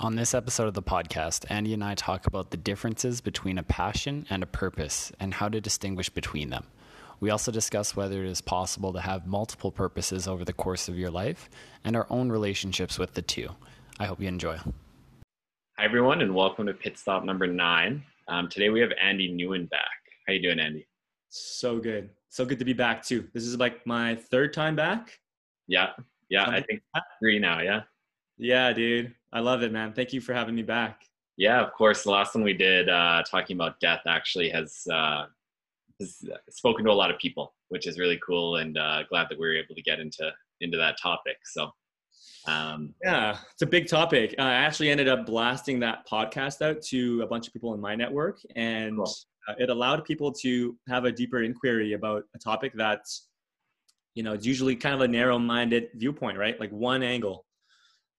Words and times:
On 0.00 0.16
this 0.16 0.34
episode 0.34 0.66
of 0.66 0.74
the 0.74 0.82
podcast, 0.82 1.44
Andy 1.48 1.72
and 1.72 1.84
I 1.84 1.94
talk 1.94 2.26
about 2.26 2.50
the 2.50 2.56
differences 2.56 3.20
between 3.20 3.58
a 3.58 3.62
passion 3.62 4.26
and 4.28 4.42
a 4.42 4.46
purpose 4.46 5.12
and 5.20 5.32
how 5.32 5.48
to 5.48 5.60
distinguish 5.60 6.08
between 6.08 6.50
them. 6.50 6.66
We 7.20 7.30
also 7.30 7.52
discuss 7.52 7.94
whether 7.94 8.24
it 8.24 8.28
is 8.28 8.40
possible 8.40 8.92
to 8.92 9.00
have 9.00 9.24
multiple 9.24 9.70
purposes 9.70 10.26
over 10.26 10.44
the 10.44 10.52
course 10.52 10.88
of 10.88 10.98
your 10.98 11.12
life 11.12 11.48
and 11.84 11.94
our 11.94 12.08
own 12.10 12.32
relationships 12.32 12.98
with 12.98 13.14
the 13.14 13.22
two. 13.22 13.50
I 14.00 14.06
hope 14.06 14.20
you 14.20 14.26
enjoy. 14.26 14.58
Hi 15.78 15.84
everyone, 15.84 16.22
and 16.22 16.34
welcome 16.34 16.66
to 16.66 16.74
Pit 16.74 16.98
Stop 16.98 17.24
number 17.24 17.46
nine. 17.46 18.02
Um, 18.26 18.48
today 18.48 18.70
we 18.70 18.80
have 18.80 18.90
Andy 19.00 19.32
Newen 19.32 19.70
back. 19.70 19.86
How 20.26 20.32
you 20.32 20.42
doing, 20.42 20.58
Andy? 20.58 20.88
So 21.28 21.78
good, 21.78 22.10
so 22.30 22.44
good 22.44 22.58
to 22.58 22.64
be 22.64 22.72
back 22.72 23.04
too. 23.04 23.28
This 23.32 23.44
is 23.44 23.58
like 23.58 23.86
my 23.86 24.16
third 24.16 24.52
time 24.52 24.74
back. 24.74 25.20
Yeah, 25.68 25.90
yeah, 26.28 26.48
I 26.48 26.62
think 26.62 26.82
three 27.20 27.38
now. 27.38 27.60
Yeah. 27.60 27.82
Yeah, 28.38 28.72
dude. 28.72 29.14
I 29.32 29.40
love 29.40 29.62
it, 29.62 29.72
man. 29.72 29.92
Thank 29.92 30.12
you 30.12 30.20
for 30.20 30.34
having 30.34 30.54
me 30.54 30.62
back. 30.62 31.02
Yeah, 31.36 31.60
of 31.60 31.72
course. 31.72 32.04
The 32.04 32.10
last 32.10 32.34
one 32.34 32.44
we 32.44 32.52
did 32.52 32.88
uh, 32.88 33.22
talking 33.28 33.56
about 33.56 33.80
death 33.80 34.02
actually 34.06 34.48
has, 34.50 34.82
uh, 34.92 35.26
has 36.00 36.22
spoken 36.50 36.84
to 36.84 36.90
a 36.90 36.92
lot 36.92 37.10
of 37.10 37.18
people, 37.18 37.54
which 37.68 37.86
is 37.86 37.98
really 37.98 38.20
cool, 38.24 38.56
and 38.56 38.78
uh, 38.78 39.02
glad 39.08 39.26
that 39.30 39.38
we 39.38 39.46
were 39.46 39.56
able 39.56 39.74
to 39.74 39.82
get 39.82 40.00
into 40.00 40.30
into 40.60 40.78
that 40.78 40.96
topic. 41.00 41.36
So, 41.44 41.70
um, 42.46 42.94
yeah, 43.02 43.36
it's 43.52 43.62
a 43.62 43.66
big 43.66 43.88
topic. 43.88 44.34
I 44.38 44.52
actually 44.52 44.90
ended 44.90 45.08
up 45.08 45.26
blasting 45.26 45.80
that 45.80 46.06
podcast 46.08 46.62
out 46.62 46.80
to 46.82 47.22
a 47.22 47.26
bunch 47.26 47.48
of 47.48 47.52
people 47.52 47.74
in 47.74 47.80
my 47.80 47.94
network, 47.94 48.38
and 48.54 48.96
cool. 48.96 49.12
Uh, 49.48 49.54
it 49.58 49.68
allowed 49.68 50.04
people 50.04 50.32
to 50.32 50.74
have 50.88 51.04
a 51.04 51.12
deeper 51.12 51.42
inquiry 51.42 51.92
about 51.92 52.24
a 52.34 52.38
topic 52.38 52.72
that's, 52.74 53.28
you 54.14 54.22
know, 54.22 54.32
it's 54.32 54.46
usually 54.46 54.74
kind 54.74 54.94
of 54.94 55.02
a 55.02 55.08
narrow-minded 55.08 55.88
viewpoint, 55.96 56.38
right? 56.38 56.58
Like 56.58 56.70
one 56.70 57.02
angle 57.02 57.43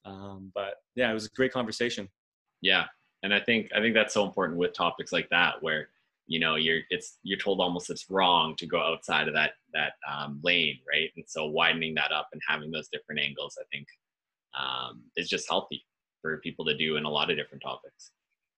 um, 0.06 0.52
but 0.54 0.76
yeah, 0.96 1.10
it 1.10 1.14
was 1.14 1.26
a 1.26 1.30
great 1.30 1.52
conversation. 1.52 2.08
Yeah, 2.62 2.86
and 3.24 3.34
I 3.34 3.40
think 3.40 3.70
I 3.76 3.80
think 3.80 3.96
that's 3.96 4.14
so 4.14 4.26
important 4.26 4.58
with 4.58 4.74
topics 4.74 5.12
like 5.12 5.28
that, 5.32 5.56
where 5.62 5.90
you 6.28 6.40
know 6.40 6.56
you're 6.56 6.82
it's 6.90 7.18
you're 7.24 7.40
told 7.40 7.60
almost 7.60 7.90
it's 7.90 8.10
wrong 8.10 8.56
to 8.58 8.68
go 8.68 8.80
outside 8.80 9.28
of 9.28 9.34
that 9.34 9.52
that 9.74 9.94
um, 10.12 10.40
lane, 10.44 10.80
right? 10.92 11.10
And 11.16 11.26
so 11.28 11.46
widening 11.46 11.96
that 11.96 12.12
up 12.12 12.30
and 12.32 12.42
having 12.48 12.72
those 12.72 12.88
different 12.92 13.20
angles, 13.20 13.58
I 13.60 13.66
think, 13.72 13.88
um, 14.58 15.04
is 15.18 15.28
just 15.28 15.50
healthy 15.50 15.84
for 16.22 16.38
people 16.38 16.66
to 16.66 16.78
do 16.78 16.98
in 16.98 17.06
a 17.06 17.10
lot 17.10 17.30
of 17.30 17.38
different 17.38 17.64
topics. 17.64 18.12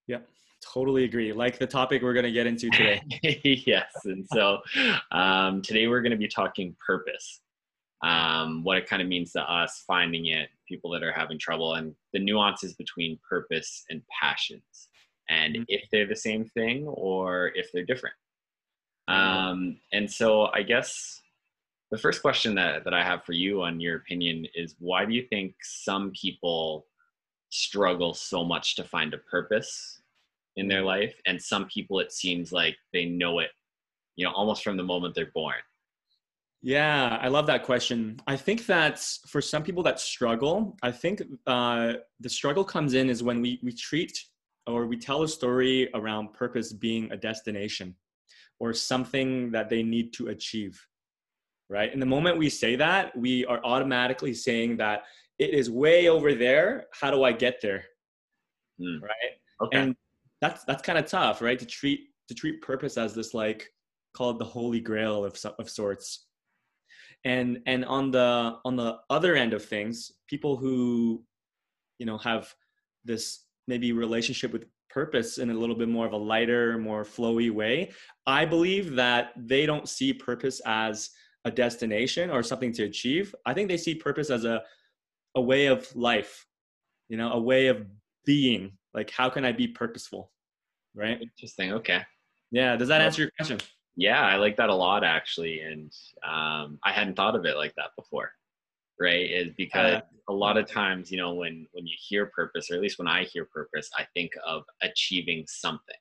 Yep, 0.06 0.28
totally 0.62 1.04
agree. 1.04 1.32
Like 1.32 1.58
the 1.58 1.66
topic 1.66 2.02
we're 2.02 2.14
going 2.14 2.24
to 2.24 2.32
get 2.32 2.46
into 2.46 2.70
today. 2.70 3.02
yes, 3.66 3.92
and 4.04 4.26
so 4.32 4.58
um, 5.12 5.62
today 5.62 5.88
we're 5.88 6.02
going 6.02 6.12
to 6.12 6.18
be 6.18 6.28
talking 6.28 6.76
purpose 6.86 7.40
um, 8.02 8.62
what 8.62 8.78
it 8.78 8.88
kind 8.88 9.02
of 9.02 9.08
means 9.08 9.32
to 9.32 9.40
us, 9.40 9.84
finding 9.86 10.26
it, 10.26 10.48
people 10.68 10.90
that 10.90 11.02
are 11.02 11.12
having 11.12 11.38
trouble, 11.38 11.74
and 11.74 11.94
the 12.12 12.20
nuances 12.20 12.74
between 12.74 13.18
purpose 13.28 13.84
and 13.90 14.02
passions, 14.20 14.88
and 15.28 15.54
mm-hmm. 15.54 15.64
if 15.68 15.84
they're 15.90 16.06
the 16.06 16.16
same 16.16 16.44
thing 16.44 16.86
or 16.86 17.52
if 17.54 17.70
they're 17.72 17.84
different. 17.84 18.14
Um, 19.08 19.78
and 19.92 20.10
so, 20.10 20.46
I 20.52 20.62
guess 20.62 21.22
the 21.90 21.98
first 21.98 22.20
question 22.22 22.54
that, 22.56 22.84
that 22.84 22.94
I 22.94 23.02
have 23.02 23.24
for 23.24 23.32
you, 23.32 23.62
on 23.62 23.80
your 23.80 23.96
opinion, 23.96 24.46
is 24.54 24.76
why 24.78 25.04
do 25.04 25.14
you 25.14 25.22
think 25.22 25.54
some 25.62 26.12
people 26.12 26.86
struggle 27.50 28.12
so 28.12 28.44
much 28.44 28.76
to 28.76 28.84
find 28.84 29.14
a 29.14 29.18
purpose 29.18 30.02
in 30.56 30.68
their 30.68 30.82
life, 30.82 31.14
and 31.26 31.40
some 31.40 31.66
people 31.66 31.98
it 31.98 32.12
seems 32.12 32.52
like 32.52 32.76
they 32.92 33.06
know 33.06 33.38
it, 33.38 33.50
you 34.16 34.24
know, 34.24 34.32
almost 34.32 34.62
from 34.62 34.76
the 34.76 34.82
moment 34.82 35.14
they're 35.14 35.32
born? 35.34 35.54
Yeah, 36.60 37.18
I 37.20 37.28
love 37.28 37.46
that 37.46 37.62
question. 37.62 38.20
I 38.26 38.36
think 38.36 38.66
that 38.66 38.98
for 39.28 39.40
some 39.40 39.62
people 39.62 39.82
that 39.84 40.00
struggle, 40.00 40.76
I 40.82 40.90
think 40.90 41.22
uh, 41.46 41.94
the 42.18 42.28
struggle 42.28 42.64
comes 42.64 42.94
in 42.94 43.08
is 43.08 43.22
when 43.22 43.40
we, 43.40 43.60
we 43.62 43.72
treat 43.72 44.18
or 44.66 44.86
we 44.86 44.98
tell 44.98 45.22
a 45.22 45.28
story 45.28 45.88
around 45.94 46.32
purpose 46.32 46.72
being 46.72 47.10
a 47.12 47.16
destination 47.16 47.94
or 48.58 48.72
something 48.72 49.52
that 49.52 49.68
they 49.68 49.84
need 49.84 50.12
to 50.14 50.28
achieve, 50.28 50.84
right? 51.70 51.92
In 51.92 52.00
the 52.00 52.06
moment 52.06 52.38
we 52.38 52.50
say 52.50 52.74
that, 52.74 53.16
we 53.16 53.46
are 53.46 53.64
automatically 53.64 54.34
saying 54.34 54.78
that 54.78 55.04
it 55.38 55.50
is 55.50 55.70
way 55.70 56.08
over 56.08 56.34
there. 56.34 56.86
How 56.92 57.12
do 57.12 57.22
I 57.22 57.30
get 57.30 57.60
there? 57.62 57.84
Mm. 58.80 59.00
Right? 59.00 59.32
Okay. 59.62 59.78
And 59.78 59.96
that's 60.40 60.64
that's 60.64 60.82
kind 60.82 60.98
of 60.98 61.06
tough, 61.06 61.40
right? 61.40 61.58
To 61.58 61.66
treat 61.66 62.00
to 62.26 62.34
treat 62.34 62.60
purpose 62.62 62.96
as 62.96 63.14
this 63.14 63.32
like 63.32 63.68
called 64.12 64.40
the 64.40 64.44
holy 64.44 64.80
grail 64.80 65.24
of 65.24 65.38
of 65.58 65.70
sorts 65.70 66.27
and 67.24 67.60
and 67.66 67.84
on 67.84 68.10
the 68.10 68.56
on 68.64 68.76
the 68.76 68.98
other 69.10 69.34
end 69.34 69.52
of 69.52 69.64
things 69.64 70.12
people 70.28 70.56
who 70.56 71.22
you 71.98 72.06
know 72.06 72.18
have 72.18 72.54
this 73.04 73.44
maybe 73.66 73.92
relationship 73.92 74.52
with 74.52 74.64
purpose 74.88 75.38
in 75.38 75.50
a 75.50 75.54
little 75.54 75.76
bit 75.76 75.88
more 75.88 76.06
of 76.06 76.12
a 76.12 76.16
lighter 76.16 76.78
more 76.78 77.04
flowy 77.04 77.50
way 77.50 77.90
i 78.26 78.44
believe 78.44 78.94
that 78.94 79.32
they 79.36 79.66
don't 79.66 79.88
see 79.88 80.12
purpose 80.12 80.60
as 80.64 81.10
a 81.44 81.50
destination 81.50 82.30
or 82.30 82.42
something 82.42 82.72
to 82.72 82.84
achieve. 82.84 83.34
I 83.44 83.54
think 83.54 83.68
they 83.68 83.76
see 83.76 83.94
purpose 83.94 84.30
as 84.30 84.44
a 84.44 84.62
a 85.34 85.40
way 85.40 85.66
of 85.66 85.94
life 85.94 86.46
you 87.08 87.16
know 87.16 87.32
a 87.32 87.40
way 87.40 87.68
of 87.68 87.86
being. 88.24 88.72
Like 88.94 89.10
how 89.10 89.28
can 89.28 89.44
i 89.44 89.52
be 89.52 89.68
purposeful? 89.68 90.30
Right? 90.94 91.20
Interesting. 91.20 91.72
Okay. 91.74 92.02
Yeah. 92.50 92.76
Does 92.76 92.88
that 92.88 93.00
answer 93.00 93.22
your 93.22 93.30
question 93.38 93.58
yeah 93.98 94.22
i 94.26 94.36
like 94.36 94.56
that 94.56 94.70
a 94.70 94.74
lot 94.74 95.04
actually 95.04 95.60
and 95.60 95.92
um, 96.26 96.78
i 96.84 96.92
hadn't 96.92 97.14
thought 97.14 97.36
of 97.36 97.44
it 97.44 97.56
like 97.56 97.74
that 97.76 97.90
before 97.96 98.30
right? 99.00 99.30
Is 99.30 99.52
because 99.56 99.98
uh, 99.98 100.00
a 100.28 100.32
lot 100.32 100.56
of 100.56 100.68
times 100.68 101.10
you 101.10 101.18
know 101.18 101.34
when 101.34 101.66
when 101.72 101.86
you 101.86 101.94
hear 101.98 102.26
purpose 102.26 102.70
or 102.70 102.74
at 102.74 102.80
least 102.80 102.98
when 102.98 103.06
i 103.06 103.24
hear 103.24 103.44
purpose 103.44 103.88
i 103.96 104.04
think 104.14 104.32
of 104.44 104.64
achieving 104.82 105.44
something 105.46 105.96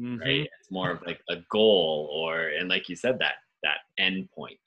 mm-hmm. 0.00 0.20
right 0.20 0.48
it's 0.60 0.70
more 0.70 0.90
of 0.90 1.02
like 1.04 1.20
a 1.30 1.36
goal 1.50 2.08
or 2.12 2.48
and 2.50 2.68
like 2.68 2.88
you 2.88 2.94
said 2.96 3.18
that 3.18 3.34
that 3.62 3.78
end 3.98 4.28
point 4.30 4.58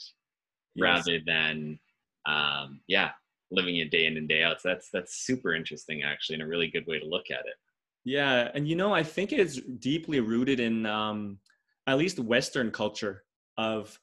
yes. 0.75 0.83
rather 0.83 1.19
than 1.25 1.79
um, 2.25 2.81
yeah 2.87 3.11
living 3.51 3.77
it 3.77 3.91
day 3.91 4.05
in 4.05 4.17
and 4.17 4.29
day 4.29 4.43
out. 4.43 4.61
So 4.61 4.69
that's 4.69 4.89
that's 4.91 5.25
super 5.25 5.53
interesting 5.53 6.03
actually 6.03 6.35
and 6.35 6.43
a 6.43 6.47
really 6.47 6.67
good 6.67 6.87
way 6.87 6.99
to 6.99 7.05
look 7.05 7.29
at 7.29 7.45
it. 7.45 7.55
Yeah 8.03 8.49
and 8.55 8.67
you 8.67 8.75
know 8.75 8.93
i 8.93 9.03
think 9.03 9.31
it's 9.31 9.61
deeply 9.79 10.19
rooted 10.19 10.59
in 10.59 10.87
um, 10.87 11.37
at 11.87 11.97
least 11.97 12.19
Western 12.19 12.71
culture 12.71 13.23
of 13.57 13.97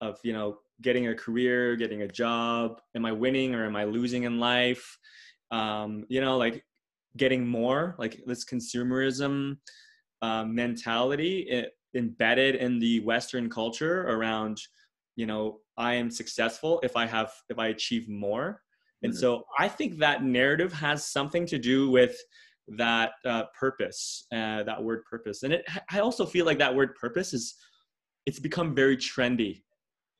of 0.00 0.18
you 0.24 0.32
know 0.32 0.58
getting 0.80 1.08
a 1.08 1.14
career, 1.14 1.76
getting 1.76 2.02
a 2.02 2.08
job. 2.08 2.80
Am 2.94 3.04
I 3.04 3.12
winning 3.12 3.54
or 3.54 3.64
am 3.64 3.76
I 3.76 3.84
losing 3.84 4.24
in 4.24 4.40
life? 4.40 4.98
Um, 5.50 6.04
you 6.08 6.20
know, 6.20 6.36
like 6.36 6.64
getting 7.16 7.46
more, 7.46 7.94
like 7.98 8.20
this 8.26 8.44
consumerism 8.44 9.58
uh, 10.22 10.44
mentality 10.44 11.40
it, 11.40 11.72
embedded 11.94 12.56
in 12.56 12.78
the 12.78 13.00
Western 13.00 13.50
culture 13.50 14.02
around, 14.08 14.58
you 15.16 15.26
know, 15.26 15.60
I 15.76 15.94
am 15.94 16.10
successful 16.10 16.80
if 16.82 16.96
I 16.96 17.06
have 17.06 17.32
if 17.48 17.58
I 17.58 17.68
achieve 17.68 18.08
more. 18.08 18.62
And 19.02 19.12
mm-hmm. 19.12 19.20
so 19.20 19.44
I 19.58 19.68
think 19.68 19.98
that 19.98 20.22
narrative 20.24 20.72
has 20.72 21.06
something 21.06 21.46
to 21.46 21.58
do 21.58 21.90
with 21.90 22.16
that 22.76 23.12
uh, 23.24 23.44
purpose, 23.58 24.26
uh, 24.32 24.62
that 24.62 24.82
word 24.82 25.04
purpose. 25.04 25.42
And 25.42 25.52
it, 25.52 25.64
I 25.90 26.00
also 26.00 26.26
feel 26.26 26.46
like 26.46 26.58
that 26.58 26.74
word 26.74 26.94
purpose 26.94 27.32
is, 27.32 27.54
it's 28.26 28.38
become 28.38 28.74
very 28.74 28.96
trendy. 28.96 29.50
It's 29.50 29.62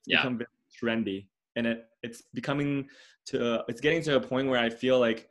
yeah. 0.06 0.18
become 0.18 0.38
very 0.38 0.48
trendy. 0.80 1.26
And 1.56 1.66
it, 1.66 1.84
it's 2.02 2.22
becoming 2.34 2.88
to, 3.26 3.62
it's 3.68 3.80
getting 3.80 4.02
to 4.02 4.16
a 4.16 4.20
point 4.20 4.48
where 4.48 4.58
I 4.58 4.70
feel 4.70 4.98
like 4.98 5.28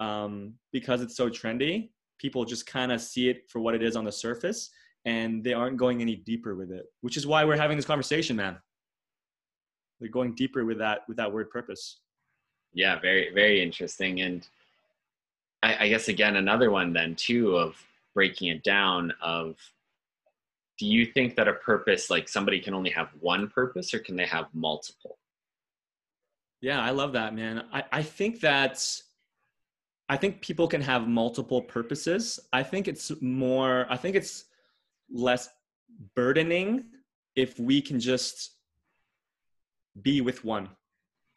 um, 0.00 0.54
because 0.72 1.02
it's 1.02 1.16
so 1.16 1.28
trendy, 1.28 1.90
people 2.18 2.44
just 2.44 2.66
kind 2.66 2.92
of 2.92 3.00
see 3.00 3.28
it 3.28 3.48
for 3.48 3.60
what 3.60 3.74
it 3.74 3.82
is 3.82 3.96
on 3.96 4.04
the 4.04 4.12
surface 4.12 4.70
and 5.04 5.42
they 5.42 5.54
aren't 5.54 5.76
going 5.76 6.00
any 6.00 6.16
deeper 6.16 6.54
with 6.54 6.70
it, 6.70 6.86
which 7.00 7.16
is 7.16 7.26
why 7.26 7.44
we're 7.44 7.56
having 7.56 7.76
this 7.76 7.86
conversation, 7.86 8.36
man. 8.36 8.58
We're 10.00 10.10
going 10.10 10.34
deeper 10.34 10.64
with 10.64 10.78
that, 10.78 11.00
with 11.08 11.16
that 11.16 11.32
word 11.32 11.50
purpose. 11.50 12.00
Yeah, 12.72 13.00
very, 13.00 13.32
very 13.34 13.62
interesting. 13.62 14.20
And 14.20 14.46
I, 15.62 15.84
I 15.84 15.88
guess 15.88 16.08
again 16.08 16.36
another 16.36 16.70
one 16.70 16.92
then 16.92 17.14
too 17.14 17.56
of 17.56 17.76
breaking 18.14 18.48
it 18.48 18.62
down 18.62 19.12
of 19.22 19.56
do 20.78 20.86
you 20.86 21.04
think 21.04 21.36
that 21.36 21.46
a 21.46 21.52
purpose 21.54 22.08
like 22.08 22.28
somebody 22.28 22.58
can 22.60 22.74
only 22.74 22.90
have 22.90 23.08
one 23.20 23.48
purpose 23.48 23.92
or 23.92 23.98
can 23.98 24.16
they 24.16 24.26
have 24.26 24.46
multiple? 24.54 25.18
Yeah 26.60 26.80
i 26.80 26.90
love 26.90 27.12
that 27.12 27.34
man. 27.34 27.64
I, 27.72 27.84
I 27.92 28.02
think 28.02 28.40
that 28.40 28.84
i 30.08 30.16
think 30.16 30.40
people 30.40 30.66
can 30.66 30.80
have 30.80 31.06
multiple 31.06 31.62
purposes. 31.62 32.40
I 32.52 32.62
think 32.62 32.88
it's 32.88 33.12
more 33.20 33.86
i 33.90 33.96
think 33.96 34.16
it's 34.16 34.44
less 35.12 35.48
burdening 36.14 36.84
if 37.36 37.58
we 37.58 37.82
can 37.82 38.00
just 38.00 38.52
be 40.00 40.20
with 40.20 40.44
one 40.44 40.68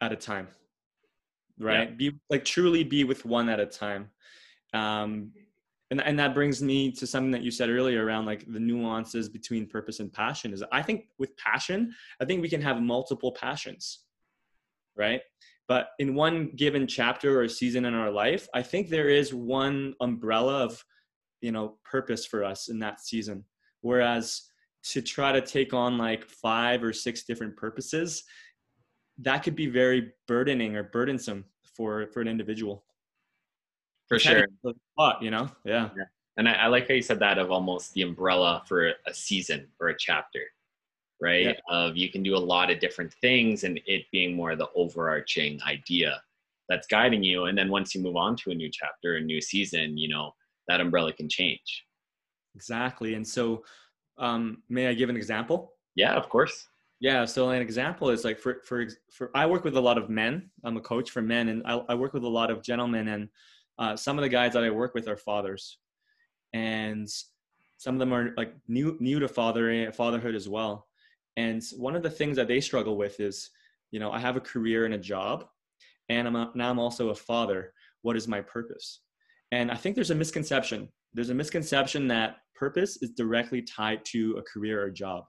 at 0.00 0.12
a 0.12 0.16
time 0.16 0.48
right? 1.58 1.88
Yeah. 1.90 1.94
be 1.94 2.12
like 2.30 2.44
truly 2.44 2.84
be 2.84 3.04
with 3.04 3.24
one 3.24 3.48
at 3.48 3.60
a 3.60 3.66
time 3.66 4.10
um, 4.74 5.30
and, 5.90 6.00
and 6.02 6.18
that 6.18 6.34
brings 6.34 6.62
me 6.62 6.90
to 6.92 7.06
something 7.06 7.30
that 7.30 7.42
you 7.42 7.50
said 7.50 7.70
earlier 7.70 8.04
around 8.04 8.26
like 8.26 8.44
the 8.52 8.60
nuances 8.60 9.28
between 9.28 9.66
purpose 9.66 10.00
and 10.00 10.12
passion 10.12 10.52
is 10.52 10.62
i 10.72 10.82
think 10.82 11.06
with 11.18 11.36
passion 11.36 11.94
i 12.20 12.24
think 12.24 12.42
we 12.42 12.48
can 12.48 12.60
have 12.60 12.80
multiple 12.82 13.32
passions 13.32 14.00
right? 14.96 15.20
But 15.66 15.88
in 15.98 16.14
one 16.14 16.50
given 16.56 16.86
chapter 16.86 17.40
or 17.40 17.48
season 17.48 17.84
in 17.86 17.94
our 17.94 18.10
life 18.10 18.48
i 18.54 18.62
think 18.62 18.88
there 18.88 19.08
is 19.08 19.32
one 19.32 19.94
umbrella 20.00 20.62
of 20.64 20.84
you 21.40 21.52
know 21.52 21.76
purpose 21.84 22.24
for 22.24 22.44
us 22.44 22.68
in 22.68 22.78
that 22.80 23.00
season. 23.00 23.44
Whereas 23.80 24.42
to 24.84 25.02
try 25.02 25.32
to 25.32 25.40
take 25.40 25.74
on 25.74 25.98
like 25.98 26.28
five 26.28 26.82
or 26.82 26.92
six 26.92 27.24
different 27.24 27.56
purposes 27.56 28.24
that 29.18 29.42
could 29.42 29.54
be 29.54 29.66
very 29.66 30.12
burdening 30.26 30.76
or 30.76 30.82
burdensome 30.82 31.44
for 31.76 32.08
for 32.12 32.20
an 32.20 32.28
individual 32.28 32.84
for 34.14 34.20
sure. 34.20 34.46
lot, 34.98 35.22
you 35.22 35.30
know? 35.30 35.48
Yeah. 35.64 35.90
yeah. 35.96 36.04
and 36.36 36.48
I, 36.48 36.52
I, 36.52 36.66
like 36.68 36.88
how 36.88 36.94
you 36.94 37.02
said 37.02 37.20
that 37.20 37.38
of 37.38 37.50
almost 37.50 37.94
the 37.94 38.02
umbrella 38.02 38.62
for 38.66 38.92
a 39.06 39.14
season 39.14 39.68
or 39.80 39.88
a 39.88 39.98
chapter 39.98 40.40
right? 41.24 41.46
Yeah. 41.46 41.52
of 41.68 41.96
you 41.96 42.10
can 42.10 42.22
do 42.22 42.36
a 42.36 42.38
lot 42.38 42.70
of 42.70 42.80
different 42.80 43.12
things 43.20 43.64
and 43.64 43.80
it 43.86 44.04
being 44.12 44.34
more 44.34 44.56
the 44.56 44.68
overarching 44.74 45.58
idea 45.66 46.20
that's 46.68 46.86
guiding 46.86 47.22
you. 47.22 47.44
And 47.46 47.56
then 47.56 47.70
once 47.70 47.94
you 47.94 48.02
move 48.02 48.16
on 48.16 48.36
to 48.36 48.50
a 48.50 48.54
new 48.54 48.70
chapter 48.70 49.16
a 49.16 49.20
new 49.20 49.40
season 49.40 49.96
you 49.96 50.08
know 50.08 50.34
that 50.68 50.80
umbrella 50.80 51.12
can 51.12 51.28
change. 51.28 51.84
Exactly. 52.54 53.14
And 53.14 53.26
so 53.26 53.64
um, 54.18 54.62
may 54.68 54.86
i 54.86 54.94
give 54.94 55.08
an 55.08 55.16
example? 55.16 55.72
Yeah 55.94 56.14
of 56.14 56.28
course. 56.28 56.68
Yeah 57.00 57.24
so 57.24 57.50
an 57.50 57.62
example 57.62 58.10
is 58.10 58.24
like 58.24 58.38
for 58.38 58.60
for 58.64 58.86
for 59.10 59.30
i 59.34 59.46
work 59.46 59.64
with 59.64 59.76
a 59.76 59.80
lot 59.80 59.98
of 59.98 60.10
men. 60.10 60.50
I'm 60.64 60.76
a 60.76 60.80
coach 60.80 61.10
for 61.10 61.22
men 61.22 61.48
and 61.48 61.62
i, 61.66 61.74
I 61.88 61.94
work 61.94 62.12
with 62.12 62.24
a 62.24 62.34
lot 62.40 62.50
of 62.50 62.62
gentlemen 62.62 63.08
and 63.08 63.28
uh, 63.78 63.96
some 63.96 64.18
of 64.18 64.22
the 64.22 64.28
guys 64.28 64.52
that 64.52 64.64
i 64.64 64.70
work 64.70 64.94
with 64.94 65.08
are 65.08 65.16
fathers 65.16 65.78
and 66.54 67.08
some 67.84 67.96
of 67.96 67.98
them 67.98 68.14
are 68.14 68.32
like 68.36 68.54
new 68.68 68.96
new 69.00 69.18
to 69.20 69.28
father 69.28 69.92
fatherhood 69.92 70.34
as 70.34 70.48
well. 70.48 70.86
And 71.36 71.62
one 71.76 71.96
of 71.96 72.02
the 72.02 72.10
things 72.10 72.36
that 72.36 72.48
they 72.48 72.60
struggle 72.60 72.96
with 72.96 73.20
is 73.20 73.50
you 73.90 74.00
know 74.00 74.10
i 74.10 74.18
have 74.18 74.36
a 74.36 74.40
career 74.40 74.86
and 74.86 74.94
a 74.94 74.98
job 74.98 75.44
and 76.08 76.26
i'm 76.26 76.36
a, 76.36 76.50
now 76.54 76.70
i'm 76.70 76.78
also 76.78 77.10
a 77.10 77.14
father. 77.14 77.72
What 78.02 78.16
is 78.16 78.28
my 78.28 78.40
purpose? 78.40 79.00
And 79.52 79.70
i 79.70 79.74
think 79.74 79.94
there's 79.94 80.12
a 80.12 80.14
misconception. 80.14 80.88
There's 81.12 81.30
a 81.30 81.34
misconception 81.34 82.08
that 82.08 82.36
purpose 82.54 82.98
is 83.02 83.10
directly 83.10 83.62
tied 83.62 84.04
to 84.06 84.36
a 84.38 84.42
career 84.42 84.82
or 84.82 84.90
job. 84.90 85.24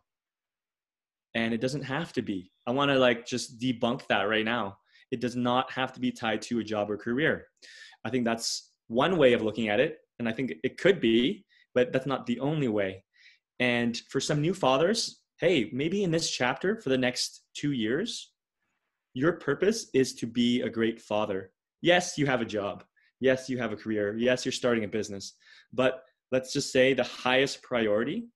And 1.33 1.53
it 1.53 1.62
doesn't 1.62 1.83
have 1.83 2.13
to 2.13 2.21
be. 2.21 2.51
I 2.65 2.71
want 2.71 2.89
to 2.89 2.97
like 2.97 3.27
just 3.27 3.59
debunk 3.59 4.07
that 4.07 4.24
right 4.24 4.45
now. 4.45 4.77
It 5.12 5.19
does 5.19 5.36
not 5.36 5.69
have 5.71 5.92
to 5.94 6.00
be 6.00 6.12
tied 6.12 6.42
to 6.44 6.59
a 6.59 6.63
job 6.63 6.89
or 6.89 6.97
career 6.97 7.47
i 8.06 8.10
think 8.10 8.24
that's 8.24 8.72
one 8.88 9.18
way 9.18 9.34
of 9.34 9.42
looking 9.42 9.68
at 9.68 9.80
it 9.80 9.98
and 10.19 10.30
i 10.30 10.31
think 10.31 10.54
it 10.63 10.78
could 10.78 11.02
be 11.02 11.46
but 11.75 11.92
that's 11.92 12.07
not 12.07 12.25
the 12.25 12.40
only 12.40 12.69
way. 12.69 13.04
And 13.60 13.96
for 14.10 14.19
some 14.19 14.42
new 14.42 14.54
fathers 14.56 15.22
hey 15.38 15.69
maybe 15.74 16.04
in 16.04 16.12
this 16.12 16.31
chapter 16.31 16.80
for 16.80 16.88
the 16.88 16.98
next 16.98 17.42
two 17.54 17.74
years 17.74 18.31
your 19.13 19.34
purpose 19.34 19.90
is 19.94 20.16
to 20.16 20.25
be 20.25 20.62
a 20.62 20.69
great 20.69 21.02
father. 21.02 21.52
Yes 21.81 22.18
you 22.18 22.25
have 22.25 22.42
a 22.42 22.46
job. 22.46 22.84
Yes 23.19 23.50
you 23.50 23.57
have 23.57 23.72
a 23.72 23.75
career. 23.75 24.18
Yes 24.18 24.46
you're 24.46 24.52
starting 24.52 24.86
a 24.86 24.88
business. 24.88 25.34
But 25.74 26.04
let's 26.31 26.52
just 26.52 26.72
say 26.72 26.94
the 26.94 27.04
highest 27.04 27.62
priority 27.62 28.28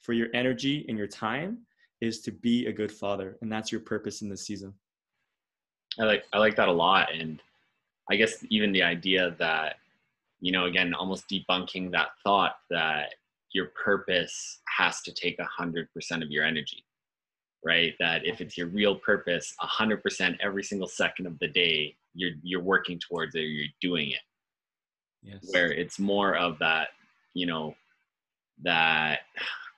for 0.00 0.14
your 0.14 0.28
energy 0.34 0.84
and 0.88 0.98
your 0.98 1.06
time 1.06 1.58
is 2.00 2.20
to 2.22 2.32
be 2.32 2.66
a 2.66 2.72
good 2.72 2.90
father 2.90 3.36
and 3.40 3.52
that's 3.52 3.70
your 3.70 3.80
purpose 3.80 4.22
in 4.22 4.28
this 4.28 4.46
season. 4.46 4.74
I 6.00 6.04
like 6.04 6.24
i 6.32 6.38
like 6.38 6.56
that 6.56 6.68
a 6.68 6.72
lot 6.72 7.12
and 7.14 7.42
i 8.10 8.16
guess 8.16 8.44
even 8.50 8.72
the 8.72 8.82
idea 8.82 9.34
that 9.38 9.76
you 10.40 10.52
know 10.52 10.66
again 10.66 10.94
almost 10.94 11.24
debunking 11.28 11.90
that 11.90 12.08
thought 12.24 12.56
that 12.70 13.14
your 13.52 13.66
purpose 13.84 14.60
has 14.78 15.02
to 15.02 15.12
take 15.12 15.38
100% 15.38 15.86
of 16.22 16.30
your 16.30 16.44
energy 16.44 16.84
right 17.64 17.94
that 18.00 18.24
if 18.24 18.40
it's 18.40 18.56
your 18.56 18.68
real 18.68 18.96
purpose 18.96 19.54
100% 19.60 20.36
every 20.40 20.64
single 20.64 20.88
second 20.88 21.26
of 21.26 21.38
the 21.38 21.48
day 21.48 21.94
you're 22.14 22.32
you're 22.42 22.62
working 22.62 22.98
towards 22.98 23.34
it 23.34 23.40
or 23.40 23.42
you're 23.42 23.66
doing 23.80 24.10
it 24.10 24.20
yes. 25.22 25.38
where 25.52 25.70
it's 25.72 25.98
more 25.98 26.36
of 26.36 26.58
that 26.58 26.88
you 27.34 27.46
know 27.46 27.74
that 28.62 29.20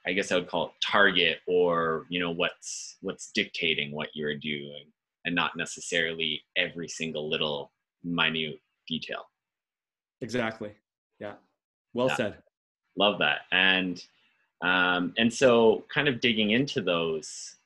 I 0.07 0.13
guess 0.13 0.31
I 0.31 0.37
would 0.37 0.49
call 0.49 0.67
it 0.67 0.73
target 0.85 1.39
or 1.47 2.07
you 2.09 2.21
know 2.21 2.31
what's 2.31 2.97
what's 3.01 3.31
dictating 3.35 3.93
what 3.93 4.09
you're 4.15 4.37
doing 4.37 4.85
and 5.25 5.35
not 5.35 5.57
necessarily 5.57 6.43
every 6.57 6.89
single 6.89 7.31
little 7.31 7.71
minute 8.05 8.61
detail. 8.87 9.25
Exactly. 10.21 10.73
Yeah. 11.21 11.35
Well 11.93 12.09
yeah. 12.09 12.17
said. 12.17 12.35
Love 12.97 13.19
that. 13.19 13.41
And 13.53 14.03
um, 14.63 15.13
and 15.19 15.33
so 15.33 15.85
kind 15.93 16.09
of 16.09 16.21
digging 16.21 16.51
into 16.51 16.81
those 16.81 17.57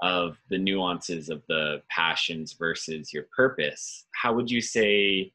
of 0.00 0.36
the 0.48 0.58
nuances 0.58 1.28
of 1.28 1.42
the 1.48 1.82
passions 1.90 2.52
versus 2.52 3.12
your 3.12 3.24
purpose, 3.34 4.06
how 4.14 4.32
would 4.32 4.50
you 4.50 4.60
say 4.60 5.32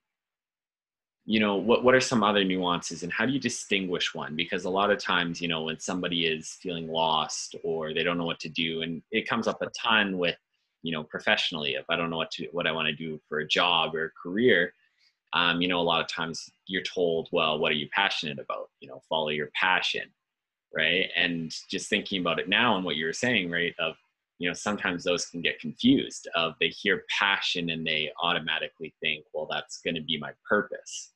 you 1.25 1.39
know 1.39 1.55
what 1.55 1.83
what 1.83 1.95
are 1.95 2.01
some 2.01 2.23
other 2.23 2.43
nuances 2.43 3.03
and 3.03 3.11
how 3.11 3.25
do 3.25 3.31
you 3.31 3.39
distinguish 3.39 4.13
one 4.13 4.35
because 4.35 4.65
a 4.65 4.69
lot 4.69 4.91
of 4.91 4.97
times 4.97 5.39
you 5.39 5.47
know 5.47 5.63
when 5.63 5.79
somebody 5.79 6.25
is 6.25 6.57
feeling 6.61 6.87
lost 6.87 7.55
or 7.63 7.93
they 7.93 8.03
don't 8.03 8.17
know 8.17 8.25
what 8.25 8.41
to 8.41 8.49
do 8.49 8.81
and 8.81 9.01
it 9.11 9.27
comes 9.27 9.47
up 9.47 9.61
a 9.61 9.67
ton 9.69 10.17
with 10.17 10.35
you 10.83 10.91
know 10.91 11.03
professionally 11.03 11.73
if 11.73 11.85
i 11.89 11.95
don't 11.95 12.09
know 12.09 12.17
what 12.17 12.31
to 12.31 12.47
what 12.51 12.67
i 12.67 12.71
want 12.71 12.87
to 12.87 12.93
do 12.93 13.19
for 13.27 13.39
a 13.39 13.47
job 13.47 13.95
or 13.95 14.05
a 14.05 14.11
career 14.11 14.73
um, 15.33 15.61
you 15.61 15.67
know 15.67 15.79
a 15.79 15.81
lot 15.81 16.01
of 16.01 16.07
times 16.07 16.49
you're 16.67 16.83
told 16.83 17.27
well 17.31 17.57
what 17.57 17.71
are 17.71 17.75
you 17.75 17.87
passionate 17.93 18.39
about 18.39 18.69
you 18.79 18.87
know 18.87 19.01
follow 19.09 19.29
your 19.29 19.49
passion 19.59 20.03
right 20.75 21.09
and 21.15 21.53
just 21.69 21.89
thinking 21.89 22.21
about 22.21 22.39
it 22.39 22.47
now 22.47 22.75
and 22.75 22.85
what 22.85 22.95
you 22.95 23.05
were 23.05 23.13
saying 23.13 23.49
right 23.49 23.73
of 23.79 23.95
you 24.37 24.47
know 24.47 24.53
sometimes 24.53 25.03
those 25.03 25.25
can 25.25 25.41
get 25.41 25.59
confused 25.59 26.27
of 26.35 26.53
they 26.59 26.67
hear 26.67 27.03
passion 27.19 27.71
and 27.71 27.85
they 27.85 28.11
automatically 28.21 28.93
think 29.01 29.25
well 29.33 29.47
that's 29.49 29.81
going 29.81 29.95
to 29.95 30.01
be 30.01 30.19
my 30.19 30.31
purpose 30.47 31.13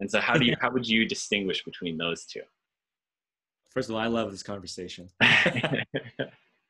and 0.00 0.10
so 0.10 0.20
how 0.20 0.34
do 0.34 0.44
you 0.44 0.54
how 0.60 0.70
would 0.70 0.88
you 0.88 1.06
distinguish 1.06 1.64
between 1.64 1.96
those 1.98 2.24
two? 2.24 2.42
First 3.70 3.88
of 3.88 3.94
all, 3.94 4.00
I 4.00 4.06
love 4.06 4.30
this 4.30 4.42
conversation. 4.42 5.10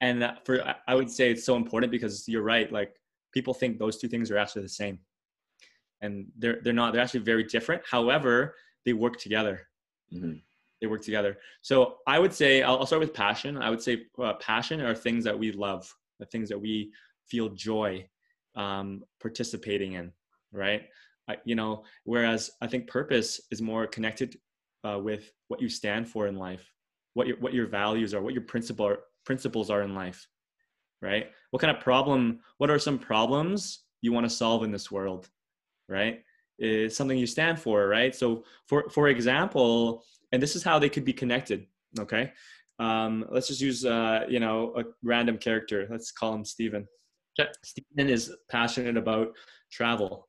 and 0.08 0.32
for 0.44 0.62
I 0.86 0.94
would 0.94 1.10
say 1.10 1.30
it's 1.30 1.44
so 1.44 1.56
important 1.56 1.92
because 1.92 2.26
you're 2.28 2.42
right. 2.42 2.70
Like 2.72 2.94
people 3.32 3.54
think 3.54 3.78
those 3.78 3.98
two 3.98 4.08
things 4.08 4.30
are 4.30 4.38
actually 4.38 4.62
the 4.62 4.68
same, 4.68 4.98
and 6.00 6.26
they're 6.38 6.60
they're 6.62 6.72
not. 6.72 6.92
They're 6.92 7.02
actually 7.02 7.20
very 7.20 7.44
different. 7.44 7.82
However, 7.88 8.54
they 8.84 8.94
work 8.94 9.18
together. 9.18 9.68
Mm-hmm. 10.12 10.34
They 10.80 10.86
work 10.86 11.02
together. 11.02 11.38
So 11.60 11.96
I 12.06 12.18
would 12.18 12.32
say 12.32 12.62
I'll, 12.62 12.78
I'll 12.78 12.86
start 12.86 13.00
with 13.00 13.12
passion. 13.12 13.58
I 13.58 13.68
would 13.68 13.82
say 13.82 14.04
uh, 14.22 14.34
passion 14.34 14.80
are 14.80 14.94
things 14.94 15.24
that 15.24 15.38
we 15.38 15.52
love, 15.52 15.92
the 16.18 16.26
things 16.26 16.48
that 16.48 16.60
we 16.60 16.92
feel 17.26 17.50
joy 17.50 18.08
um, 18.54 19.02
participating 19.20 19.92
in. 19.94 20.12
Right. 20.52 20.84
I, 21.28 21.36
you 21.44 21.54
know 21.54 21.84
whereas 22.04 22.52
i 22.62 22.66
think 22.66 22.86
purpose 22.86 23.38
is 23.50 23.60
more 23.60 23.86
connected 23.86 24.38
uh, 24.82 24.98
with 24.98 25.30
what 25.48 25.60
you 25.60 25.68
stand 25.68 26.08
for 26.08 26.26
in 26.26 26.36
life 26.36 26.72
what 27.12 27.26
your 27.26 27.36
what 27.38 27.52
your 27.52 27.66
values 27.66 28.14
are 28.14 28.22
what 28.22 28.32
your 28.32 28.44
principle 28.44 28.86
are, 28.86 29.00
principles 29.28 29.68
are 29.68 29.82
in 29.82 29.94
life 29.94 30.26
right 31.02 31.26
what 31.50 31.60
kind 31.60 31.74
of 31.76 31.82
problem 31.82 32.40
what 32.56 32.70
are 32.70 32.78
some 32.78 32.98
problems 32.98 33.84
you 34.00 34.10
want 34.10 34.24
to 34.24 34.38
solve 34.42 34.64
in 34.64 34.72
this 34.72 34.90
world 34.90 35.28
right 35.88 36.16
is 36.58 36.96
something 36.96 37.18
you 37.18 37.26
stand 37.26 37.60
for 37.60 37.76
right 37.88 38.16
so 38.16 38.42
for 38.66 38.88
for 38.88 39.08
example 39.08 40.02
and 40.32 40.42
this 40.42 40.56
is 40.56 40.62
how 40.62 40.78
they 40.78 40.88
could 40.88 41.04
be 41.04 41.12
connected 41.12 41.66
okay 42.00 42.32
um, 42.80 43.26
let's 43.30 43.48
just 43.48 43.60
use 43.60 43.84
uh, 43.84 44.24
you 44.34 44.40
know 44.40 44.72
a 44.80 44.82
random 45.02 45.36
character 45.36 45.86
let's 45.90 46.12
call 46.12 46.32
him 46.32 46.44
Stephen. 46.44 46.86
Okay. 47.38 47.50
Stephen 47.64 48.08
is 48.08 48.32
passionate 48.48 48.96
about 48.96 49.28
travel 49.70 50.28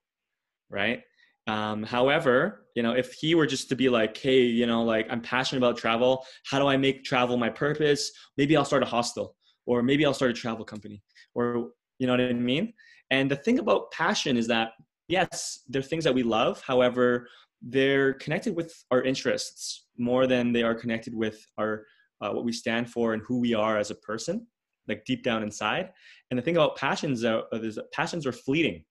right? 0.70 1.04
Um, 1.50 1.82
however, 1.82 2.68
you 2.76 2.84
know, 2.84 2.92
if 2.92 3.14
he 3.14 3.34
were 3.34 3.48
just 3.48 3.70
to 3.70 3.76
be 3.76 3.90
like, 3.90 4.16
hey, 4.16 4.42
you 4.42 4.68
know, 4.68 4.84
like 4.84 5.08
I'm 5.10 5.20
passionate 5.20 5.58
about 5.58 5.78
travel, 5.78 6.24
how 6.46 6.60
do 6.60 6.68
I 6.68 6.78
make 6.78 7.04
travel 7.04 7.38
my 7.38 7.50
purpose? 7.50 8.12
Maybe 8.38 8.56
I'll 8.56 8.66
start 8.66 8.84
a 8.84 8.86
hostel, 8.86 9.36
or 9.66 9.82
maybe 9.82 10.06
I'll 10.06 10.14
start 10.14 10.30
a 10.30 10.36
travel 10.36 10.64
company, 10.64 11.02
or 11.34 11.72
you 11.98 12.06
know 12.06 12.14
what 12.14 12.22
I 12.22 12.34
mean? 12.34 12.74
And 13.10 13.32
the 13.32 13.36
thing 13.36 13.58
about 13.58 13.92
passion 13.92 14.38
is 14.38 14.46
that 14.48 14.74
yes, 15.08 15.62
they're 15.68 15.82
things 15.82 16.04
that 16.04 16.14
we 16.14 16.22
love. 16.22 16.62
However, 16.62 17.28
they're 17.64 18.14
connected 18.14 18.56
with 18.56 18.72
our 18.92 19.02
interests 19.02 19.88
more 19.98 20.28
than 20.28 20.54
they 20.54 20.62
are 20.62 20.76
connected 20.76 21.16
with 21.16 21.44
our 21.58 21.86
uh, 22.22 22.30
what 22.30 22.46
we 22.46 22.54
stand 22.54 22.92
for 22.92 23.14
and 23.14 23.24
who 23.28 23.40
we 23.40 23.56
are 23.56 23.76
as 23.80 23.90
a 23.90 23.96
person, 23.96 24.46
like 24.88 25.04
deep 25.04 25.24
down 25.24 25.42
inside. 25.42 25.90
And 26.30 26.38
the 26.38 26.44
thing 26.44 26.58
about 26.58 26.78
passions 26.78 27.26
uh, 27.26 27.42
is 27.54 27.80
passions 27.92 28.28
are 28.28 28.32
fleeting. 28.32 28.84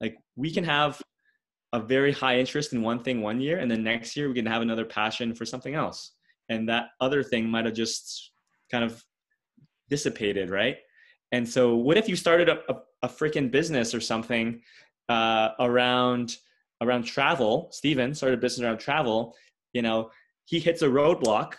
Like 0.00 0.16
we 0.36 0.52
can 0.52 0.62
have 0.62 1.02
a 1.72 1.80
very 1.80 2.12
high 2.12 2.38
interest 2.38 2.72
in 2.72 2.82
one 2.82 3.02
thing 3.02 3.20
one 3.20 3.40
year, 3.40 3.58
and 3.58 3.70
then 3.70 3.82
next 3.82 4.16
year 4.16 4.28
we 4.28 4.34
can 4.34 4.46
have 4.46 4.62
another 4.62 4.84
passion 4.84 5.34
for 5.34 5.44
something 5.44 5.74
else. 5.74 6.12
And 6.48 6.68
that 6.68 6.90
other 7.00 7.22
thing 7.22 7.48
might 7.48 7.66
have 7.66 7.74
just 7.74 8.30
kind 8.70 8.84
of 8.84 9.04
dissipated, 9.90 10.50
right? 10.50 10.76
And 11.32 11.46
so, 11.46 11.76
what 11.76 11.98
if 11.98 12.08
you 12.08 12.16
started 12.16 12.48
a, 12.48 12.58
a, 12.72 12.80
a 13.02 13.08
freaking 13.08 13.50
business 13.50 13.94
or 13.94 14.00
something 14.00 14.62
uh, 15.08 15.50
around 15.60 16.36
around 16.80 17.04
travel? 17.04 17.68
Steven 17.70 18.14
started 18.14 18.38
a 18.38 18.40
business 18.40 18.64
around 18.64 18.78
travel. 18.78 19.34
You 19.74 19.82
know, 19.82 20.10
he 20.44 20.58
hits 20.58 20.80
a 20.80 20.88
roadblock 20.88 21.54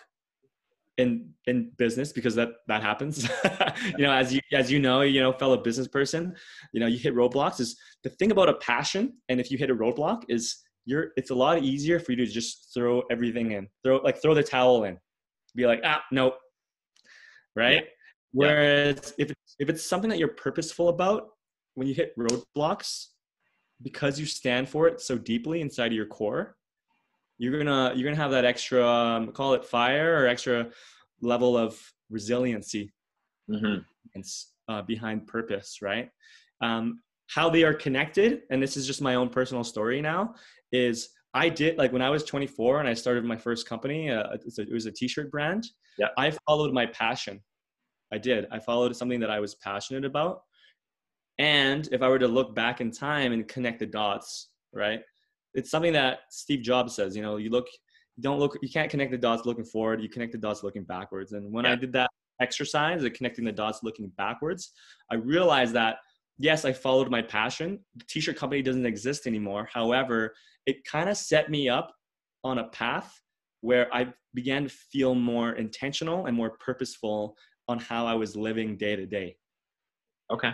in 1.00 1.28
in 1.46 1.70
business 1.78 2.12
because 2.12 2.34
that 2.34 2.50
that 2.68 2.82
happens 2.82 3.28
you 3.98 4.04
know 4.04 4.12
as 4.12 4.32
you 4.32 4.40
as 4.52 4.70
you 4.70 4.78
know 4.78 5.00
you 5.00 5.20
know 5.20 5.32
fellow 5.32 5.56
business 5.56 5.88
person 5.88 6.34
you 6.72 6.80
know 6.80 6.86
you 6.86 6.98
hit 6.98 7.14
roadblocks 7.14 7.60
is 7.60 7.76
the 8.04 8.10
thing 8.10 8.30
about 8.30 8.48
a 8.48 8.54
passion 8.54 9.14
and 9.28 9.40
if 9.40 9.50
you 9.50 9.58
hit 9.58 9.70
a 9.70 9.74
roadblock 9.74 10.22
is 10.28 10.60
you're 10.84 11.08
it's 11.16 11.30
a 11.30 11.34
lot 11.34 11.62
easier 11.62 11.98
for 11.98 12.12
you 12.12 12.16
to 12.16 12.26
just 12.26 12.72
throw 12.72 13.02
everything 13.10 13.52
in 13.52 13.66
throw 13.84 13.96
like 13.98 14.20
throw 14.22 14.34
the 14.34 14.42
towel 14.42 14.84
in 14.84 14.98
be 15.56 15.66
like 15.66 15.80
ah 15.84 16.02
nope 16.12 16.34
right 17.56 17.74
yeah. 17.74 17.80
whereas 18.32 19.14
yeah. 19.18 19.26
if 19.26 19.32
if 19.58 19.68
it's 19.68 19.84
something 19.84 20.10
that 20.10 20.18
you're 20.18 20.28
purposeful 20.28 20.88
about 20.88 21.28
when 21.74 21.86
you 21.88 21.94
hit 21.94 22.16
roadblocks 22.16 23.06
because 23.82 24.20
you 24.20 24.26
stand 24.26 24.68
for 24.68 24.86
it 24.86 25.00
so 25.00 25.16
deeply 25.16 25.60
inside 25.60 25.88
of 25.88 25.92
your 25.92 26.06
core 26.06 26.56
you're 27.40 27.56
gonna 27.56 27.92
you're 27.94 28.04
gonna 28.04 28.22
have 28.22 28.30
that 28.30 28.44
extra 28.44 28.86
um, 28.86 29.32
call 29.32 29.54
it 29.54 29.64
fire 29.64 30.22
or 30.22 30.26
extra 30.26 30.68
level 31.22 31.56
of 31.56 31.80
resiliency 32.10 32.92
mm-hmm. 33.50 34.20
uh, 34.68 34.82
behind 34.82 35.26
purpose 35.26 35.78
right? 35.80 36.10
Um, 36.60 37.00
how 37.28 37.48
they 37.48 37.64
are 37.64 37.74
connected 37.74 38.42
and 38.50 38.62
this 38.62 38.76
is 38.76 38.86
just 38.86 39.00
my 39.00 39.14
own 39.14 39.30
personal 39.30 39.64
story 39.64 40.02
now 40.02 40.34
is 40.72 41.10
i 41.32 41.48
did 41.48 41.78
like 41.78 41.92
when 41.92 42.02
i 42.02 42.10
was 42.10 42.24
24 42.24 42.80
and 42.80 42.88
i 42.88 42.92
started 42.92 43.24
my 43.24 43.36
first 43.36 43.66
company 43.66 44.10
uh, 44.10 44.34
it 44.34 44.72
was 44.72 44.86
a 44.86 44.90
t-shirt 44.90 45.30
brand 45.30 45.64
yeah. 45.98 46.08
I 46.16 46.32
followed 46.46 46.72
my 46.72 46.86
passion. 46.86 47.40
I 48.12 48.18
did. 48.18 48.46
I 48.50 48.58
followed 48.58 48.96
something 48.96 49.20
that 49.20 49.30
i 49.30 49.38
was 49.38 49.54
passionate 49.56 50.04
about. 50.04 50.42
And 51.38 51.88
if 51.92 52.02
i 52.02 52.08
were 52.08 52.18
to 52.18 52.28
look 52.28 52.54
back 52.54 52.80
in 52.80 52.90
time 52.90 53.32
and 53.32 53.46
connect 53.46 53.78
the 53.78 53.86
dots 53.86 54.48
right 54.72 55.00
it's 55.54 55.70
something 55.70 55.92
that 55.92 56.20
Steve 56.30 56.62
Jobs 56.62 56.94
says, 56.94 57.16
you 57.16 57.22
know, 57.22 57.36
you 57.36 57.50
look, 57.50 57.66
you 58.16 58.22
don't 58.22 58.38
look, 58.38 58.58
you 58.62 58.68
can't 58.68 58.90
connect 58.90 59.10
the 59.10 59.18
dots 59.18 59.46
looking 59.46 59.64
forward. 59.64 60.00
You 60.00 60.08
connect 60.08 60.32
the 60.32 60.38
dots 60.38 60.62
looking 60.62 60.84
backwards. 60.84 61.32
And 61.32 61.52
when 61.52 61.64
yeah. 61.64 61.72
I 61.72 61.74
did 61.76 61.92
that 61.94 62.10
exercise 62.40 63.02
of 63.04 63.12
connecting 63.12 63.44
the 63.44 63.52
dots 63.52 63.80
looking 63.82 64.10
backwards, 64.16 64.72
I 65.10 65.16
realized 65.16 65.74
that 65.74 65.96
yes, 66.38 66.64
I 66.64 66.72
followed 66.72 67.10
my 67.10 67.22
passion. 67.22 67.78
The 67.96 68.04
t-shirt 68.08 68.36
company 68.36 68.62
doesn't 68.62 68.86
exist 68.86 69.26
anymore. 69.26 69.68
However, 69.72 70.34
it 70.66 70.84
kind 70.84 71.08
of 71.08 71.16
set 71.16 71.50
me 71.50 71.68
up 71.68 71.92
on 72.42 72.58
a 72.58 72.68
path 72.68 73.20
where 73.60 73.94
I 73.94 74.12
began 74.34 74.64
to 74.64 74.68
feel 74.70 75.14
more 75.14 75.52
intentional 75.52 76.26
and 76.26 76.36
more 76.36 76.50
purposeful 76.50 77.36
on 77.68 77.78
how 77.78 78.06
I 78.06 78.14
was 78.14 78.36
living 78.36 78.76
day 78.76 78.96
to 78.96 79.06
day. 79.06 79.36
Okay. 80.32 80.52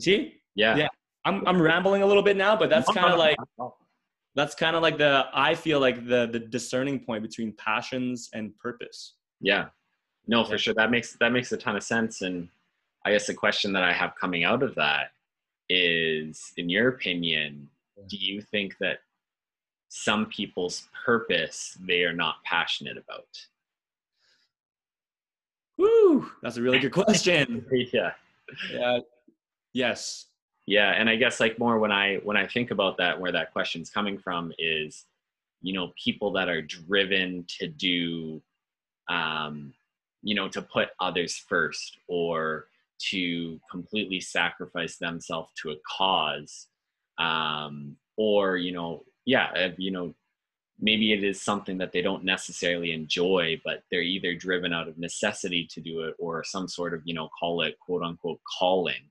See? 0.00 0.34
Yeah. 0.56 0.76
Yeah. 0.76 0.88
I'm, 1.24 1.46
I'm 1.46 1.62
rambling 1.62 2.02
a 2.02 2.06
little 2.06 2.22
bit 2.22 2.36
now, 2.36 2.56
but 2.56 2.68
that's 2.68 2.90
kind 2.90 3.12
of 3.12 3.18
like 3.18 3.36
oh. 3.60 3.74
That's 4.34 4.54
kind 4.54 4.76
of 4.76 4.82
like 4.82 4.98
the 4.98 5.26
i 5.34 5.54
feel 5.54 5.80
like 5.80 6.06
the 6.06 6.28
the 6.32 6.38
discerning 6.38 6.98
point 6.98 7.22
between 7.22 7.52
passions 7.52 8.30
and 8.32 8.56
purpose. 8.58 9.14
Yeah. 9.40 9.66
No 10.26 10.44
for 10.44 10.56
sure. 10.56 10.74
That 10.74 10.90
makes 10.90 11.16
that 11.20 11.32
makes 11.32 11.50
a 11.52 11.56
ton 11.56 11.76
of 11.76 11.82
sense. 11.82 12.22
And 12.22 12.48
i 13.04 13.10
guess 13.10 13.26
the 13.26 13.34
question 13.34 13.72
that 13.72 13.82
i 13.82 13.92
have 13.92 14.14
coming 14.20 14.44
out 14.44 14.62
of 14.62 14.74
that 14.76 15.12
is 15.68 16.52
in 16.56 16.68
your 16.68 16.88
opinion 16.88 17.68
do 18.08 18.16
you 18.16 18.40
think 18.40 18.76
that 18.80 18.98
some 19.88 20.26
people's 20.26 20.88
purpose 21.04 21.76
they 21.86 22.02
are 22.02 22.12
not 22.14 22.36
passionate 22.44 22.96
about? 22.96 23.28
Woo, 25.76 26.30
that's 26.42 26.56
a 26.56 26.62
really 26.62 26.78
good 26.78 26.92
question. 27.00 27.64
Yeah. 27.92 28.12
Yeah. 28.72 28.98
Yes 29.74 30.26
yeah 30.66 30.92
and 30.92 31.08
i 31.08 31.16
guess 31.16 31.40
like 31.40 31.58
more 31.58 31.78
when 31.78 31.92
i 31.92 32.16
when 32.24 32.36
i 32.36 32.46
think 32.46 32.70
about 32.70 32.96
that 32.96 33.20
where 33.20 33.32
that 33.32 33.52
question's 33.52 33.90
coming 33.90 34.18
from 34.18 34.52
is 34.58 35.06
you 35.60 35.72
know 35.72 35.92
people 36.02 36.32
that 36.32 36.48
are 36.48 36.62
driven 36.62 37.44
to 37.48 37.66
do 37.66 38.40
um 39.08 39.72
you 40.22 40.34
know 40.34 40.48
to 40.48 40.62
put 40.62 40.90
others 41.00 41.36
first 41.48 41.98
or 42.08 42.66
to 42.98 43.60
completely 43.70 44.20
sacrifice 44.20 44.96
themselves 44.96 45.50
to 45.60 45.70
a 45.70 45.76
cause 45.98 46.68
um 47.18 47.96
or 48.16 48.56
you 48.56 48.72
know 48.72 49.02
yeah 49.24 49.68
you 49.76 49.90
know 49.90 50.14
maybe 50.80 51.12
it 51.12 51.22
is 51.22 51.40
something 51.40 51.78
that 51.78 51.92
they 51.92 52.02
don't 52.02 52.24
necessarily 52.24 52.92
enjoy 52.92 53.60
but 53.64 53.82
they're 53.90 54.02
either 54.02 54.34
driven 54.34 54.72
out 54.72 54.88
of 54.88 54.98
necessity 54.98 55.66
to 55.70 55.80
do 55.80 56.02
it 56.02 56.14
or 56.18 56.44
some 56.44 56.68
sort 56.68 56.94
of 56.94 57.02
you 57.04 57.14
know 57.14 57.28
call 57.38 57.62
it 57.62 57.76
quote 57.80 58.02
unquote 58.02 58.40
calling 58.58 59.02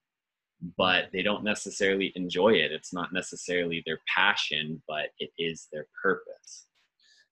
but 0.78 1.06
they 1.12 1.24
don't 1.24 1.44
necessarily 1.44 2.12
enjoy 2.16 2.50
it. 2.50 2.72
It's 2.72 2.94
not 2.94 3.14
necessarily 3.14 3.84
their 3.86 4.00
passion, 4.14 4.82
but 4.88 5.10
it 5.20 5.32
is 5.38 5.68
their 5.72 5.88
purpose. 6.02 6.68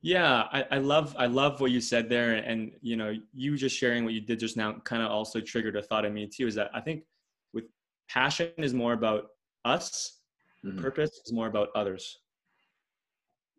Yeah, 0.02 0.48
I, 0.52 0.66
I 0.72 0.78
love 0.78 1.14
I 1.20 1.26
love 1.26 1.60
what 1.60 1.72
you 1.72 1.82
said 1.82 2.10
there, 2.10 2.36
and 2.36 2.72
you 2.82 2.96
know, 2.96 3.14
you 3.34 3.58
just 3.58 3.76
sharing 3.76 4.06
what 4.06 4.14
you 4.14 4.22
did 4.22 4.40
just 4.40 4.56
now 4.56 4.74
kind 4.84 5.04
of 5.04 5.12
also 5.12 5.42
triggered 5.42 5.76
a 5.76 5.82
thought 5.82 6.06
in 6.06 6.14
me 6.14 6.28
too. 6.28 6.48
Is 6.48 6.56
that 6.56 6.72
I 6.74 6.80
think 6.80 7.04
with 7.54 7.66
passion 8.10 8.52
is 8.58 8.74
more 8.74 8.94
about 8.94 9.28
us, 9.66 10.20
mm-hmm. 10.66 10.82
purpose 10.82 11.12
is 11.26 11.34
more 11.34 11.48
about 11.48 11.70
others. 11.76 12.20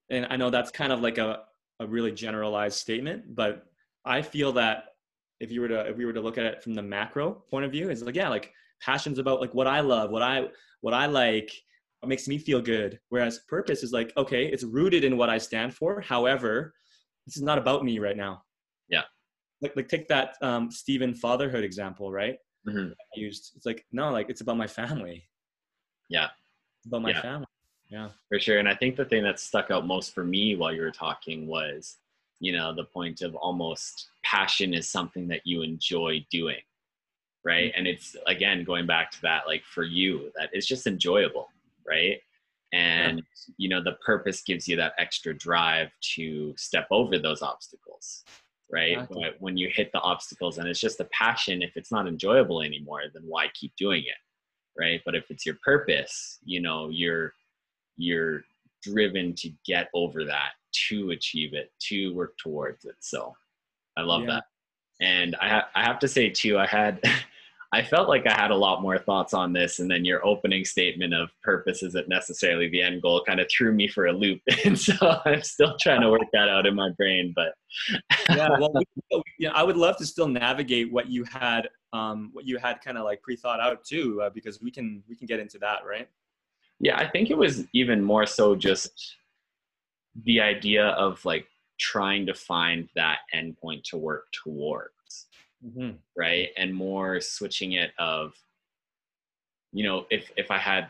And 0.09 0.27
I 0.31 0.37
know 0.37 0.51
that's 0.51 0.71
kind 0.71 0.93
of 0.93 1.01
like 1.01 1.19
a 1.19 1.43
a 1.79 1.87
really 1.87 2.11
generalized 2.11 2.79
statement, 2.79 3.35
but 3.35 3.67
I 4.05 4.23
feel 4.23 4.53
that 4.53 4.85
if 5.41 5.51
you 5.53 5.61
were 5.61 5.69
to 5.69 5.89
if 5.91 5.97
we 5.97 6.07
were 6.07 6.13
to 6.15 6.21
look 6.23 6.39
at 6.39 6.47
it 6.47 6.63
from 6.63 6.75
the 6.75 6.83
macro 6.83 7.33
point 7.33 7.67
of 7.67 7.71
view, 7.71 7.91
it's 7.91 8.03
like 8.03 8.17
yeah, 8.17 8.31
like 8.31 8.53
passions 8.81 9.19
about 9.19 9.41
like 9.41 9.55
what 9.55 9.67
I 9.67 9.81
love, 9.81 10.11
what 10.11 10.23
I 10.23 10.49
what 10.81 10.95
I 10.95 11.07
like, 11.07 11.53
what 12.01 12.09
makes 12.09 12.27
me 12.29 12.39
feel 12.39 12.61
good. 12.61 12.99
Whereas 13.11 13.41
purpose 13.49 13.83
is 13.83 13.93
like, 13.93 14.13
okay, 14.17 14.47
it's 14.47 14.65
rooted 14.65 15.05
in 15.05 15.17
what 15.17 15.31
I 15.31 15.39
stand 15.39 15.75
for. 15.75 16.01
However, 16.01 16.75
this 17.27 17.37
is 17.37 17.43
not 17.43 17.59
about 17.59 17.85
me 17.85 17.99
right 17.99 18.17
now. 18.17 18.43
Yeah. 18.89 19.03
Like 19.61 19.77
like 19.77 19.89
take 19.89 20.09
that 20.09 20.37
um 20.43 20.71
Stephen 20.71 21.15
fatherhood 21.15 21.65
example, 21.65 22.11
right? 22.11 22.39
Mm-hmm. 22.67 22.93
Used 23.15 23.53
it's 23.57 23.67
like, 23.67 23.85
no, 23.93 24.11
like 24.11 24.31
it's 24.31 24.41
about 24.41 24.57
my 24.57 24.67
family. 24.67 25.25
Yeah. 26.09 26.29
It's 26.79 26.87
about 26.87 27.03
my 27.03 27.11
yeah. 27.11 27.23
family. 27.23 27.47
Yeah. 27.91 28.09
For 28.29 28.39
sure. 28.39 28.59
And 28.59 28.69
I 28.69 28.75
think 28.75 28.97
the 28.97 29.05
thing 29.05 29.23
that 29.25 29.41
stuck 29.41 29.71
out 29.71 29.87
most 29.87 30.15
for 30.15 30.25
me 30.25 30.57
while 30.57 30.73
you 30.73 30.81
were 30.83 30.91
talking 30.91 31.47
was, 31.47 31.97
you 32.39 32.53
know, 32.53 32.75
the 32.75 32.85
point 32.85 33.21
of 33.21 33.35
almost 33.35 34.11
passion 34.25 34.73
is 34.73 34.89
something 34.89 35.29
that 35.29 35.43
you 35.45 35.63
enjoy 35.63 36.25
doing 36.31 36.61
right? 37.45 37.71
Mm-hmm. 37.73 37.79
And 37.79 37.87
it's 37.87 38.17
again 38.27 38.65
going 38.65 38.87
back 38.87 39.11
to 39.13 39.23
that 39.23 39.47
like 39.47 39.65
for 39.65 39.83
you 39.83 40.31
that 40.37 40.51
it's 40.53 40.67
just 40.67 40.87
enjoyable 40.87 41.49
right? 41.87 42.19
And 42.73 43.19
yeah. 43.19 43.55
you 43.57 43.69
know 43.69 43.83
the 43.83 43.97
purpose 44.05 44.43
gives 44.43 44.69
you 44.69 44.77
that 44.77 44.93
extra 44.99 45.37
drive 45.37 45.89
to 46.15 46.55
step 46.57 46.87
over 46.91 47.19
those 47.19 47.43
obstacles 47.43 48.25
right? 48.73 48.93
Exactly. 48.93 49.23
but 49.25 49.41
when 49.41 49.57
you 49.57 49.69
hit 49.69 49.91
the 49.93 50.01
obstacles 50.01 50.59
and 50.59 50.69
it's 50.69 50.79
just 50.79 51.01
a 51.01 51.05
passion 51.07 51.63
if 51.63 51.77
it's 51.77 51.91
not 51.91 52.07
enjoyable 52.07 52.63
anymore 52.63 53.03
then 53.13 53.25
why 53.27 53.49
keep 53.55 53.75
doing 53.77 54.03
it 54.03 54.81
right? 54.81 55.01
But 55.05 55.17
if 55.17 55.31
it's 55.31 55.45
your 55.45 55.57
purpose 55.65 56.39
you 56.45 56.61
know 56.61 56.89
you're 56.91 57.33
you're 57.97 58.43
driven 58.83 59.35
to 59.35 59.51
get 59.67 59.89
over 59.95 60.25
that 60.25 60.53
to 60.73 61.11
achieve 61.11 61.55
it 61.55 61.71
to 61.81 62.15
work 62.15 62.37
towards 62.39 62.85
it. 62.85 62.97
So 63.01 63.35
i 63.97 64.03
love 64.03 64.23
yeah. 64.23 64.27
that. 64.35 64.45
And 65.01 65.37
I, 65.41 65.49
ha- 65.49 65.69
I 65.75 65.83
have 65.85 65.99
to 66.01 66.09
say 66.09 66.29
too, 66.29 66.59
I 66.59 66.67
had, 66.67 67.01
I 67.73 67.83
felt 67.83 68.09
like 68.09 68.27
I 68.27 68.33
had 68.33 68.51
a 68.51 68.57
lot 68.57 68.83
more 68.83 68.99
thoughts 68.99 69.33
on 69.33 69.53
this, 69.53 69.79
and 69.79 69.89
then 69.89 70.05
your 70.05 70.25
opening 70.27 70.65
statement 70.65 71.15
of 71.15 71.31
purpose 71.43 71.85
isn't 71.85 72.09
necessarily 72.09 72.69
the 72.69 72.83
end 72.83 73.01
goal 73.01 73.23
kind 73.25 73.39
of 73.39 73.49
threw 73.49 73.73
me 73.73 73.87
for 73.87 74.07
a 74.07 74.13
loop, 74.13 74.41
and 74.65 74.79
so 74.79 74.95
I'm 75.25 75.43
still 75.43 75.77
trying 75.79 76.01
to 76.01 76.11
work 76.11 76.27
that 76.33 76.49
out 76.49 76.67
in 76.67 76.75
my 76.75 76.91
brain. 76.97 77.33
But 77.35 77.55
yeah, 78.29 78.49
well, 78.59 78.73
yeah, 79.39 79.51
I 79.53 79.63
would 79.63 79.77
love 79.77 79.97
to 79.99 80.07
still 80.07 80.27
navigate 80.27 80.93
what 80.93 81.09
you 81.09 81.25
had, 81.25 81.69
um, 81.93 82.31
what 82.33 82.45
you 82.45 82.59
had 82.59 82.81
kind 82.81 82.99
of 82.99 83.05
like 83.05 83.23
pre-thought 83.23 83.61
out 83.61 83.85
too, 83.85 84.21
uh, 84.23 84.31
because 84.31 84.61
we 84.61 84.73
can 84.73 85.05
we 85.09 85.15
can 85.15 85.27
get 85.27 85.39
into 85.39 85.59
that, 85.59 85.81
right? 85.89 86.09
Yeah, 86.81 86.99
I 86.99 87.09
think 87.09 87.31
it 87.31 87.39
was 87.39 87.67
even 87.73 88.03
more 88.03 88.27
so 88.27 88.57
just 88.57 89.17
the 90.25 90.41
idea 90.41 90.89
of 90.89 91.25
like 91.25 91.47
trying 91.79 92.27
to 92.27 92.35
find 92.35 92.89
that 92.97 93.19
endpoint 93.33 93.85
to 93.85 93.97
work 93.97 94.27
towards 94.33 94.91
mm-hmm. 95.65 95.91
right 96.17 96.49
and 96.57 96.75
more 96.75 97.21
switching 97.21 97.73
it 97.73 97.91
of 97.99 98.33
you 99.73 99.85
know 99.85 100.07
if 100.11 100.31
if 100.37 100.51
i 100.51 100.59
had 100.59 100.89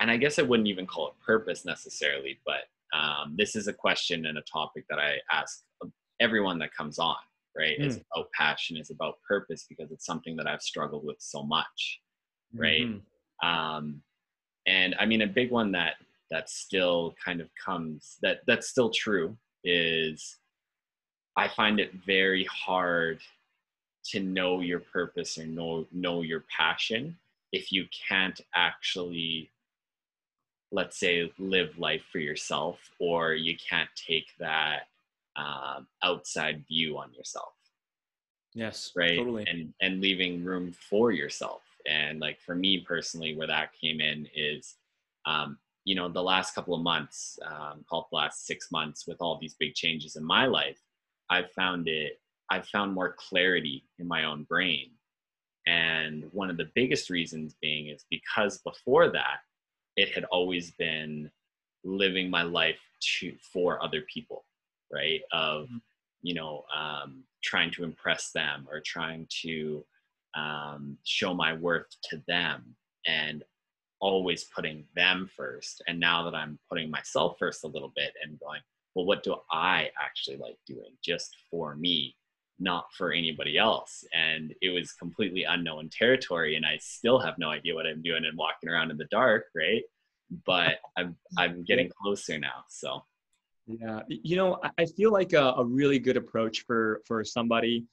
and 0.00 0.10
i 0.10 0.16
guess 0.16 0.38
i 0.38 0.42
wouldn't 0.42 0.68
even 0.68 0.86
call 0.86 1.08
it 1.08 1.14
purpose 1.24 1.64
necessarily 1.64 2.38
but 2.44 2.62
um, 2.94 3.34
this 3.36 3.54
is 3.54 3.68
a 3.68 3.72
question 3.72 4.24
and 4.26 4.38
a 4.38 4.42
topic 4.42 4.84
that 4.88 4.98
i 4.98 5.16
ask 5.30 5.62
everyone 6.20 6.58
that 6.58 6.74
comes 6.74 6.98
on 6.98 7.16
right 7.56 7.78
mm. 7.78 7.84
it's 7.84 7.96
about 7.96 8.28
passion 8.32 8.76
it's 8.76 8.90
about 8.90 9.16
purpose 9.28 9.66
because 9.68 9.92
it's 9.92 10.06
something 10.06 10.36
that 10.36 10.46
i've 10.46 10.62
struggled 10.62 11.04
with 11.04 11.18
so 11.18 11.42
much 11.42 12.00
right 12.54 12.86
mm-hmm. 12.86 13.48
um, 13.48 14.00
and 14.66 14.94
i 14.98 15.04
mean 15.04 15.22
a 15.22 15.26
big 15.26 15.50
one 15.50 15.70
that 15.70 15.94
that 16.30 16.48
still 16.48 17.14
kind 17.22 17.40
of 17.40 17.48
comes 17.62 18.16
that 18.22 18.40
that's 18.46 18.68
still 18.68 18.90
true 18.90 19.36
is 19.64 20.38
I 21.38 21.46
find 21.46 21.78
it 21.78 21.92
very 22.04 22.44
hard 22.50 23.20
to 24.10 24.20
know 24.20 24.60
your 24.60 24.80
purpose 24.80 25.38
or 25.38 25.46
know 25.46 25.86
know 25.92 26.22
your 26.22 26.44
passion 26.54 27.16
if 27.52 27.72
you 27.72 27.86
can't 28.08 28.40
actually 28.54 29.50
let's 30.70 30.98
say 30.98 31.32
live 31.38 31.78
life 31.78 32.02
for 32.12 32.18
yourself 32.18 32.78
or 32.98 33.34
you 33.34 33.56
can't 33.56 33.88
take 33.96 34.26
that 34.38 34.88
um, 35.36 35.86
outside 36.02 36.64
view 36.66 36.98
on 36.98 37.12
yourself 37.14 37.52
Yes. 38.54 38.92
right 38.96 39.16
Totally. 39.16 39.44
and 39.46 39.72
and 39.80 40.00
leaving 40.00 40.44
room 40.44 40.72
for 40.72 41.12
yourself 41.12 41.62
and 41.86 42.20
like 42.20 42.40
for 42.40 42.54
me 42.54 42.80
personally 42.80 43.36
where 43.36 43.46
that 43.46 43.72
came 43.72 44.00
in 44.00 44.26
is 44.34 44.76
um 45.26 45.58
you 45.84 45.94
know 45.94 46.08
the 46.08 46.22
last 46.22 46.54
couple 46.54 46.74
of 46.74 46.80
months 46.82 47.38
um 47.46 47.84
called 47.88 48.06
the 48.10 48.16
last 48.16 48.46
six 48.46 48.72
months 48.72 49.06
with 49.06 49.18
all 49.20 49.38
these 49.38 49.54
big 49.54 49.74
changes 49.74 50.16
in 50.16 50.24
my 50.24 50.46
life 50.46 50.80
i've 51.30 51.50
found 51.52 51.88
it 51.88 52.20
i've 52.50 52.66
found 52.68 52.92
more 52.94 53.14
clarity 53.18 53.84
in 53.98 54.06
my 54.08 54.24
own 54.24 54.44
brain. 54.44 54.90
And 55.66 56.24
one 56.32 56.48
of 56.50 56.56
the 56.56 56.70
biggest 56.74 57.10
reasons 57.10 57.54
being 57.60 57.88
is 57.88 58.04
because 58.10 58.58
before 58.58 59.10
that 59.10 59.38
it 59.96 60.08
had 60.14 60.24
always 60.24 60.70
been 60.72 61.30
living 61.84 62.30
my 62.30 62.42
life 62.42 62.80
to 63.18 63.34
for 63.52 63.82
other 63.82 64.02
people 64.12 64.44
right? 64.90 65.20
Of 65.32 65.68
Mhm. 65.68 65.82
you 66.22 66.34
know 66.34 66.64
um, 66.74 67.24
trying 67.42 67.70
to 67.72 67.84
impress 67.84 68.32
them 68.32 68.66
or 68.70 68.80
trying 68.80 69.26
to 69.42 69.84
um, 70.34 70.98
show 71.04 71.34
my 71.34 71.52
worth 71.52 71.86
to 72.04 72.18
them 72.26 72.74
and 73.06 73.44
always 74.00 74.44
putting 74.44 74.86
them 74.94 75.28
first. 75.36 75.82
And 75.86 75.98
now 76.00 76.22
that 76.24 76.34
i'm 76.34 76.58
putting 76.68 76.90
myself 76.90 77.38
first 77.38 77.64
a 77.64 77.68
little 77.68 77.92
bit 77.96 78.14
and 78.22 78.38
going 78.40 78.60
well 78.94 79.06
what 79.06 79.22
do 79.22 79.36
i 79.50 79.90
actually 80.00 80.36
like 80.36 80.58
doing 80.66 80.92
just 81.04 81.36
for 81.50 81.76
me 81.76 82.16
not 82.60 82.86
for 82.92 83.12
anybody 83.12 83.56
else 83.56 84.04
and 84.12 84.54
it 84.60 84.70
was 84.70 84.92
completely 84.92 85.44
unknown 85.44 85.88
territory 85.90 86.56
and 86.56 86.66
i 86.66 86.76
still 86.78 87.18
have 87.18 87.34
no 87.38 87.50
idea 87.50 87.74
what 87.74 87.86
i'm 87.86 88.02
doing 88.02 88.24
and 88.24 88.36
walking 88.36 88.68
around 88.68 88.90
in 88.90 88.96
the 88.96 89.06
dark 89.10 89.44
right 89.54 89.82
but 90.44 90.78
i'm 90.96 91.16
i'm 91.38 91.62
getting 91.64 91.88
closer 92.02 92.38
now 92.38 92.64
so 92.68 93.02
Yeah, 93.66 94.00
you 94.08 94.36
know, 94.36 94.58
I- 94.78 94.86
feel 94.96 95.12
like 95.12 95.34
a, 95.34 95.46
a 95.58 95.64
really 95.64 95.98
good 95.98 96.16
approach 96.16 96.64
for 96.66 97.02
for 97.06 97.22
somebody 97.22 97.84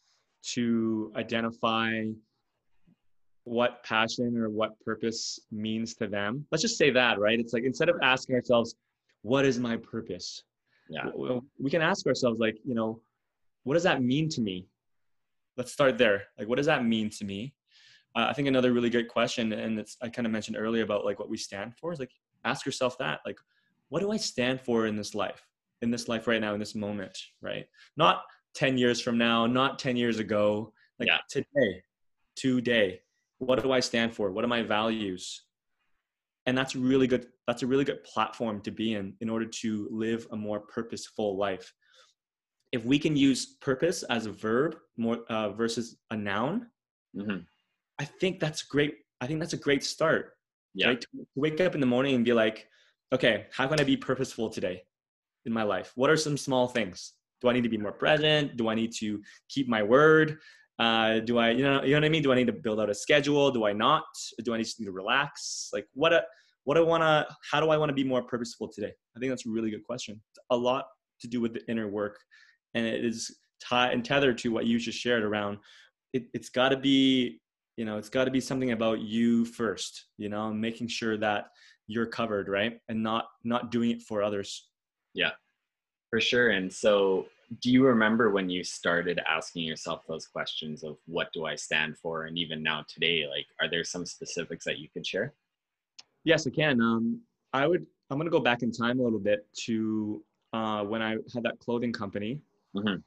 to 0.54 1.12
identify 1.18 2.06
what 3.44 3.84
passion 3.84 4.38
or 4.38 4.50
what 4.50 4.80
purpose 4.80 5.40
means 5.52 5.94
to 5.96 6.08
them. 6.08 6.46
Let's 6.52 6.62
just 6.62 6.78
say 6.78 6.90
that, 6.92 7.20
right? 7.20 7.40
It's 7.40 7.54
like 7.54 7.64
instead 7.64 7.90
of 7.90 7.98
asking 8.02 8.36
ourselves, 8.36 8.76
"What 9.22 9.46
is 9.46 9.60
my 9.60 9.76
purpose?" 9.78 10.44
yeah 10.90 11.10
we 11.60 11.70
can 11.70 11.82
ask 11.82 12.06
ourselves, 12.08 12.40
like, 12.40 12.58
you 12.64 12.76
know, 12.76 13.02
what 13.66 13.74
does 13.74 13.84
that 13.84 14.02
mean 14.02 14.30
to 14.30 14.42
me? 14.42 14.68
Let's 15.58 15.74
start 15.74 15.98
there. 15.98 16.24
Like, 16.38 16.48
what 16.48 16.58
does 16.58 16.68
that 16.68 16.86
mean 16.86 17.10
to 17.12 17.26
me? 17.26 17.54
Uh, 18.16 18.28
I 18.30 18.34
think 18.34 18.48
another 18.48 18.72
really 18.72 18.90
good 18.90 19.10
question, 19.10 19.52
and 19.52 19.78
it's 19.78 19.98
I 20.02 20.08
kind 20.08 20.26
of 20.26 20.32
mentioned 20.32 20.56
earlier 20.58 20.84
about 20.84 21.04
like 21.04 21.20
what 21.20 21.30
we 21.30 21.38
stand 21.38 21.76
for 21.76 21.92
is 21.92 22.00
like 22.00 22.12
ask 22.46 22.66
yourself 22.66 22.98
that, 23.00 23.20
like, 23.26 23.38
what 23.90 24.00
do 24.00 24.12
I 24.12 24.18
stand 24.18 24.62
for 24.62 24.86
in 24.86 24.96
this 24.96 25.14
life, 25.14 25.42
in 25.82 25.92
this 25.92 26.08
life 26.08 26.28
right 26.28 26.40
now, 26.40 26.54
in 26.54 26.60
this 26.60 26.76
moment, 26.76 27.18
right? 27.42 27.66
Not 27.98 28.22
ten 28.54 28.78
years 28.78 29.02
from 29.02 29.18
now, 29.18 29.46
not 29.48 29.80
ten 29.80 29.98
years 29.98 30.20
ago, 30.20 30.72
like 31.00 31.08
Yeah. 31.08 31.18
today, 31.30 31.84
today. 32.36 33.02
What 33.40 33.62
do 33.62 33.72
I 33.74 33.82
stand 33.82 34.16
for? 34.16 34.32
What 34.32 34.46
are 34.46 34.48
my 34.48 34.64
values? 34.64 35.44
And 36.46 36.58
that's 36.58 36.76
really 36.76 37.08
good. 37.08 37.28
That's 37.48 37.64
a 37.64 37.68
really 37.68 37.84
good 37.84 38.04
platform 38.04 38.62
to 38.62 38.72
be 38.72 38.94
in 38.94 39.16
in 39.20 39.30
order 39.30 39.46
to 39.46 39.88
live 39.92 40.28
a 40.32 40.38
more 40.38 40.60
purposeful 40.60 41.36
life. 41.38 41.74
If 42.76 42.84
we 42.84 42.98
can 43.00 43.16
use 43.16 43.42
purpose 43.70 44.04
as 44.04 44.26
a 44.26 44.32
verb 44.32 44.76
more 44.98 45.20
uh, 45.30 45.50
versus 45.62 45.86
a 46.12 46.18
noun, 46.18 46.68
hmm 47.16 47.40
I 47.98 48.06
think 48.20 48.34
that's 48.44 48.62
great. 48.74 48.94
I 49.22 49.28
think 49.28 49.40
that's 49.40 49.54
a 49.54 49.64
great 49.68 49.84
start. 49.96 50.24
yeah 50.74 50.88
Right? 50.90 51.02
To 51.02 51.08
wake 51.36 51.62
up 51.66 51.74
in 51.76 51.82
the 51.86 51.92
morning 51.96 52.14
and 52.16 52.26
be 52.26 52.34
like, 52.44 52.58
okay, 53.16 53.36
how 53.58 53.66
can 53.70 53.80
I 53.80 53.86
be 53.94 53.98
purposeful 54.10 54.50
today 54.50 54.78
in 55.48 55.54
my 55.54 55.64
life? 55.64 55.94
What 55.96 56.10
are 56.10 56.18
some 56.18 56.38
small 56.48 56.68
things? 56.68 56.98
Do 57.40 57.48
I 57.50 57.54
need 57.54 57.64
to 57.64 57.74
be 57.76 57.78
more 57.78 57.94
present? 58.04 58.58
Do 58.58 58.68
I 58.68 58.76
need 58.82 58.92
to 59.04 59.08
keep 59.54 59.66
my 59.78 59.82
word? 59.96 60.28
Uh, 60.86 61.20
do 61.30 61.34
I, 61.38 61.52
you 61.52 61.64
know, 61.68 61.78
you 61.86 61.92
know 61.92 62.02
what 62.02 62.10
I 62.10 62.10
mean? 62.10 62.24
Do 62.28 62.34
I 62.34 62.36
need 62.36 62.52
to 62.54 62.58
build 62.66 62.80
out 62.82 62.90
a 62.90 62.98
schedule? 63.06 63.46
Do 63.58 63.62
I 63.66 63.72
not? 63.72 64.04
Do 64.44 64.54
I 64.54 64.58
need 64.58 64.68
to 64.68 64.92
relax? 64.92 65.70
Like, 65.76 65.88
what, 65.94 66.12
a, 66.12 66.22
what 66.66 66.78
I 66.78 66.82
want 66.82 67.04
to, 67.04 67.16
how 67.50 67.60
do 67.64 67.70
I 67.70 67.78
want 67.78 67.90
to 67.94 67.98
be 68.02 68.04
more 68.04 68.24
purposeful 68.24 68.68
today? 68.68 68.94
I 69.16 69.20
think 69.20 69.30
that's 69.32 69.46
a 69.46 69.54
really 69.56 69.72
good 69.76 69.86
question. 69.92 70.14
It's 70.32 70.40
a 70.50 70.58
lot 70.58 70.84
to 71.22 71.28
do 71.34 71.40
with 71.40 71.54
the 71.54 71.64
inner 71.72 71.88
work, 71.88 72.18
and 72.76 72.86
it 72.86 73.04
is 73.04 73.36
tied 73.60 73.94
and 73.94 74.06
tethered 74.06 74.38
to 74.40 74.52
what 74.52 74.66
you 74.68 74.78
just 74.78 75.00
shared 75.00 75.24
around. 75.24 75.58
It, 76.14 76.28
it's 76.34 76.50
got 76.50 76.70
to 76.70 76.78
be 76.78 77.40
you 77.78 77.86
know 77.86 77.98
it's 77.98 78.10
got 78.10 78.26
to 78.26 78.32
be 78.32 78.40
something 78.40 78.72
about 78.72 79.02
you 79.02 79.44
first 79.44 80.06
you 80.18 80.30
know 80.30 80.54
making 80.54 80.88
sure 80.88 81.18
that 81.18 81.48
you're 81.88 82.06
covered 82.06 82.48
right? 82.48 82.80
And 82.90 83.02
not 83.02 83.26
not 83.44 83.72
doing 83.72 83.92
it 83.92 84.02
for 84.02 84.22
others. 84.22 84.68
Yeah. 85.14 85.32
for 86.10 86.20
sure. 86.20 86.50
And 86.50 86.72
so 86.72 87.28
do 87.62 87.72
you 87.72 87.86
remember 87.86 88.32
when 88.32 88.50
you 88.50 88.64
started 88.64 89.22
asking 89.28 89.64
yourself 89.64 90.02
those 90.08 90.28
questions 90.28 90.84
of 90.84 90.98
what 91.06 91.32
do 91.32 91.46
i 91.46 91.56
stand 91.56 91.98
for? 91.98 92.26
And 92.26 92.38
even 92.38 92.62
now 92.62 92.84
today 92.88 93.26
like 93.28 93.46
are 93.62 93.70
there 93.70 93.84
some 93.84 94.06
specifics 94.06 94.66
that 94.66 94.80
you 94.80 94.90
could 94.90 95.06
share? 95.06 95.34
Yes 96.24 96.46
i 96.48 96.50
can. 96.50 96.82
Um 96.82 97.22
i 97.54 97.66
would 97.68 97.86
i'm 98.10 98.18
going 98.18 98.26
to 98.26 98.32
go 98.32 98.40
back 98.40 98.64
in 98.64 98.72
time 98.72 99.00
a 99.00 99.04
little 99.04 99.20
bit 99.20 99.48
to 99.66 100.24
uh 100.54 100.84
when 100.84 101.02
i 101.02 101.12
had 101.34 101.44
that 101.44 101.58
clothing 101.60 101.94
company 101.94 102.40
Mhm. 102.76 103.04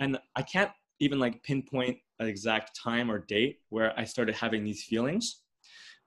and 0.00 0.18
i 0.36 0.42
can't 0.42 0.70
even 1.00 1.18
like 1.18 1.42
pinpoint 1.42 1.98
an 2.20 2.28
exact 2.28 2.76
time 2.76 3.10
or 3.10 3.18
date 3.18 3.60
where 3.70 3.98
i 3.98 4.04
started 4.04 4.34
having 4.34 4.64
these 4.64 4.84
feelings 4.84 5.42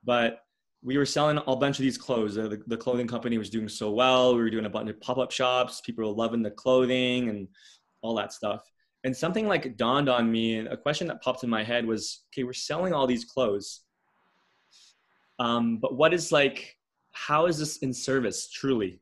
but 0.04 0.41
we 0.84 0.97
were 0.97 1.06
selling 1.06 1.39
a 1.47 1.56
bunch 1.56 1.80
of 1.80 1.84
these 1.84 1.97
clothes. 1.97 2.36
The, 2.36 2.62
the 2.67 2.78
clothing 2.78 3.08
company 3.08 3.38
was 3.38 3.50
doing 3.50 3.67
so 3.67 3.91
well. 3.91 4.36
We 4.36 4.41
were 4.41 4.50
doing 4.50 4.65
a 4.65 4.69
bunch 4.69 4.89
of 4.89 5.02
pop 5.02 5.17
up 5.17 5.32
shops. 5.32 5.82
People 5.82 6.06
were 6.06 6.15
loving 6.15 6.43
the 6.43 6.52
clothing 6.52 7.30
and 7.30 7.47
all 8.02 8.15
that 8.15 8.32
stuff. 8.32 8.62
And 9.04 9.15
something 9.15 9.47
like 9.47 9.76
dawned 9.76 10.08
on 10.08 10.32
me. 10.32 10.60
A 10.60 10.78
question 10.78 11.08
that 11.08 11.21
popped 11.21 11.43
in 11.43 11.50
my 11.50 11.63
head 11.63 11.86
was, 11.86 12.26
okay, 12.32 12.43
we're 12.43 12.54
selling 12.54 12.93
all 12.93 13.08
these 13.08 13.26
clothes, 13.26 13.82
um, 15.39 15.78
but 15.78 15.95
what 15.95 16.13
is 16.13 16.32
like? 16.32 16.78
How 17.12 17.47
is 17.47 17.58
this 17.58 17.78
in 17.78 17.93
service 17.93 18.50
truly? 18.50 19.00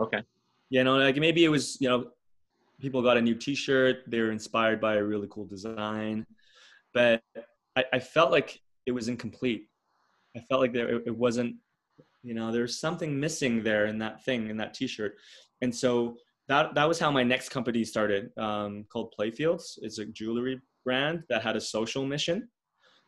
okay 0.00 0.22
You 0.70 0.84
know, 0.84 0.96
like 0.96 1.16
maybe 1.16 1.44
it 1.44 1.48
was, 1.48 1.80
you 1.80 1.88
know, 1.88 2.10
people 2.80 3.02
got 3.02 3.16
a 3.16 3.22
new 3.22 3.34
T-shirt. 3.34 3.98
They 4.06 4.20
were 4.20 4.30
inspired 4.30 4.80
by 4.80 4.96
a 4.96 5.04
really 5.04 5.28
cool 5.30 5.46
design, 5.46 6.26
but 6.92 7.22
I, 7.76 7.84
I 7.92 7.98
felt 7.98 8.30
like 8.30 8.60
it 8.86 8.92
was 8.92 9.08
incomplete. 9.08 9.68
I 10.36 10.40
felt 10.48 10.60
like 10.60 10.72
there 10.72 10.88
it 10.88 11.16
wasn't, 11.16 11.56
you 12.22 12.34
know, 12.34 12.52
there's 12.52 12.78
something 12.78 13.18
missing 13.18 13.62
there 13.62 13.86
in 13.86 13.98
that 13.98 14.24
thing 14.24 14.50
in 14.50 14.56
that 14.58 14.74
T-shirt, 14.74 15.16
and 15.62 15.74
so 15.74 16.16
that 16.48 16.74
that 16.74 16.86
was 16.86 16.98
how 16.98 17.10
my 17.10 17.22
next 17.22 17.48
company 17.48 17.84
started, 17.84 18.30
um, 18.38 18.84
called 18.92 19.14
Playfields. 19.18 19.78
It's 19.82 19.98
a 19.98 20.04
jewelry 20.04 20.60
brand 20.84 21.22
that 21.28 21.42
had 21.42 21.56
a 21.56 21.60
social 21.60 22.04
mission. 22.04 22.48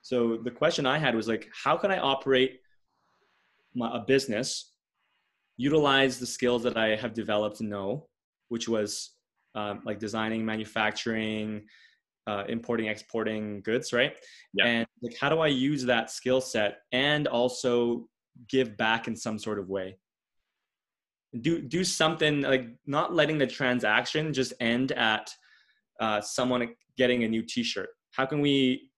So 0.03 0.39
the 0.43 0.51
question 0.51 0.87
I 0.87 0.99
had 0.99 1.15
was 1.15 1.29
like, 1.29 1.49
how 1.53 1.77
can 1.77 1.91
I 1.91 1.99
operate 1.99 2.61
my, 3.75 3.97
a 3.97 4.01
business, 4.01 4.73
utilize 5.57 6.19
the 6.19 6.27
skills 6.27 6.63
that 6.63 6.77
I 6.77 6.97
have 6.97 7.15
developed 7.15 7.61
and 7.61 7.71
know, 7.71 8.09
which 8.49 8.69
was 8.69 9.11
um, 9.59 9.83
like 9.85 9.99
designing, 9.99 10.45
manufacturing, 10.45 11.65
uh, 12.29 12.45
importing, 12.49 12.87
exporting 12.87 13.61
goods, 13.63 13.93
right? 13.93 14.13
Yeah. 14.55 14.67
And 14.67 14.87
like, 15.03 15.17
how 15.21 15.29
do 15.29 15.41
I 15.41 15.49
use 15.49 15.85
that 15.85 16.11
skill 16.11 16.41
set 16.41 16.83
and 16.93 17.27
also 17.27 18.09
give 18.49 18.77
back 18.77 19.09
in 19.09 19.17
some 19.17 19.39
sort 19.39 19.59
of 19.59 19.69
way? 19.69 19.99
Do 21.41 21.61
do 21.61 21.85
something 21.85 22.43
like 22.43 22.67
not 22.87 23.15
letting 23.15 23.39
the 23.39 23.47
transaction 23.47 24.33
just 24.33 24.53
end 24.61 24.93
at 24.93 25.31
uh, 26.01 26.21
someone 26.21 26.75
getting 26.97 27.25
a 27.25 27.29
new 27.29 27.43
T-shirt. 27.43 27.91
How 28.13 28.27
can 28.27 28.41
we 28.41 28.91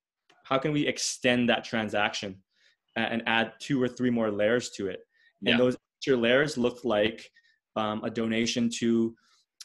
how 0.44 0.58
can 0.58 0.72
we 0.72 0.86
extend 0.86 1.48
that 1.48 1.64
transaction 1.64 2.36
and 2.96 3.22
add 3.26 3.52
two 3.60 3.82
or 3.82 3.88
three 3.88 4.10
more 4.10 4.30
layers 4.30 4.70
to 4.76 4.88
it? 4.88 5.00
Yeah. 5.40 5.52
And 5.52 5.60
those 5.60 5.76
extra 5.96 6.16
layers 6.16 6.58
look 6.58 6.84
like 6.84 7.28
um, 7.76 8.04
a 8.04 8.10
donation 8.10 8.68
to 8.80 9.14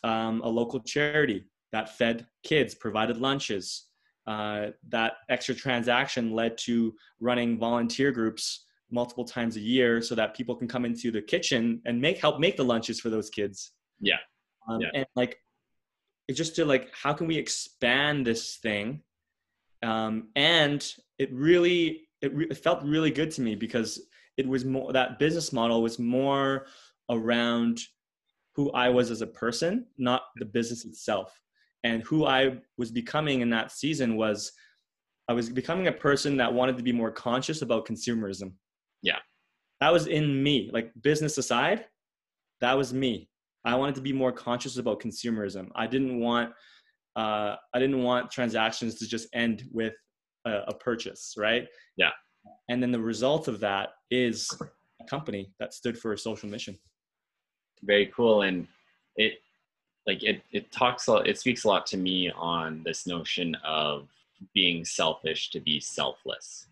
um, 0.04 0.42
a 0.42 0.50
local 0.50 0.80
charity 0.80 1.46
that 1.72 1.98
fed 1.98 2.28
kids, 2.44 2.76
provided 2.76 3.18
lunches. 3.18 3.88
Uh, 4.28 4.72
that 4.90 5.18
extra 5.30 5.54
transaction 5.54 6.32
led 6.32 6.58
to 6.58 6.96
running 7.20 7.60
volunteer 7.60 8.12
groups 8.12 8.66
multiple 8.90 9.26
times 9.26 9.56
a 9.56 9.60
year 9.60 10.02
so 10.02 10.16
that 10.16 10.36
people 10.36 10.56
can 10.56 10.68
come 10.68 10.86
into 10.86 11.12
the 11.12 11.22
kitchen 11.22 11.80
and 11.86 12.02
make 12.02 12.18
help 12.18 12.40
make 12.40 12.58
the 12.58 12.64
lunches 12.64 13.00
for 13.00 13.10
those 13.10 13.30
kids. 13.30 13.74
Yeah. 14.00 14.16
Um, 14.68 14.82
Yeah. 14.82 14.90
And 14.94 15.06
like, 15.16 15.38
it's 16.28 16.38
just 16.38 16.56
to 16.56 16.66
like, 16.66 16.92
how 16.94 17.14
can 17.14 17.28
we 17.28 17.38
expand 17.38 18.26
this 18.26 18.56
thing? 18.58 19.02
Um, 19.84 20.30
and 20.36 20.84
it 21.20 21.32
really, 21.32 22.08
it, 22.22 22.34
re- 22.34 22.48
it 22.50 22.58
felt 22.58 22.84
really 22.84 23.12
good 23.12 23.30
to 23.32 23.42
me 23.42 23.56
because 23.56 24.08
it 24.38 24.48
was 24.48 24.66
more 24.66 24.92
that 24.94 25.20
business 25.20 25.54
model 25.54 25.82
was 25.82 26.00
more 26.00 26.66
around 27.10 27.80
who 28.56 28.72
I 28.72 28.90
was 28.90 29.12
as 29.12 29.22
a 29.22 29.28
person, 29.28 29.86
not 29.98 30.24
the 30.38 30.46
business 30.46 30.86
itself. 30.86 31.40
And 31.84 32.02
who 32.04 32.26
I 32.26 32.58
was 32.78 32.92
becoming 32.92 33.42
in 33.42 33.50
that 33.52 33.72
season 33.72 34.16
was 34.16 34.52
I 35.28 35.34
was 35.34 35.50
becoming 35.50 35.88
a 35.88 35.92
person 35.92 36.38
that 36.38 36.54
wanted 36.54 36.78
to 36.78 36.84
be 36.84 36.92
more 36.92 37.12
conscious 37.12 37.62
about 37.62 37.88
consumerism. 37.88 38.54
Yeah. 39.02 39.20
That 39.82 39.92
was 39.92 40.08
in 40.08 40.42
me, 40.42 40.70
like 40.74 40.92
business 41.02 41.38
aside, 41.38 41.86
that 42.62 42.78
was 42.78 42.94
me. 42.94 43.30
I 43.66 43.76
wanted 43.76 43.96
to 43.96 44.02
be 44.02 44.14
more 44.14 44.32
conscious 44.32 44.78
about 44.78 45.02
consumerism. 45.02 45.70
I 45.76 45.88
didn't 45.88 46.20
want 46.20 46.54
uh, 47.16 47.56
I 47.74 47.80
didn't 47.80 48.04
want 48.04 48.30
transactions 48.30 48.96
to 48.96 49.08
just 49.08 49.28
end 49.34 49.64
with 49.72 49.94
a, 50.46 50.64
a 50.68 50.74
purchase, 50.74 51.34
right? 51.38 51.66
Yeah. 51.96 52.12
And 52.70 52.82
then 52.82 52.92
the 52.92 53.00
result 53.00 53.48
of 53.48 53.60
that 53.62 53.90
is 54.12 54.50
a 55.02 55.06
company 55.06 55.52
that 55.60 55.74
stood 55.74 55.98
for 55.98 56.14
a 56.14 56.18
social 56.18 56.50
mission. 56.50 56.78
Very 57.84 58.08
cool, 58.08 58.42
and 58.44 58.68
it 59.16 59.42
like 60.08 60.24
it 60.24 60.42
it 60.52 60.72
talks 60.72 61.08
a 61.08 61.14
lot, 61.14 61.28
it 61.28 61.40
speaks 61.40 61.64
a 61.64 61.68
lot 61.68 61.86
to 61.88 61.98
me 61.98 62.32
on 62.32 62.82
this 62.84 63.08
notion 63.08 63.56
of 63.64 64.08
being 64.54 64.86
selfish 64.86 65.50
to 65.52 65.60
be 65.60 65.80
selfless. 65.80 66.68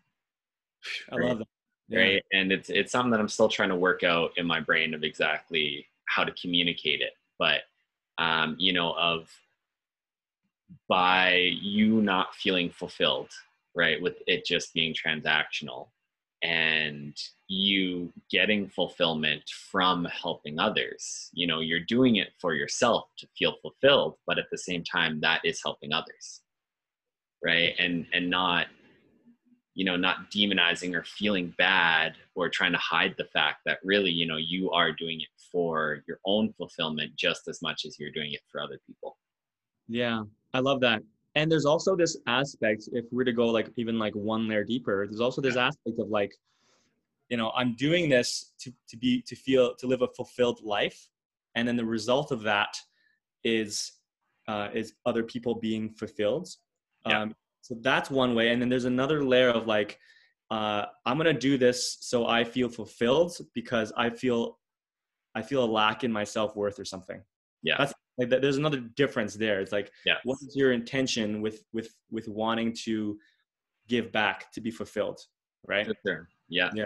I 1.12 1.16
love 1.16 1.40
that. 1.40 1.48
Yeah. 1.90 2.00
Right, 2.00 2.24
and 2.32 2.52
it's 2.52 2.70
it's 2.70 2.92
something 2.92 3.12
that 3.12 3.20
I'm 3.20 3.30
still 3.30 3.50
trying 3.50 3.70
to 3.70 3.76
work 3.76 4.04
out 4.04 4.32
in 4.38 4.46
my 4.46 4.60
brain 4.60 4.94
of 4.94 5.04
exactly 5.04 5.86
how 6.06 6.24
to 6.24 6.32
communicate 6.34 7.02
it, 7.02 7.14
but 7.38 7.62
um, 8.18 8.56
you 8.60 8.74
know 8.74 8.94
of 8.94 9.30
by 10.88 11.36
you 11.62 12.02
not 12.02 12.34
feeling 12.36 12.70
fulfilled 12.70 13.30
right 13.76 14.02
with 14.02 14.16
it 14.28 14.46
just 14.46 14.74
being 14.74 14.94
transactional 14.94 15.88
and 16.44 17.18
you 17.48 18.12
getting 18.30 18.68
fulfillment 18.70 19.44
from 19.72 20.06
helping 20.06 20.60
others. 20.60 21.30
You 21.34 21.48
know 21.48 21.60
you're 21.60 21.80
doing 21.80 22.18
it 22.18 22.30
for 22.40 22.54
yourself 22.54 23.10
to 23.18 23.28
feel 23.38 23.56
fulfilled 23.62 24.16
but 24.28 24.38
at 24.38 24.46
the 24.52 24.58
same 24.58 24.84
time 24.84 25.20
that 25.22 25.42
is 25.44 25.62
helping 25.64 25.94
others 25.94 26.42
right? 27.44 27.76
And 27.78 28.06
and 28.14 28.30
not 28.30 28.68
you 29.76 29.86
know 29.86 29.96
not 29.96 30.32
demonizing 30.32 30.96
or 30.96 31.04
feeling 31.04 31.54
bad 31.58 32.14
or 32.36 32.50
trying 32.50 32.72
to 32.72 32.78
hide 32.78 33.16
the 33.18 33.26
fact 33.26 33.62
that 33.66 33.80
really 33.84 34.12
you 34.12 34.26
know 34.26 34.38
you 34.38 34.72
are 34.72 34.92
doing 34.92 35.22
it 35.22 35.28
for 35.52 36.04
your 36.08 36.20
own 36.26 36.54
fulfillment 36.54 37.12
just 37.16 37.48
as 37.48 37.62
much 37.62 37.86
as 37.86 38.00
you're 38.00 38.12
doing 38.12 38.34
it 38.34 38.42
for 38.52 38.62
other 38.62 38.80
people. 38.88 39.18
Yeah 39.88 40.24
I 40.54 40.60
love 40.60 40.82
that. 40.82 41.02
And 41.36 41.52
there's 41.52 41.66
also 41.66 41.96
this 41.96 42.18
aspect, 42.28 42.90
if 42.94 43.06
we're 43.12 43.24
to 43.24 43.34
go 43.34 43.48
like 43.48 43.70
even 43.76 43.98
like 43.98 44.14
one 44.14 44.48
layer 44.48 44.64
deeper, 44.64 45.08
there's 45.08 45.20
also 45.20 45.42
this 45.42 45.58
aspect 45.58 45.98
of 46.00 46.10
like, 46.10 46.32
you 47.30 47.38
know, 47.38 47.52
I'm 47.56 47.76
doing 47.76 48.08
this 48.08 48.54
to, 48.60 48.72
to 48.90 48.98
be, 48.98 49.22
to 49.24 49.36
feel, 49.36 49.76
to 49.76 49.88
live 49.88 50.04
a 50.04 50.08
fulfilled 50.10 50.60
life. 50.64 51.08
And 51.56 51.68
then 51.68 51.76
the 51.76 51.86
result 51.86 52.32
of 52.32 52.44
that 52.44 52.78
is, 53.44 53.94
uh, 54.48 54.68
is 54.74 54.94
other 55.08 55.24
people 55.24 55.56
being 55.56 55.90
fulfilled. 55.90 56.50
Yeah. 57.08 57.22
Um, 57.22 57.36
so 57.62 57.78
that's 57.82 58.12
one 58.12 58.36
way. 58.36 58.52
And 58.52 58.62
then 58.62 58.70
there's 58.70 58.86
another 58.86 59.24
layer 59.24 59.50
of 59.50 59.66
like, 59.66 59.98
uh, 60.52 60.86
I'm 61.06 61.18
going 61.18 61.34
to 61.34 61.40
do 61.40 61.58
this 61.58 61.98
so 62.02 62.28
I 62.28 62.44
feel 62.44 62.70
fulfilled 62.70 63.36
because 63.56 63.92
I 63.98 64.12
feel, 64.12 64.60
I 65.34 65.42
feel 65.42 65.64
a 65.64 65.66
lack 65.66 66.04
in 66.04 66.12
my 66.12 66.26
self-worth 66.26 66.78
or 66.78 66.86
something. 66.86 67.22
Yeah. 67.64 67.76
That's 67.80 67.94
like 68.18 68.30
there's 68.30 68.58
another 68.58 68.80
difference 68.80 69.36
there. 69.36 69.60
It's 69.60 69.72
like 69.72 69.92
yeah. 70.06 70.16
what 70.24 70.38
is 70.46 70.56
your 70.56 70.72
intention 70.72 71.42
with 71.42 71.64
with 71.74 71.90
with 72.12 72.28
wanting 72.28 72.76
to 72.86 73.18
give 73.88 74.12
back 74.12 74.52
to 74.54 74.62
be 74.62 74.72
fulfilled 74.72 75.20
right? 75.68 75.88
Sure. 76.06 76.28
yeah. 76.50 76.70
Yeah. 76.74 76.86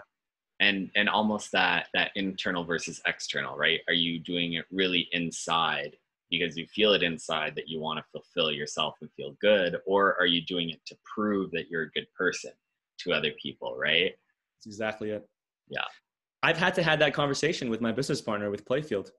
And 0.59 0.89
and 0.95 1.07
almost 1.09 1.51
that 1.51 1.87
that 1.93 2.11
internal 2.15 2.63
versus 2.63 3.01
external 3.05 3.57
right? 3.57 3.81
Are 3.87 3.93
you 3.93 4.19
doing 4.19 4.53
it 4.53 4.65
really 4.71 5.07
inside 5.11 5.95
because 6.29 6.57
you 6.57 6.67
feel 6.67 6.93
it 6.93 7.03
inside 7.03 7.55
that 7.55 7.69
you 7.69 7.79
want 7.79 7.99
to 7.99 8.05
fulfill 8.11 8.51
yourself 8.51 8.95
and 9.01 9.09
feel 9.15 9.35
good 9.39 9.77
or 9.85 10.19
are 10.19 10.25
you 10.25 10.41
doing 10.45 10.69
it 10.69 10.81
to 10.85 10.97
prove 11.15 11.51
that 11.51 11.69
you're 11.69 11.83
a 11.83 11.91
good 11.91 12.07
person 12.17 12.51
to 12.99 13.13
other 13.13 13.31
people 13.41 13.75
right? 13.77 14.13
That's 14.57 14.67
exactly 14.67 15.11
it. 15.11 15.27
Yeah. 15.69 15.85
I've 16.43 16.57
had 16.57 16.73
to 16.75 16.83
have 16.83 16.99
that 16.99 17.13
conversation 17.13 17.69
with 17.69 17.81
my 17.81 17.91
business 17.91 18.21
partner 18.21 18.49
with 18.49 18.65
playfield 18.65 19.09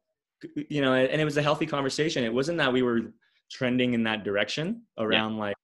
you 0.54 0.80
know, 0.80 0.94
and 0.94 1.20
it 1.20 1.24
was 1.24 1.36
a 1.36 1.42
healthy 1.42 1.66
conversation. 1.66 2.24
It 2.24 2.32
wasn't 2.32 2.58
that 2.58 2.72
we 2.72 2.82
were 2.82 3.12
trending 3.50 3.94
in 3.94 4.02
that 4.04 4.24
direction 4.24 4.82
around 4.98 5.34
yeah. 5.34 5.40
like 5.40 5.56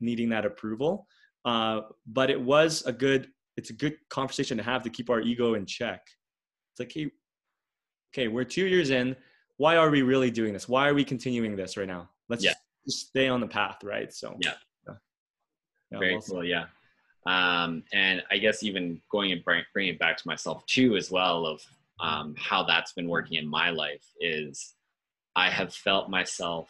needing 0.00 0.28
that 0.30 0.44
approval, 0.44 1.06
uh, 1.44 1.82
but 2.06 2.30
it 2.30 2.40
was 2.40 2.84
a 2.86 2.92
good. 2.92 3.28
It's 3.56 3.70
a 3.70 3.74
good 3.74 3.96
conversation 4.08 4.56
to 4.56 4.62
have 4.62 4.82
to 4.84 4.90
keep 4.90 5.10
our 5.10 5.20
ego 5.20 5.54
in 5.54 5.66
check. 5.66 6.00
It's 6.72 6.80
like, 6.80 6.92
hey, 6.92 7.10
okay, 8.14 8.28
we're 8.28 8.44
two 8.44 8.64
years 8.64 8.90
in. 8.90 9.16
Why 9.58 9.76
are 9.76 9.90
we 9.90 10.00
really 10.00 10.30
doing 10.30 10.54
this? 10.54 10.68
Why 10.68 10.88
are 10.88 10.94
we 10.94 11.04
continuing 11.04 11.56
this 11.56 11.76
right 11.76 11.88
now? 11.88 12.08
Let's 12.30 12.42
yeah. 12.42 12.54
just 12.86 13.08
stay 13.08 13.28
on 13.28 13.40
the 13.40 13.46
path, 13.48 13.78
right? 13.82 14.10
So 14.14 14.36
yeah, 14.40 14.52
yeah. 14.86 14.94
yeah 15.90 15.98
Very 15.98 16.20
cool. 16.26 16.44
Yeah. 16.44 16.66
Um, 17.26 17.82
and 17.92 18.22
I 18.30 18.38
guess 18.38 18.62
even 18.62 19.00
going 19.10 19.32
and 19.32 19.44
bring, 19.44 19.62
bringing 19.74 19.94
it 19.94 20.00
back 20.00 20.16
to 20.16 20.26
myself 20.26 20.64
too, 20.66 20.96
as 20.96 21.10
well, 21.10 21.44
of 21.44 21.60
um, 22.00 22.34
how 22.38 22.62
that's 22.62 22.92
been 22.92 23.08
working 23.08 23.38
in 23.38 23.46
my 23.46 23.70
life 23.70 24.04
is 24.20 24.74
I 25.36 25.50
have 25.50 25.74
felt 25.74 26.10
myself 26.10 26.68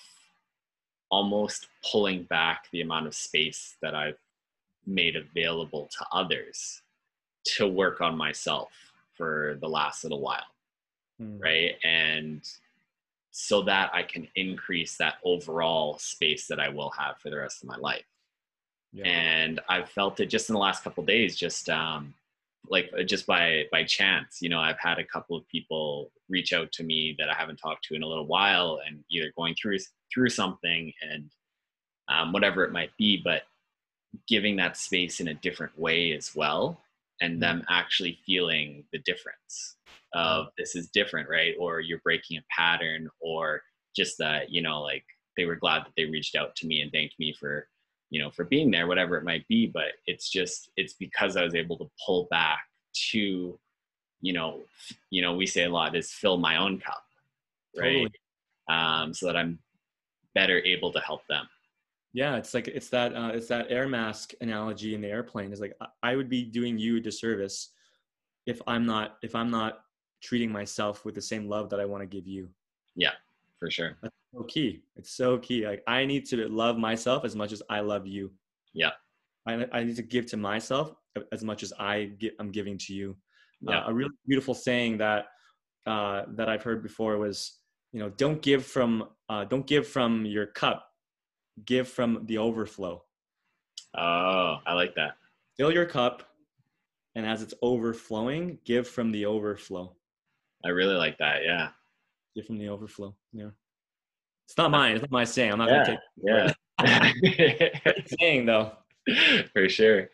almost 1.11 1.69
pulling 1.91 2.25
back 2.25 2.67
the 2.73 2.81
amount 2.81 3.07
of 3.07 3.15
space 3.15 3.77
that 3.83 3.95
I've 3.95 4.19
made 4.87 5.17
available 5.17 5.89
to 5.99 6.07
others 6.13 6.83
to 7.45 7.67
work 7.67 8.01
on 8.01 8.17
myself 8.17 8.71
for 9.17 9.59
the 9.61 9.69
last 9.69 10.05
little 10.05 10.21
while. 10.21 10.45
Mm. 11.21 11.41
Right. 11.41 11.75
And 11.85 12.43
so 13.31 13.63
that 13.63 13.91
I 13.95 14.03
can 14.03 14.27
increase 14.35 14.97
that 14.97 15.15
overall 15.25 15.99
space 15.99 16.47
that 16.49 16.59
I 16.59 16.69
will 16.69 16.91
have 16.91 17.19
for 17.19 17.31
the 17.31 17.39
rest 17.39 17.63
of 17.63 17.69
my 17.69 17.77
life. 17.77 18.05
Yeah. 18.93 19.07
And 19.07 19.61
I've 19.69 19.89
felt 19.89 20.19
it 20.21 20.27
just 20.27 20.49
in 20.49 20.55
the 20.55 20.61
last 20.61 20.83
couple 20.83 21.05
days, 21.05 21.37
just 21.37 21.69
um, 21.69 22.15
like 22.69 22.91
uh, 22.99 23.03
just 23.03 23.27
by 23.27 23.65
by 23.73 23.85
chance 23.85 24.39
you 24.41 24.49
know 24.49 24.61
i've 24.61 24.79
had 24.79 24.99
a 24.99 25.05
couple 25.05 25.37
of 25.37 25.47
people 25.49 26.11
reach 26.29 26.53
out 26.53 26.71
to 26.73 26.83
me 26.83 27.15
that 27.19 27.29
i 27.31 27.35
haven't 27.35 27.57
talked 27.57 27.85
to 27.85 27.95
in 27.95 28.03
a 28.03 28.07
little 28.07 28.27
while 28.27 28.81
and 28.87 29.03
either 29.11 29.33
going 29.37 29.55
through 29.61 29.79
through 30.13 30.29
something 30.29 30.93
and 31.03 31.31
um, 32.09 32.33
whatever 32.33 32.65
it 32.65 32.73
might 32.73 32.91
be 32.99 33.21
but 33.23 33.43
giving 34.29 34.57
that 34.57 34.77
space 34.77 35.21
in 35.21 35.29
a 35.29 35.35
different 35.35 35.77
way 35.79 36.13
as 36.13 36.35
well 36.35 36.81
and 37.21 37.35
mm-hmm. 37.35 37.41
them 37.41 37.65
actually 37.71 38.19
feeling 38.27 38.85
the 38.93 38.99
difference 39.01 39.77
of 40.15 40.47
mm-hmm. 40.47 40.55
this 40.59 40.75
is 40.75 40.89
different 40.91 41.29
right 41.29 41.55
or 41.59 41.81
you're 41.81 42.01
breaking 42.05 42.39
a 42.39 42.43
pattern 42.55 43.09
or 43.21 43.63
just 43.97 44.19
that 44.19 44.51
you 44.51 44.63
know 44.63 44.83
like 44.83 45.05
they 45.37 45.45
were 45.45 45.57
glad 45.57 45.81
that 45.81 45.93
they 45.97 46.05
reached 46.05 46.37
out 46.37 46.55
to 46.57 46.67
me 46.67 46.81
and 46.81 46.93
thanked 46.93 47.15
me 47.19 47.35
for 47.39 47.67
you 48.11 48.21
know 48.21 48.31
for 48.31 48.45
being 48.45 48.71
there 48.71 48.87
whatever 48.87 49.17
it 49.17 49.25
might 49.25 49.47
be 49.49 49.67
but 49.67 49.93
it's 50.07 50.29
just 50.29 50.71
it's 50.77 50.95
because 50.95 51.37
i 51.37 51.45
was 51.45 51.55
able 51.55 51.79
to 51.79 51.89
pull 52.05 52.27
back 52.31 52.61
to 52.93 53.59
you 54.21 54.33
know 54.33 54.61
you 55.11 55.23
know 55.23 55.35
we 55.35 55.47
say 55.47 55.65
a 55.65 55.71
lot 55.71 55.97
is 55.97 56.13
fill 56.13 56.37
my 56.37 56.57
own 56.59 56.79
cup 56.79 57.03
right? 57.77 58.09
Totally. 58.09 58.13
um 58.69 59.15
so 59.15 59.27
that 59.27 59.37
i'm 59.37 59.59
better 60.35 60.61
able 60.61 60.93
to 60.93 61.01
help 61.01 61.27
them. 61.29 61.45
Yeah 62.13 62.37
it's 62.37 62.55
like 62.55 62.69
it's 62.69 62.89
that 62.91 63.15
uh, 63.15 63.31
it's 63.35 63.49
that 63.49 63.67
air 63.71 63.89
mask 63.89 64.33
analogy 64.41 64.95
in 64.95 65.01
the 65.01 65.09
airplane 65.09 65.53
is 65.53 65.61
like 65.61 65.77
i 66.03 66.15
would 66.15 66.29
be 66.29 66.45
doing 66.45 66.79
you 66.79 66.97
a 66.97 67.01
disservice 67.01 67.71
if 68.47 68.61
i'm 68.67 68.87
not 68.87 69.19
if 69.23 69.35
i'm 69.35 69.51
not 69.51 69.81
treating 70.23 70.53
myself 70.53 71.05
with 71.05 71.15
the 71.15 71.23
same 71.23 71.49
love 71.49 71.71
that 71.71 71.81
i 71.81 71.85
want 71.85 72.03
to 72.03 72.07
give 72.07 72.27
you. 72.27 72.49
Yeah 72.97 73.13
for 73.61 73.71
sure 73.71 73.97
That's 74.03 74.15
so 74.35 74.43
key. 74.45 74.81
It's 74.97 75.13
so 75.17 75.39
key. 75.39 75.67
Like 75.67 75.85
I 75.87 76.05
need 76.05 76.27
to 76.31 76.49
love 76.49 76.77
myself 76.79 77.25
as 77.25 77.37
much 77.37 77.53
as 77.53 77.63
I 77.71 77.81
love 77.81 78.07
you. 78.07 78.33
Yeah. 78.73 78.91
I, 79.47 79.67
I 79.73 79.85
need 79.85 79.97
to 79.97 80.03
give 80.03 80.27
to 80.27 80.37
myself 80.37 80.93
as 81.33 81.45
much 81.45 81.63
as 81.63 81.73
I 81.79 82.13
get, 82.19 82.35
I'm 82.41 82.51
giving 82.51 82.79
to 82.79 82.95
you. 82.95 83.17
Yeah. 83.61 83.81
Uh, 83.81 83.91
a 83.91 83.95
really 83.95 84.11
beautiful 84.27 84.55
saying 84.55 84.99
that 84.99 85.27
uh, 85.87 86.23
that 86.29 86.49
I've 86.49 86.63
heard 86.63 86.83
before 86.83 87.19
was, 87.19 87.59
you 87.93 88.01
know, 88.01 88.11
don't 88.11 88.41
give 88.41 88.65
from 88.65 89.09
uh, 89.29 89.45
don't 89.45 89.67
give 89.67 89.87
from 89.87 90.25
your 90.25 90.47
cup, 90.47 90.87
give 91.65 91.89
from 91.89 92.27
the 92.27 92.39
overflow. 92.39 93.03
Oh, 93.97 94.59
I 94.67 94.75
like 94.75 94.95
that. 94.95 95.13
Fill 95.57 95.73
your 95.73 95.87
cup, 95.87 96.23
and 97.17 97.27
as 97.27 97.43
it's 97.43 97.55
overflowing, 97.63 98.59
give 98.65 98.87
from 98.87 99.11
the 99.11 99.27
overflow. 99.27 99.95
I 100.65 100.69
really 100.69 100.95
like 100.95 101.19
that. 101.19 101.43
Yeah. 101.45 101.71
Give 102.35 102.47
from 102.47 102.59
the 102.59 102.69
overflow. 102.69 103.15
Yeah. 103.33 103.51
It's 104.47 104.57
not 104.57 104.71
mine. 104.71 104.97
It's 104.97 105.03
not 105.03 105.13
my 105.13 105.25
saying. 105.25 105.53
I'm 105.53 105.59
not 105.59 105.69
yeah, 105.71 105.85
gonna 105.85 106.53
take. 106.85 107.65
Yeah. 107.87 108.03
saying 108.21 108.47
though. 108.47 108.73
For 109.53 109.69
sure. 109.69 110.11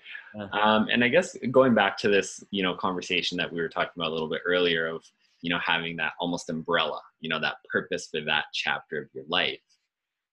Um, 0.53 0.89
and 0.93 1.03
I 1.03 1.09
guess 1.09 1.37
going 1.51 1.75
back 1.75 1.97
to 1.99 2.09
this, 2.09 2.45
you 2.51 2.63
know, 2.63 2.75
conversation 2.75 3.39
that 3.39 3.51
we 3.51 3.61
were 3.61 3.69
talking 3.69 3.93
about 3.97 4.11
a 4.11 4.13
little 4.13 4.29
bit 4.29 4.43
earlier 4.45 4.87
of, 4.87 5.03
you 5.41 5.51
know, 5.51 5.59
having 5.65 5.97
that 5.97 6.13
almost 6.21 6.51
umbrella, 6.51 7.01
you 7.21 7.31
know, 7.31 7.41
that 7.41 7.57
purpose 7.71 8.09
for 8.11 8.21
that 8.23 8.45
chapter 8.53 9.03
of 9.03 9.09
your 9.15 9.25
life. 9.29 9.61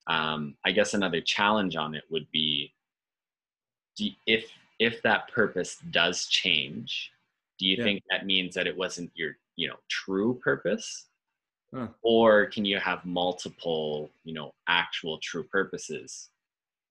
Um, 0.07 0.55
I 0.65 0.71
guess 0.71 0.93
another 0.93 1.21
challenge 1.21 1.75
on 1.77 1.95
it 1.95 2.03
would 2.09 2.27
be, 2.31 2.73
do, 3.95 4.09
if 4.27 4.49
if 4.79 5.01
that 5.03 5.31
purpose 5.31 5.77
does 5.91 6.27
change, 6.27 7.11
do 7.59 7.67
you 7.67 7.77
yeah. 7.77 7.83
think 7.83 8.03
that 8.09 8.25
means 8.25 8.55
that 8.55 8.67
it 8.67 8.75
wasn't 8.75 9.11
your, 9.13 9.37
you 9.55 9.69
know, 9.69 9.77
true 9.89 10.39
purpose? 10.43 11.07
Huh. 11.73 11.87
Or 12.03 12.47
can 12.47 12.65
you 12.65 12.77
have 12.79 13.03
multiple, 13.05 14.11
you 14.23 14.33
know, 14.33 14.53
actual 14.67 15.19
true 15.23 15.43
purposes? 15.43 16.29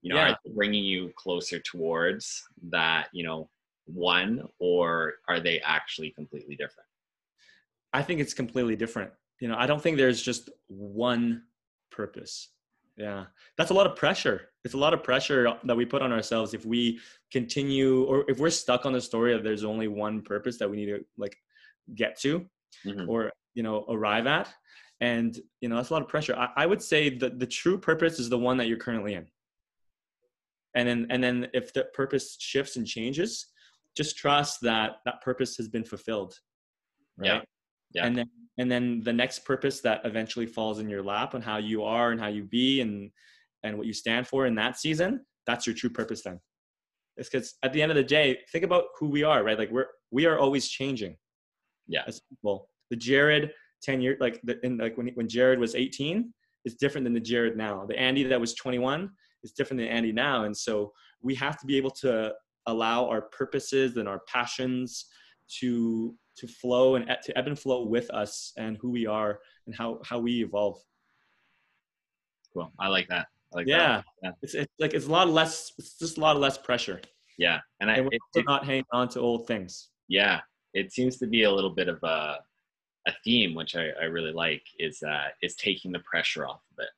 You 0.03 0.11
know, 0.11 0.16
yeah. 0.16 0.31
are 0.33 0.38
they 0.45 0.53
bringing 0.53 0.85
you 0.85 1.12
closer 1.16 1.61
towards 1.61 2.42
that, 2.71 3.09
you 3.12 3.23
know, 3.25 3.49
one, 3.87 4.42
or 4.59 5.14
are 5.29 5.38
they 5.38 5.61
actually 5.61 6.11
completely 6.11 6.57
different? 6.57 6.88
I 7.92 8.03
think 8.03 8.21
it's 8.21 8.35
completely 8.35 8.75
different. 8.75 9.12
You 9.40 9.49
know, 9.49 9.57
I 9.57 9.66
don't 9.66 9.81
think 9.81 9.97
there's 9.97 10.23
just 10.23 10.51
one 10.68 11.42
purpose. 11.92 12.49
yeah 12.97 13.25
that's 13.57 13.71
a 13.71 13.75
lot 13.75 13.87
of 13.87 13.97
pressure 13.97 14.49
it's 14.64 14.75
a 14.75 14.79
lot 14.79 14.95
of 14.95 15.03
pressure 15.03 15.57
that 15.64 15.77
we 15.77 15.85
put 15.85 16.03
on 16.03 16.12
ourselves 16.12 16.53
if 16.53 16.64
we 16.64 16.99
continue 17.31 18.05
or 18.05 18.25
if 18.29 18.38
we're 18.38 18.51
stuck 18.51 18.85
on 18.85 18.92
the 18.92 19.01
story 19.01 19.35
of 19.35 19.42
there's 19.42 19.64
only 19.64 19.88
one 19.88 20.21
purpose 20.23 20.59
that 20.59 20.68
we 20.68 20.77
need 20.77 20.87
to 20.87 21.05
like 21.16 21.37
get 21.95 22.18
to 22.18 22.45
mm-hmm. 22.85 23.09
or 23.09 23.33
you 23.55 23.62
know 23.62 23.85
arrive 23.88 24.27
at. 24.27 24.53
And 25.01 25.37
you 25.61 25.69
know 25.69 25.77
that's 25.77 25.91
a 25.91 25.93
lot 25.93 26.03
of 26.03 26.09
pressure. 26.09 26.37
I, 26.37 26.49
I 26.57 26.67
would 26.67 26.83
say 26.83 27.17
that 27.19 27.38
the 27.38 27.47
true 27.47 27.79
purpose 27.79 28.19
is 28.19 28.29
the 28.29 28.38
one 28.38 28.57
that 28.59 28.69
you're 28.69 28.79
currently 28.79 29.15
in. 29.15 29.27
And 30.75 30.88
then 30.88 31.07
and 31.11 31.23
then 31.23 31.49
if 31.53 31.73
the 31.73 31.85
purpose 31.93 32.37
shifts 32.38 32.77
and 32.77 32.87
changes 32.87 33.47
just 33.97 34.17
trust 34.17 34.61
that 34.62 34.97
that 35.05 35.21
purpose 35.21 35.57
has 35.57 35.69
been 35.69 35.85
fulfilled 35.85 36.35
right? 37.19 37.27
Yeah. 37.27 37.41
yeah. 37.93 38.07
and 38.07 38.17
then 38.17 38.31
and 38.59 38.71
then 38.71 39.03
the 39.03 39.12
next 39.12 39.41
purpose 39.41 39.81
that 39.81 40.01
eventually 40.05 40.47
falls 40.47 40.79
in 40.79 40.88
your 40.88 41.03
lap 41.03 41.35
on 41.35 41.43
how 41.43 41.59
you 41.59 41.83
are 41.83 42.11
and 42.11 42.21
how 42.21 42.29
you 42.29 42.45
be 42.45 42.81
and 42.81 43.11
and 43.65 43.77
what 43.77 43.87
you 43.87 43.93
stand 43.93 44.27
for 44.27 44.47
in 44.47 44.55
that 44.55 44.79
season 44.79 45.21
that's 45.47 45.67
your 45.67 45.75
true 45.75 45.91
purpose 45.91 46.23
then. 46.23 46.41
It's 47.17 47.29
because 47.29 47.55
at 47.62 47.73
the 47.73 47.83
end 47.83 47.93
of 47.93 47.97
the 47.97 48.05
day 48.05 48.38
think 48.51 48.65
about 48.65 48.85
who 48.99 49.09
we 49.09 49.23
are 49.23 49.43
right? 49.45 49.59
Like 49.59 49.71
we're 49.71 49.88
we 50.11 50.27
are 50.27 50.38
always 50.38 50.69
changing 50.69 51.17
yeah. 51.87 52.03
as 52.07 52.21
people 52.29 52.69
the 52.93 52.97
jared 52.97 53.51
10 53.83 54.03
years 54.03 54.19
like 54.21 54.39
the, 54.45 54.55
in 54.67 54.77
like 54.77 54.99
when, 54.99 55.09
when 55.15 55.27
jared 55.27 55.59
was 55.59 55.75
18 55.75 56.31
is 56.67 56.75
different 56.75 57.05
than 57.05 57.15
the 57.15 57.21
jared 57.21 57.57
now. 57.57 57.87
The 57.89 57.99
andy 57.99 58.23
that 58.25 58.39
was 58.39 58.55
21 58.55 59.11
is 59.43 59.53
different 59.53 59.79
than 59.81 59.89
andy 59.89 60.13
now. 60.13 60.45
And 60.45 60.55
so 60.55 60.93
we 61.23 61.35
have 61.37 61.59
to 61.61 61.67
be 61.67 61.79
able 61.79 61.91
to 62.03 62.35
allow 62.67 63.09
our 63.09 63.23
purposes 63.23 63.97
and 63.97 64.07
our 64.07 64.21
passions 64.29 65.07
to 65.61 66.15
to 66.37 66.47
flow 66.47 66.97
and 66.97 67.05
to 67.25 67.37
ebb 67.37 67.47
and 67.47 67.59
flow 67.59 67.87
with 67.87 68.11
us 68.11 68.53
and 68.59 68.77
who 68.81 68.91
we 68.91 69.07
are 69.07 69.41
and 69.67 69.75
how 69.75 69.99
how 70.05 70.19
we 70.19 70.45
evolve. 70.45 70.79
Cool. 72.53 72.71
I 72.79 72.89
like 72.89 73.09
that. 73.09 73.27
I 73.55 73.57
like 73.57 73.67
yeah. 73.67 73.79
That. 73.79 74.05
yeah. 74.23 74.31
It's, 74.43 74.55
it's 74.55 74.73
like 74.79 74.93
it's 74.93 75.07
a 75.07 75.11
lot 75.11 75.31
less 75.31 75.73
it's 75.79 75.99
just 75.99 76.19
a 76.19 76.21
lot 76.21 76.39
less 76.39 76.59
pressure. 76.59 77.01
Yeah. 77.39 77.59
And 77.81 77.91
i 77.91 77.95
and 77.95 78.05
we're 78.05 78.41
it, 78.41 78.45
not 78.47 78.67
hanging 78.67 78.85
on 78.93 79.09
to 79.09 79.21
old 79.21 79.47
things. 79.47 79.89
Yeah. 80.09 80.41
It 80.75 80.93
seems 80.93 81.17
to 81.19 81.27
be 81.27 81.45
a 81.45 81.51
little 81.51 81.75
bit 81.75 81.89
of 81.89 81.99
a 82.03 82.37
a 83.07 83.12
theme 83.25 83.55
which 83.55 83.77
i, 83.77 83.88
I 84.01 84.05
really 84.05 84.33
like 84.33 84.62
is 84.79 85.03
uh 85.03 85.29
is 85.43 85.55
taking 85.57 85.93
the 85.93 86.01
pressure 86.01 86.47
off 86.47 86.61
of 86.73 86.85
it 86.85 86.91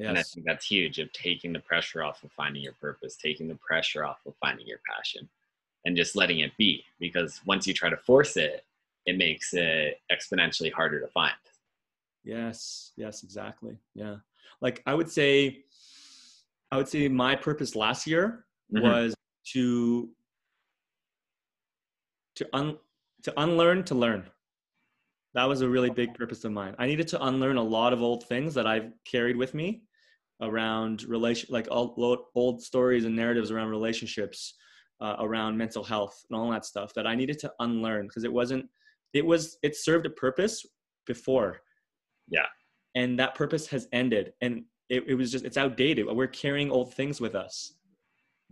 Yes. 0.00 0.08
And 0.08 0.18
I 0.18 0.22
think 0.22 0.46
that's 0.46 0.64
huge 0.64 0.98
of 0.98 1.12
taking 1.12 1.52
the 1.52 1.60
pressure 1.60 2.02
off 2.02 2.24
of 2.24 2.32
finding 2.32 2.62
your 2.62 2.72
purpose, 2.80 3.16
taking 3.16 3.48
the 3.48 3.56
pressure 3.56 4.02
off 4.02 4.20
of 4.26 4.34
finding 4.40 4.66
your 4.66 4.80
passion 4.88 5.28
and 5.84 5.94
just 5.94 6.16
letting 6.16 6.40
it 6.40 6.52
be. 6.56 6.82
Because 6.98 7.38
once 7.44 7.66
you 7.66 7.74
try 7.74 7.90
to 7.90 7.98
force 7.98 8.38
it, 8.38 8.64
it 9.04 9.18
makes 9.18 9.52
it 9.52 10.00
exponentially 10.10 10.72
harder 10.72 11.00
to 11.00 11.08
find. 11.08 11.34
Yes, 12.24 12.92
yes, 12.96 13.22
exactly. 13.22 13.76
Yeah. 13.94 14.16
Like 14.62 14.82
I 14.86 14.94
would 14.94 15.10
say, 15.10 15.64
I 16.72 16.78
would 16.78 16.88
say 16.88 17.06
my 17.08 17.36
purpose 17.36 17.76
last 17.76 18.06
year 18.06 18.46
mm-hmm. 18.74 18.82
was 18.82 19.14
to 19.52 20.08
to 22.36 22.48
un 22.54 22.78
to 23.24 23.38
unlearn 23.38 23.84
to 23.84 23.94
learn 23.94 24.24
that 25.34 25.44
was 25.44 25.60
a 25.60 25.68
really 25.68 25.90
big 25.90 26.14
purpose 26.14 26.44
of 26.44 26.52
mine. 26.52 26.74
I 26.78 26.86
needed 26.86 27.08
to 27.08 27.24
unlearn 27.24 27.56
a 27.56 27.62
lot 27.62 27.92
of 27.92 28.02
old 28.02 28.26
things 28.26 28.54
that 28.54 28.66
i've 28.66 28.92
carried 29.04 29.36
with 29.36 29.54
me 29.54 29.82
around 30.42 31.04
relation 31.04 31.48
like 31.50 31.68
old, 31.70 32.24
old 32.34 32.62
stories 32.62 33.04
and 33.04 33.14
narratives 33.14 33.50
around 33.50 33.68
relationships 33.68 34.54
uh, 35.00 35.16
around 35.20 35.56
mental 35.56 35.84
health 35.84 36.24
and 36.28 36.38
all 36.38 36.50
that 36.50 36.64
stuff 36.64 36.92
that 36.94 37.06
i 37.06 37.14
needed 37.14 37.38
to 37.38 37.52
unlearn 37.60 38.06
because 38.06 38.24
it 38.24 38.32
wasn't 38.32 38.66
it 39.12 39.24
was 39.24 39.58
it 39.62 39.76
served 39.76 40.06
a 40.06 40.10
purpose 40.10 40.64
before. 41.06 41.60
Yeah. 42.28 42.46
And 42.94 43.18
that 43.18 43.34
purpose 43.34 43.66
has 43.68 43.88
ended 43.92 44.32
and 44.40 44.64
it, 44.88 45.04
it 45.06 45.14
was 45.14 45.30
just 45.30 45.44
it's 45.44 45.56
outdated. 45.56 46.06
We're 46.06 46.26
carrying 46.26 46.70
old 46.70 46.94
things 46.94 47.20
with 47.20 47.34
us 47.34 47.74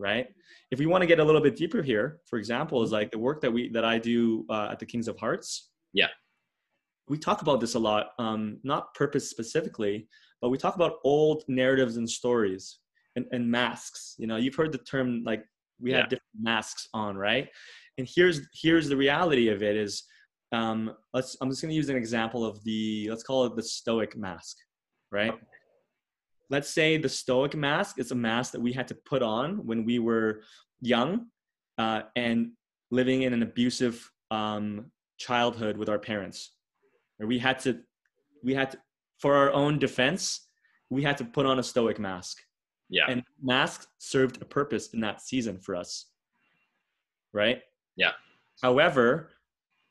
right? 0.00 0.28
If 0.70 0.78
we 0.78 0.86
want 0.86 1.02
to 1.02 1.08
get 1.08 1.18
a 1.18 1.24
little 1.24 1.40
bit 1.40 1.56
deeper 1.56 1.82
here 1.82 2.18
for 2.24 2.38
example 2.38 2.82
is 2.84 2.92
like 2.92 3.10
the 3.10 3.18
work 3.18 3.40
that 3.40 3.52
we 3.52 3.68
that 3.70 3.84
i 3.84 3.98
do 3.98 4.44
uh, 4.48 4.68
at 4.70 4.78
the 4.78 4.86
kings 4.86 5.08
of 5.08 5.18
hearts. 5.18 5.70
Yeah 5.92 6.08
we 7.08 7.18
talk 7.18 7.42
about 7.42 7.60
this 7.60 7.74
a 7.74 7.78
lot 7.78 8.10
um, 8.18 8.58
not 8.62 8.94
purpose 8.94 9.30
specifically 9.30 10.08
but 10.40 10.50
we 10.50 10.58
talk 10.58 10.76
about 10.76 10.98
old 11.04 11.42
narratives 11.48 11.96
and 11.96 12.08
stories 12.08 12.78
and, 13.16 13.26
and 13.32 13.50
masks. 13.50 14.14
You 14.18 14.26
know 14.26 14.36
you've 14.36 14.54
heard 14.54 14.72
the 14.72 14.78
term 14.78 15.22
like 15.24 15.44
we 15.80 15.90
yeah. 15.90 15.98
have 15.98 16.08
different 16.08 16.40
masks 16.40 16.88
on 16.94 17.16
right? 17.16 17.48
And 17.98 18.08
here's 18.14 18.40
here's 18.54 18.88
the 18.88 18.96
reality 18.96 19.48
of 19.48 19.62
it 19.62 19.76
is 19.76 20.04
um 20.52 20.94
let's 21.12 21.36
i'm 21.42 21.50
just 21.50 21.60
going 21.60 21.68
to 21.68 21.76
use 21.76 21.90
an 21.90 21.96
example 21.96 22.42
of 22.42 22.64
the 22.64 23.06
let's 23.10 23.22
call 23.22 23.44
it 23.44 23.54
the 23.54 23.62
stoic 23.62 24.16
mask 24.16 24.56
right? 25.10 25.34
Let's 26.50 26.70
say 26.70 26.96
the 26.96 27.08
stoic 27.08 27.54
mask 27.54 27.98
is 27.98 28.10
a 28.10 28.14
mask 28.14 28.52
that 28.52 28.60
we 28.60 28.72
had 28.72 28.88
to 28.88 28.94
put 28.94 29.22
on 29.22 29.66
when 29.66 29.84
we 29.84 29.98
were 29.98 30.42
young 30.80 31.26
uh, 31.76 32.02
and 32.16 32.52
living 32.90 33.22
in 33.22 33.34
an 33.34 33.42
abusive 33.42 34.10
um, 34.30 34.90
childhood 35.18 35.76
with 35.76 35.90
our 35.90 35.98
parents 35.98 36.52
where 37.18 37.26
we 37.28 37.38
had 37.38 37.58
to 37.60 37.80
we 38.42 38.54
had 38.54 38.70
to 38.72 38.78
for 39.18 39.34
our 39.34 39.52
own 39.52 39.78
defense, 39.78 40.48
we 40.90 41.02
had 41.02 41.18
to 41.18 41.24
put 41.24 41.46
on 41.46 41.58
a 41.58 41.62
stoic 41.62 41.98
mask. 41.98 42.38
Yeah. 42.88 43.04
And 43.08 43.22
masks 43.42 43.86
served 43.98 44.40
a 44.40 44.44
purpose 44.44 44.88
in 44.94 45.00
that 45.00 45.20
season 45.20 45.58
for 45.58 45.76
us. 45.76 46.06
Right? 47.32 47.60
Yeah. 47.96 48.12
However, 48.62 49.30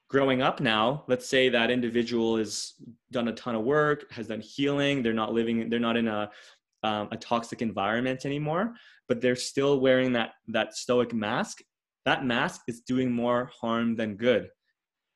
growing 0.09 0.41
up 0.41 0.59
now, 0.59 1.03
let's 1.07 1.27
say 1.27 1.49
that 1.49 1.69
individual 1.69 2.37
has 2.37 2.73
done 3.11 3.27
a 3.27 3.33
ton 3.33 3.55
of 3.55 3.63
work, 3.63 4.11
has 4.11 4.27
done 4.27 4.41
healing, 4.41 5.03
they're 5.03 5.13
not 5.13 5.33
living, 5.33 5.69
they're 5.69 5.79
not 5.79 5.97
in 5.97 6.07
a 6.07 6.31
um, 6.83 7.09
a 7.11 7.17
toxic 7.17 7.61
environment 7.61 8.25
anymore, 8.25 8.73
but 9.07 9.19
they're 9.19 9.35
still 9.35 9.79
wearing 9.79 10.13
that 10.13 10.31
that 10.47 10.75
stoic 10.75 11.13
mask. 11.13 11.61
That 12.05 12.25
mask 12.25 12.61
is 12.67 12.81
doing 12.81 13.11
more 13.11 13.51
harm 13.59 13.95
than 13.95 14.15
good. 14.15 14.49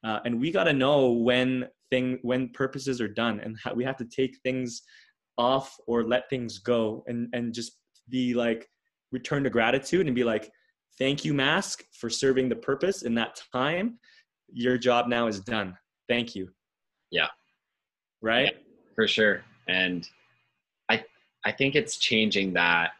Uh, 0.03 0.19
and 0.25 0.39
we 0.39 0.51
got 0.51 0.65
to 0.65 0.73
know 0.73 1.11
when 1.11 1.67
thing 1.89 2.19
when 2.21 2.49
purposes 2.49 3.01
are 3.01 3.07
done 3.07 3.39
and 3.41 3.57
how 3.63 3.73
we 3.73 3.83
have 3.83 3.97
to 3.97 4.05
take 4.05 4.37
things 4.43 4.81
off 5.37 5.75
or 5.87 6.03
let 6.03 6.29
things 6.29 6.59
go 6.59 7.03
and 7.07 7.27
and 7.33 7.53
just 7.53 7.77
be 8.09 8.33
like 8.33 8.67
return 9.11 9.43
to 9.43 9.49
gratitude 9.49 10.07
and 10.07 10.15
be 10.15 10.23
like 10.23 10.49
thank 10.97 11.25
you 11.25 11.33
mask 11.33 11.83
for 11.93 12.09
serving 12.09 12.49
the 12.49 12.55
purpose 12.55 13.03
in 13.03 13.15
that 13.15 13.41
time. 13.51 13.99
Your 14.51 14.77
job 14.77 15.07
now 15.07 15.27
is 15.27 15.39
done. 15.39 15.77
Thank 16.07 16.35
you. 16.35 16.49
Yeah. 17.11 17.27
Right? 18.21 18.51
Yeah, 18.53 18.59
for 18.95 19.07
sure. 19.07 19.43
And 19.67 20.07
i 20.89 21.03
i 21.45 21.51
think 21.51 21.75
it's 21.75 21.97
changing 21.97 22.53
that 22.53 22.91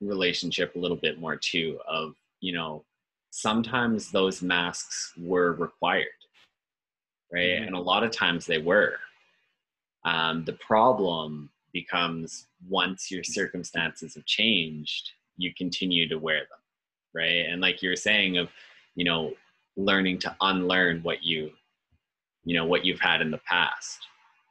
relationship 0.00 0.74
a 0.74 0.78
little 0.78 0.96
bit 0.96 1.18
more 1.18 1.36
too 1.36 1.78
of 1.86 2.14
you 2.40 2.52
know 2.52 2.84
sometimes 3.30 4.10
those 4.10 4.42
masks 4.42 5.12
were 5.18 5.52
required 5.52 6.19
right? 7.32 7.50
Mm-hmm. 7.50 7.66
And 7.68 7.76
a 7.76 7.80
lot 7.80 8.04
of 8.04 8.10
times 8.10 8.46
they 8.46 8.58
were. 8.58 8.96
Um, 10.04 10.44
the 10.44 10.54
problem 10.54 11.50
becomes 11.72 12.46
once 12.68 13.10
your 13.10 13.22
circumstances 13.22 14.14
have 14.14 14.24
changed, 14.26 15.10
you 15.36 15.52
continue 15.56 16.08
to 16.08 16.18
wear 16.18 16.40
them, 16.40 16.58
right? 17.14 17.46
And 17.48 17.60
like 17.60 17.82
you 17.82 17.90
were 17.90 17.96
saying, 17.96 18.38
of 18.38 18.48
you 18.96 19.04
know, 19.04 19.32
learning 19.76 20.18
to 20.18 20.36
unlearn 20.40 21.00
what 21.02 21.22
you, 21.22 21.50
you 22.44 22.56
know, 22.56 22.66
what 22.66 22.84
you've 22.84 23.00
had 23.00 23.20
in 23.20 23.30
the 23.30 23.40
past. 23.46 23.98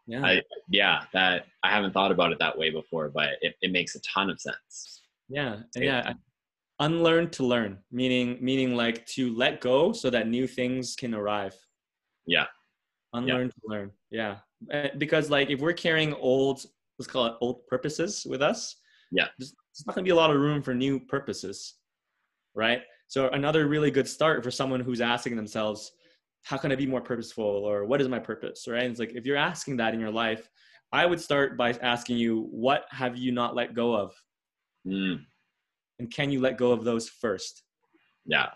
Yeah. 0.08 0.26
I, 0.26 0.42
yeah, 0.70 1.04
that 1.14 1.46
I 1.64 1.70
haven't 1.70 1.94
thought 1.94 2.12
about 2.12 2.32
it 2.32 2.40
that 2.40 2.58
way 2.58 2.72
before, 2.72 3.10
but 3.10 3.30
it, 3.42 3.56
it 3.62 3.72
makes 3.72 3.96
a 3.96 4.02
ton 4.02 4.30
of 4.30 4.40
sense. 4.40 5.04
Yeah, 5.28 5.58
yeah. 5.76 6.14
Unlearn 6.80 7.30
to 7.32 7.44
learn, 7.44 7.78
meaning 7.92 8.38
meaning 8.40 8.76
like 8.76 9.06
to 9.08 9.36
let 9.36 9.60
go 9.60 9.92
so 9.92 10.10
that 10.10 10.28
new 10.28 10.48
things 10.48 10.96
can 10.96 11.14
arrive. 11.14 11.54
Yeah 12.26 12.46
unlearn 13.14 13.48
yeah. 13.48 13.48
to 13.48 13.62
learn. 13.66 13.92
Yeah. 14.12 14.38
Eh, 14.72 14.90
because 14.98 15.30
like 15.30 15.50
if 15.50 15.62
we're 15.62 15.74
carrying 15.74 16.14
old 16.16 16.66
let's 16.98 17.10
call 17.10 17.26
it 17.26 17.36
old 17.40 17.66
purposes 17.68 18.28
with 18.30 18.42
us 18.42 18.76
yeah. 19.12 19.28
there's, 19.38 19.52
there's 19.52 19.88
not 19.88 19.96
going 19.96 20.04
to 20.04 20.08
be 20.08 20.12
a 20.12 20.16
lot 20.16 20.32
of 20.32 20.38
room 20.38 20.62
for 20.62 20.74
new 20.74 21.00
purposes 21.00 21.76
right? 22.56 22.82
So 23.08 23.30
another 23.30 23.68
really 23.68 23.90
good 23.90 24.08
start 24.08 24.44
for 24.44 24.52
someone 24.52 24.82
who's 24.82 25.02
asking 25.02 25.36
themselves 25.36 25.92
how 26.44 26.58
can 26.58 26.72
i 26.72 26.76
be 26.76 26.86
more 26.86 27.02
purposeful? 27.02 27.46
or 27.46 27.86
what 27.86 28.02
is 28.02 28.10
my 28.10 28.20
purpose? 28.20 28.66
right? 28.68 28.84
And 28.84 28.92
it's 28.92 29.00
like 29.00 29.14
if 29.16 29.26
you're 29.26 29.38
asking 29.38 29.78
that 29.78 29.94
in 29.94 30.00
your 30.00 30.12
life 30.12 30.50
i 30.92 31.06
would 31.06 31.22
start 31.22 31.58
by 31.58 31.72
asking 31.82 32.18
you 32.18 32.48
what 32.52 32.86
have 32.90 33.18
you 33.18 33.32
not 33.32 33.56
let 33.56 33.74
go 33.74 33.96
of? 33.96 34.14
Mm. 34.86 35.22
and 36.00 36.12
can 36.14 36.32
you 36.32 36.42
let 36.42 36.58
go 36.58 36.74
of 36.74 36.84
those 36.84 37.08
first? 37.08 37.64
Yeah. 38.26 38.48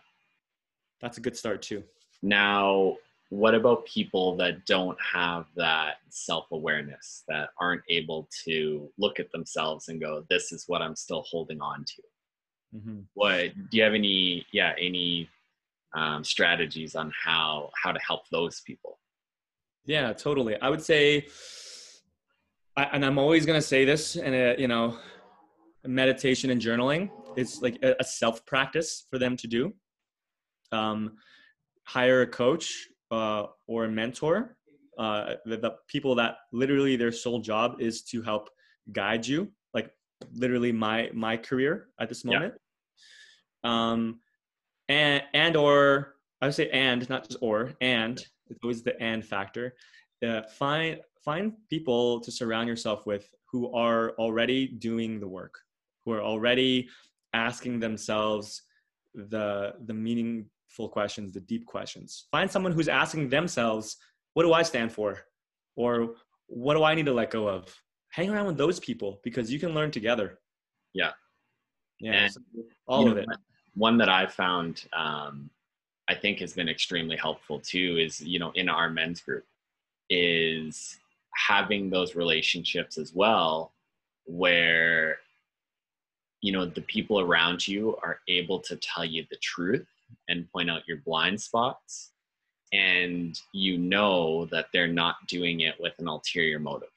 That's 1.01 1.17
a 1.17 1.21
good 1.21 1.37
start 1.37 1.61
too. 1.61 1.83
Now 2.21 2.97
what 3.33 3.55
about 3.55 3.85
people 3.85 4.35
that 4.37 4.65
don't 4.65 4.97
have 5.01 5.45
that 5.55 5.95
self-awareness 6.09 7.23
that 7.27 7.49
aren't 7.59 7.81
able 7.89 8.27
to 8.45 8.89
look 8.97 9.19
at 9.19 9.31
themselves 9.31 9.89
and 9.89 9.99
go 9.99 10.23
this 10.29 10.51
is 10.51 10.65
what 10.67 10.81
i'm 10.81 10.95
still 10.95 11.23
holding 11.29 11.61
on 11.61 11.83
to 11.85 12.01
mm-hmm. 12.77 12.99
what 13.13 13.51
do 13.69 13.77
you 13.77 13.83
have 13.83 13.93
any 13.93 14.45
yeah 14.51 14.73
any 14.79 15.29
um, 15.95 16.23
strategies 16.23 16.95
on 16.95 17.11
how 17.23 17.69
how 17.81 17.91
to 17.91 17.99
help 17.99 18.21
those 18.29 18.61
people 18.61 18.99
yeah 19.85 20.13
totally 20.13 20.59
i 20.61 20.69
would 20.69 20.81
say 20.81 21.27
I, 22.75 22.83
and 22.85 23.05
I'm 23.05 23.17
always 23.17 23.45
gonna 23.45 23.61
say 23.61 23.85
this, 23.85 24.15
and 24.15 24.33
uh, 24.33 24.59
you 24.59 24.67
know, 24.67 24.97
meditation 25.85 26.49
and 26.49 26.59
journaling 26.59 27.11
is 27.35 27.61
like 27.61 27.77
a, 27.83 27.95
a 27.99 28.03
self 28.03 28.45
practice 28.45 29.05
for 29.09 29.19
them 29.19 29.37
to 29.37 29.47
do. 29.47 29.73
Um, 30.71 31.17
hire 31.83 32.21
a 32.21 32.27
coach 32.27 32.87
uh, 33.13 33.47
or 33.67 33.85
a 33.85 33.89
mentor. 33.89 34.57
Uh, 34.97 35.35
the, 35.45 35.57
the 35.57 35.71
people 35.87 36.15
that 36.15 36.35
literally 36.51 36.95
their 36.95 37.11
sole 37.11 37.39
job 37.39 37.77
is 37.79 38.03
to 38.03 38.21
help 38.21 38.49
guide 38.91 39.25
you, 39.25 39.51
like 39.73 39.89
literally 40.33 40.71
my 40.71 41.09
my 41.13 41.35
career 41.37 41.89
at 41.99 42.09
this 42.09 42.23
moment. 42.25 42.53
Yeah. 43.63 43.91
Um, 43.91 44.19
and 44.89 45.23
and 45.33 45.55
or 45.55 46.15
I 46.41 46.45
would 46.47 46.55
say 46.55 46.69
and 46.69 47.07
not 47.09 47.27
just 47.27 47.39
or 47.41 47.73
and 47.81 48.23
it's 48.49 48.59
always 48.63 48.83
the 48.83 49.01
and 49.01 49.25
factor. 49.25 49.75
Uh, 50.25 50.41
find 50.59 50.99
find 51.23 51.53
people 51.69 52.19
to 52.21 52.31
surround 52.31 52.67
yourself 52.67 53.05
with 53.05 53.25
who 53.51 53.73
are 53.73 54.11
already 54.19 54.67
doing 54.67 55.19
the 55.19 55.27
work, 55.27 55.55
who 56.05 56.11
are 56.11 56.21
already 56.21 56.89
asking 57.33 57.79
themselves 57.79 58.61
the 59.15 59.73
the 59.85 59.93
meaningful 60.73 60.89
questions, 60.89 61.31
the 61.31 61.39
deep 61.39 61.65
questions. 61.65 62.27
Find 62.31 62.49
someone 62.49 62.71
who's 62.71 62.87
asking 62.87 63.29
themselves, 63.29 63.97
"What 64.33 64.43
do 64.43 64.53
I 64.53 64.63
stand 64.63 64.91
for?" 64.91 65.25
or 65.75 66.15
"What 66.47 66.75
do 66.75 66.83
I 66.83 66.95
need 66.95 67.05
to 67.05 67.13
let 67.13 67.31
go 67.31 67.47
of?" 67.47 67.75
Hang 68.09 68.29
around 68.29 68.47
with 68.47 68.57
those 68.57 68.79
people 68.79 69.19
because 69.23 69.51
you 69.51 69.59
can 69.59 69.73
learn 69.73 69.91
together. 69.91 70.39
Yeah, 70.93 71.13
yeah, 71.99 72.27
so 72.27 72.41
all 72.87 73.07
of 73.07 73.15
know, 73.15 73.21
it. 73.21 73.29
One 73.75 73.97
that 73.97 74.09
I 74.09 74.27
found 74.27 74.87
um, 74.93 75.49
I 76.07 76.15
think 76.15 76.39
has 76.39 76.53
been 76.53 76.69
extremely 76.69 77.17
helpful 77.17 77.59
too 77.59 77.97
is 77.99 78.21
you 78.21 78.39
know 78.39 78.51
in 78.55 78.69
our 78.69 78.89
men's 78.89 79.21
group 79.21 79.45
is 80.09 80.99
having 81.35 81.89
those 81.89 82.15
relationships 82.15 82.97
as 82.97 83.13
well 83.13 83.73
where 84.25 85.17
you 86.41 86.51
know 86.51 86.65
the 86.65 86.81
people 86.81 87.19
around 87.19 87.67
you 87.67 87.97
are 88.03 88.19
able 88.27 88.59
to 88.59 88.75
tell 88.77 89.03
you 89.03 89.25
the 89.29 89.37
truth 89.37 89.87
and 90.27 90.51
point 90.51 90.69
out 90.69 90.87
your 90.87 90.97
blind 91.05 91.39
spots 91.39 92.11
and 92.71 93.39
you 93.53 93.77
know 93.77 94.45
that 94.45 94.67
they're 94.73 94.87
not 94.87 95.15
doing 95.27 95.61
it 95.61 95.75
with 95.79 95.93
an 95.99 96.07
ulterior 96.07 96.59
motive 96.59 96.89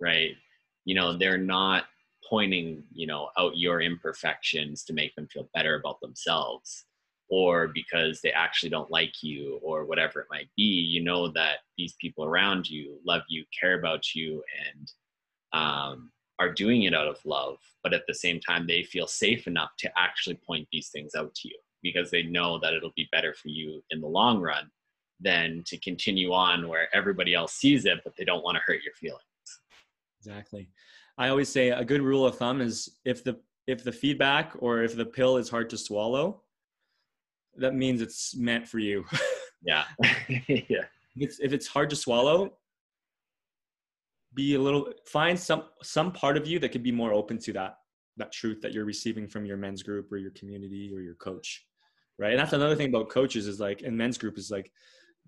right? 0.00 0.36
You 0.84 0.94
know 0.94 1.16
they're 1.16 1.38
not 1.38 1.84
pointing 2.28 2.82
you 2.92 3.06
know 3.06 3.30
out 3.38 3.56
your 3.56 3.80
imperfections 3.80 4.84
to 4.84 4.92
make 4.92 5.14
them 5.14 5.28
feel 5.28 5.48
better 5.54 5.76
about 5.76 6.00
themselves 6.00 6.84
or 7.28 7.68
because 7.74 8.20
they 8.20 8.30
actually 8.30 8.70
don't 8.70 8.90
like 8.90 9.14
you 9.22 9.58
or 9.62 9.84
whatever 9.84 10.20
it 10.20 10.28
might 10.30 10.48
be. 10.56 10.62
You 10.62 11.02
know 11.02 11.28
that 11.28 11.58
these 11.76 11.94
people 12.00 12.24
around 12.24 12.68
you 12.68 12.98
love 13.06 13.22
you 13.28 13.44
care 13.58 13.78
about 13.78 14.14
you 14.14 14.42
and 14.68 14.92
um, 15.52 16.12
are 16.38 16.52
doing 16.52 16.82
it 16.82 16.94
out 16.94 17.08
of 17.08 17.18
love 17.24 17.56
but 17.82 17.94
at 17.94 18.02
the 18.06 18.14
same 18.14 18.38
time 18.40 18.66
they 18.66 18.82
feel 18.82 19.06
safe 19.06 19.46
enough 19.46 19.70
to 19.78 19.90
actually 19.96 20.38
point 20.46 20.68
these 20.70 20.90
things 20.90 21.14
out 21.14 21.34
to 21.34 21.48
you 21.48 21.56
because 21.92 22.10
they 22.10 22.22
know 22.22 22.58
that 22.58 22.74
it'll 22.74 22.92
be 22.96 23.08
better 23.12 23.34
for 23.34 23.48
you 23.48 23.82
in 23.90 24.00
the 24.00 24.06
long 24.06 24.40
run 24.40 24.70
than 25.20 25.62
to 25.66 25.78
continue 25.78 26.32
on 26.32 26.68
where 26.68 26.94
everybody 26.94 27.34
else 27.34 27.52
sees 27.54 27.84
it 27.84 27.98
but 28.04 28.14
they 28.16 28.24
don't 28.24 28.44
want 28.44 28.56
to 28.56 28.62
hurt 28.66 28.82
your 28.82 28.94
feelings 28.94 29.22
exactly 30.20 30.68
i 31.18 31.28
always 31.28 31.48
say 31.48 31.70
a 31.70 31.84
good 31.84 32.02
rule 32.02 32.26
of 32.26 32.36
thumb 32.36 32.60
is 32.60 32.98
if 33.04 33.24
the 33.24 33.38
if 33.66 33.82
the 33.82 33.92
feedback 33.92 34.52
or 34.58 34.82
if 34.82 34.94
the 34.96 35.04
pill 35.04 35.36
is 35.36 35.48
hard 35.48 35.68
to 35.70 35.78
swallow 35.78 36.42
that 37.58 37.74
means 37.74 38.00
it's 38.00 38.36
meant 38.36 38.66
for 38.66 38.78
you. 38.78 39.04
yeah. 39.62 39.84
yeah. 40.48 40.84
If 41.16 41.22
it's, 41.22 41.40
if 41.40 41.52
it's 41.52 41.66
hard 41.66 41.90
to 41.90 41.96
swallow, 41.96 42.52
be 44.34 44.54
a 44.54 44.60
little 44.60 44.92
find 45.06 45.38
some 45.38 45.64
some 45.82 46.12
part 46.12 46.36
of 46.36 46.46
you 46.46 46.58
that 46.58 46.68
could 46.68 46.82
be 46.82 46.92
more 46.92 47.14
open 47.14 47.38
to 47.38 47.54
that 47.54 47.78
that 48.18 48.30
truth 48.32 48.60
that 48.60 48.72
you're 48.74 48.84
receiving 48.84 49.26
from 49.26 49.46
your 49.46 49.56
men's 49.56 49.82
group 49.82 50.12
or 50.12 50.18
your 50.18 50.32
community 50.32 50.92
or 50.94 51.00
your 51.00 51.14
coach 51.14 51.64
right? 52.18 52.32
And 52.32 52.38
that's 52.38 52.52
another 52.52 52.76
thing 52.76 52.88
about 52.88 53.08
coaches 53.08 53.46
is 53.46 53.60
like 53.60 53.82
in 53.82 53.96
men's 53.96 54.18
group 54.18 54.38
is 54.38 54.50
like 54.50 54.72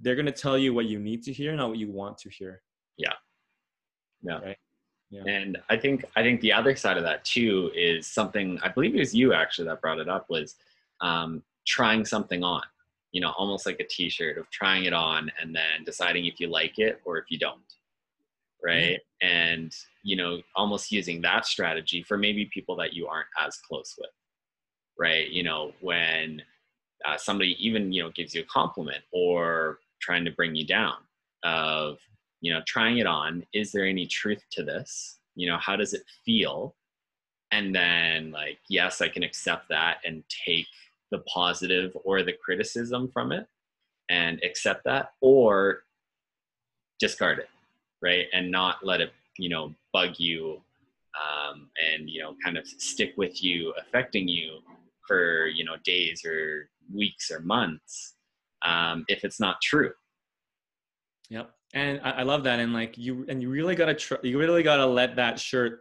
they're 0.00 0.14
going 0.14 0.26
to 0.26 0.32
tell 0.32 0.56
you 0.56 0.72
what 0.72 0.86
you 0.86 0.98
need 0.98 1.22
to 1.24 1.32
hear 1.32 1.54
not 1.54 1.70
what 1.70 1.78
you 1.78 1.90
want 1.90 2.18
to 2.18 2.30
hear. 2.30 2.62
Yeah. 2.96 3.12
Yeah. 4.22 4.38
Right? 4.38 4.56
Yeah. 5.10 5.22
and 5.26 5.56
i 5.70 5.76
think 5.78 6.04
i 6.16 6.22
think 6.22 6.42
the 6.42 6.52
other 6.52 6.76
side 6.76 6.98
of 6.98 7.02
that 7.02 7.24
too 7.24 7.70
is 7.74 8.06
something 8.06 8.58
i 8.62 8.68
believe 8.68 8.94
it 8.94 8.98
was 8.98 9.14
you 9.14 9.32
actually 9.32 9.66
that 9.66 9.80
brought 9.80 10.00
it 10.00 10.06
up 10.06 10.26
was 10.28 10.56
um, 11.00 11.42
trying 11.66 12.04
something 12.04 12.44
on 12.44 12.60
you 13.12 13.22
know 13.22 13.32
almost 13.38 13.64
like 13.64 13.80
a 13.80 13.84
t-shirt 13.84 14.36
of 14.36 14.50
trying 14.50 14.84
it 14.84 14.92
on 14.92 15.32
and 15.40 15.56
then 15.56 15.82
deciding 15.86 16.26
if 16.26 16.38
you 16.38 16.48
like 16.48 16.78
it 16.78 17.00
or 17.06 17.16
if 17.16 17.24
you 17.30 17.38
don't 17.38 17.62
right? 18.62 18.98
Mm-hmm. 19.22 19.26
and 19.26 19.74
you 20.02 20.14
know 20.14 20.42
almost 20.54 20.92
using 20.92 21.22
that 21.22 21.46
strategy 21.46 22.02
for 22.02 22.18
maybe 22.18 22.44
people 22.52 22.76
that 22.76 22.92
you 22.92 23.06
aren't 23.06 23.28
as 23.42 23.56
close 23.56 23.94
with 23.96 24.10
right? 24.98 25.30
You 25.30 25.44
know 25.44 25.72
when 25.80 26.42
uh, 27.04 27.16
somebody 27.16 27.56
even 27.64 27.92
you 27.92 28.02
know 28.02 28.10
gives 28.10 28.34
you 28.34 28.42
a 28.42 28.46
compliment 28.46 29.02
or 29.12 29.78
trying 30.00 30.24
to 30.24 30.30
bring 30.32 30.54
you 30.54 30.66
down 30.66 30.96
of 31.44 31.98
you 32.40 32.52
know 32.52 32.60
trying 32.66 32.98
it 32.98 33.06
on 33.06 33.44
is 33.52 33.72
there 33.72 33.86
any 33.86 34.06
truth 34.06 34.42
to 34.52 34.62
this? 34.62 35.18
You 35.34 35.48
know 35.48 35.58
how 35.58 35.76
does 35.76 35.94
it 35.94 36.02
feel? 36.24 36.74
And 37.50 37.74
then 37.74 38.30
like 38.30 38.58
yes 38.68 39.00
i 39.00 39.08
can 39.08 39.22
accept 39.22 39.70
that 39.70 39.98
and 40.04 40.22
take 40.46 40.66
the 41.10 41.20
positive 41.20 41.96
or 42.04 42.22
the 42.22 42.34
criticism 42.44 43.08
from 43.10 43.32
it 43.32 43.46
and 44.10 44.38
accept 44.44 44.84
that 44.84 45.12
or 45.22 45.84
discard 46.98 47.38
it 47.38 47.48
right? 48.02 48.26
And 48.32 48.50
not 48.50 48.84
let 48.84 49.00
it 49.00 49.12
you 49.38 49.48
know 49.48 49.74
bug 49.92 50.14
you 50.18 50.60
um, 51.18 51.68
and 51.92 52.08
you 52.08 52.20
know 52.20 52.34
kind 52.44 52.56
of 52.56 52.66
stick 52.66 53.14
with 53.16 53.42
you 53.42 53.72
affecting 53.80 54.28
you 54.28 54.58
for 55.08 55.46
you 55.48 55.64
know 55.64 55.76
days 55.84 56.24
or 56.24 56.70
weeks 56.94 57.30
or 57.30 57.40
months 57.40 58.14
um, 58.62 59.04
if 59.08 59.24
it's 59.24 59.40
not 59.40 59.56
true 59.60 59.90
yep 61.28 61.50
and 61.74 62.00
I, 62.04 62.10
I 62.10 62.22
love 62.22 62.44
that 62.44 62.60
and 62.60 62.72
like 62.72 62.96
you 62.96 63.26
and 63.28 63.42
you 63.42 63.50
really 63.50 63.74
gotta 63.74 63.94
tr- 63.94 64.22
you 64.22 64.38
really 64.38 64.62
gotta 64.62 64.86
let 64.86 65.16
that 65.16 65.40
shirt 65.40 65.80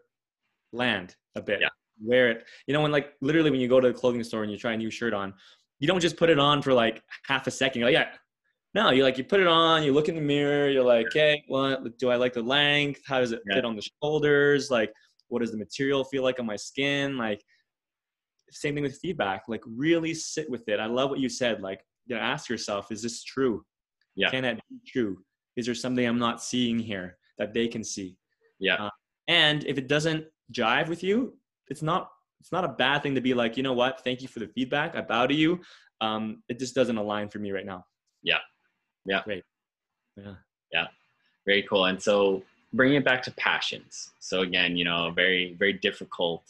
land 0.74 1.16
a 1.36 1.42
bit 1.42 1.60
yeah 1.62 1.70
wear 2.04 2.30
it. 2.30 2.46
You 2.66 2.74
know, 2.74 2.82
when 2.82 2.92
like 2.92 3.13
literally 3.22 3.52
when 3.52 3.60
you 3.60 3.68
go 3.68 3.80
to 3.80 3.88
a 3.90 3.94
clothing 3.94 4.24
store 4.24 4.44
and 4.44 4.52
you 4.52 4.58
try 4.58 4.74
a 4.74 4.78
new 4.78 4.92
shirt 4.92 5.13
on, 5.13 5.34
you 5.80 5.88
don't 5.88 6.00
just 6.00 6.18
put 6.18 6.30
it 6.30 6.40
on 6.40 6.62
for 6.62 6.74
like 6.74 7.04
half 7.26 7.48
a 7.48 7.52
second. 7.52 7.80
You're 7.80 7.92
like, 7.92 8.00
yeah. 8.00 8.18
No, 8.74 8.92
you 8.92 9.04
like 9.04 9.18
you 9.18 9.24
put 9.24 9.40
it 9.40 9.48
on, 9.48 9.84
you 9.84 9.92
look 9.92 10.10
in 10.10 10.16
the 10.16 10.22
mirror, 10.22 10.70
you're 10.70 10.84
like, 10.84 11.08
okay, 11.08 11.44
well, 11.50 11.84
do 11.98 12.10
I 12.10 12.16
like 12.16 12.34
the 12.34 12.44
length? 12.44 13.02
How 13.06 13.20
does 13.20 13.32
it 13.32 13.42
yeah. 13.50 13.56
fit 13.56 13.66
on 13.66 13.76
the 13.76 13.88
shoulders? 14.04 14.70
Like, 14.70 14.94
what 15.30 15.40
does 15.40 15.52
the 15.52 15.58
material 15.58 16.04
feel 16.04 16.22
like 16.22 16.40
on 16.40 16.46
my 16.46 16.58
skin? 16.58 17.18
Like, 17.18 17.42
same 18.51 18.75
thing 18.75 18.83
with 18.83 18.99
feedback. 18.99 19.43
Like, 19.47 19.63
really 19.65 20.13
sit 20.13 20.49
with 20.49 20.67
it. 20.69 20.79
I 20.79 20.86
love 20.86 21.10
what 21.10 21.19
you 21.19 21.29
said. 21.29 21.62
Like, 21.62 21.81
you 22.05 22.15
know, 22.15 22.21
ask 22.21 22.49
yourself, 22.49 22.91
is 22.91 23.01
this 23.01 23.23
true? 23.23 23.63
Yeah. 24.15 24.29
Can 24.29 24.43
that 24.43 24.60
be 24.69 24.77
true? 24.86 25.19
Is 25.55 25.65
there 25.65 25.75
something 25.75 26.05
I'm 26.05 26.19
not 26.19 26.41
seeing 26.41 26.79
here 26.79 27.17
that 27.38 27.53
they 27.53 27.67
can 27.67 27.83
see? 27.83 28.17
Yeah. 28.60 28.75
Uh, 28.75 28.89
and 29.27 29.63
if 29.65 29.77
it 29.77 29.88
doesn't 29.88 30.25
jive 30.53 30.88
with 30.88 31.03
you, 31.03 31.38
it's 31.69 31.81
not 31.81 32.10
it's 32.39 32.51
not 32.51 32.63
a 32.63 32.69
bad 32.69 33.03
thing 33.03 33.15
to 33.15 33.21
be 33.21 33.33
like, 33.33 33.57
you 33.57 33.63
know 33.63 33.73
what? 33.73 34.01
Thank 34.03 34.21
you 34.21 34.27
for 34.27 34.39
the 34.39 34.47
feedback. 34.47 34.95
I 34.95 35.01
bow 35.01 35.25
to 35.25 35.33
you. 35.33 35.60
Um, 36.01 36.43
it 36.49 36.60
just 36.60 36.75
doesn't 36.75 36.97
align 36.97 37.29
for 37.29 37.39
me 37.39 37.51
right 37.51 37.65
now. 37.65 37.83
Yeah. 38.23 38.38
Yeah. 39.05 39.21
Great. 39.23 39.43
Yeah. 40.15 40.36
Yeah. 40.71 40.88
Very 41.45 41.63
cool. 41.63 41.86
And 41.86 42.01
so 42.01 42.43
bringing 42.73 42.97
it 42.97 43.05
back 43.05 43.23
to 43.23 43.31
passions. 43.31 44.12
So 44.19 44.41
again, 44.41 44.77
you 44.77 44.86
know, 44.86 45.12
very, 45.12 45.55
very 45.57 45.73
difficult 45.73 46.43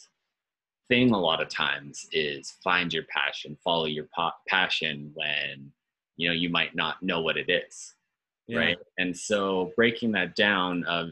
thing 0.88 1.12
a 1.12 1.20
lot 1.20 1.40
of 1.40 1.48
times 1.48 2.06
is 2.12 2.56
find 2.64 2.92
your 2.92 3.04
passion, 3.04 3.56
follow 3.62 3.84
your 3.84 4.08
pa- 4.14 4.36
passion 4.48 5.10
when, 5.14 5.70
you 6.16 6.28
know, 6.28 6.34
you 6.34 6.48
might 6.48 6.74
not 6.74 7.02
know 7.02 7.20
what 7.20 7.36
it 7.36 7.50
is. 7.50 7.94
Yeah. 8.46 8.58
Right. 8.58 8.78
And 8.96 9.16
so 9.16 9.72
breaking 9.76 10.12
that 10.12 10.34
down 10.34 10.84
of 10.84 11.10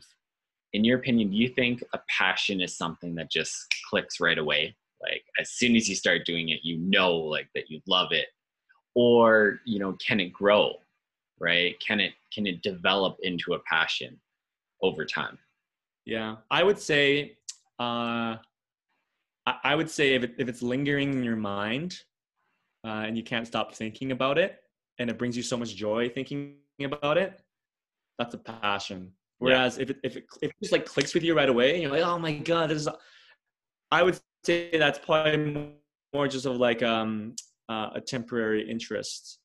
in 0.72 0.84
your 0.84 0.98
opinion, 0.98 1.30
do 1.30 1.36
you 1.36 1.48
think 1.48 1.82
a 1.94 2.00
passion 2.08 2.60
is 2.60 2.76
something 2.76 3.14
that 3.14 3.30
just 3.30 3.66
clicks 3.88 4.20
right 4.20 4.38
away? 4.38 4.74
Like 5.02 5.22
as 5.38 5.50
soon 5.50 5.76
as 5.76 5.88
you 5.88 5.94
start 5.94 6.24
doing 6.24 6.48
it, 6.48 6.60
you 6.62 6.78
know 6.78 7.14
like 7.14 7.48
that 7.54 7.70
you 7.70 7.80
love 7.86 8.12
it. 8.12 8.26
Or, 8.94 9.60
you 9.66 9.78
know, 9.78 9.92
can 9.94 10.20
it 10.20 10.32
grow? 10.32 10.74
Right? 11.38 11.78
Can 11.80 12.00
it 12.00 12.14
can 12.32 12.46
it 12.46 12.62
develop 12.62 13.18
into 13.22 13.52
a 13.52 13.58
passion 13.60 14.18
over 14.82 15.04
time? 15.04 15.38
Yeah. 16.06 16.36
I 16.50 16.62
would 16.62 16.78
say 16.78 17.36
uh 17.78 18.36
I 19.46 19.74
would 19.74 19.88
say 19.88 20.14
if, 20.14 20.24
it, 20.24 20.34
if 20.38 20.48
it's 20.48 20.60
lingering 20.60 21.12
in 21.12 21.22
your 21.22 21.36
mind 21.36 21.96
uh, 22.84 23.04
and 23.06 23.16
you 23.16 23.22
can't 23.22 23.46
stop 23.46 23.74
thinking 23.74 24.10
about 24.10 24.38
it 24.38 24.58
and 24.98 25.08
it 25.08 25.18
brings 25.18 25.36
you 25.36 25.42
so 25.42 25.56
much 25.56 25.74
joy 25.76 26.08
thinking 26.08 26.56
about 26.82 27.16
it, 27.16 27.40
that's 28.18 28.34
a 28.34 28.38
passion. 28.38 29.12
Whereas 29.38 29.76
yeah. 29.76 29.82
if 29.82 29.90
it, 29.90 29.96
if 30.02 30.16
it 30.16 30.24
if 30.42 30.50
it 30.50 30.56
just 30.60 30.72
like 30.72 30.86
clicks 30.86 31.14
with 31.14 31.22
you 31.22 31.36
right 31.36 31.48
away, 31.48 31.74
and 31.74 31.82
you're 31.82 31.90
like, 31.92 32.02
oh 32.02 32.18
my 32.18 32.32
god, 32.32 32.70
this 32.70 32.82
is. 32.82 32.88
I 33.92 34.02
would 34.02 34.18
say 34.44 34.76
that's 34.76 34.98
probably 34.98 35.70
more 36.12 36.26
just 36.26 36.46
of 36.46 36.56
like 36.56 36.82
um, 36.82 37.36
uh, 37.68 37.90
a 37.94 38.00
temporary 38.00 38.68
interest. 38.68 39.38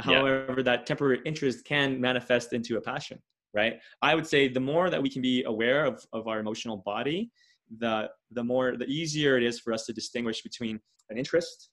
However, 0.00 0.62
that 0.62 0.84
temporary 0.86 1.20
interest 1.24 1.64
can 1.64 2.00
manifest 2.00 2.52
into 2.52 2.76
a 2.76 2.80
passion. 2.80 3.18
right 3.54 3.74
i 4.02 4.14
would 4.14 4.26
say 4.26 4.48
the 4.48 4.60
more 4.60 4.90
that 4.90 5.02
we 5.02 5.10
can 5.10 5.22
be 5.22 5.44
aware 5.44 5.84
of, 5.84 6.04
of 6.12 6.26
our 6.26 6.38
emotional 6.40 6.78
body 6.78 7.30
the 7.78 8.08
the 8.30 8.44
more 8.44 8.76
the 8.76 8.86
easier 8.86 9.36
it 9.36 9.42
is 9.42 9.58
for 9.58 9.72
us 9.72 9.86
to 9.86 9.92
distinguish 9.92 10.42
between 10.42 10.80
an 11.10 11.18
interest 11.18 11.70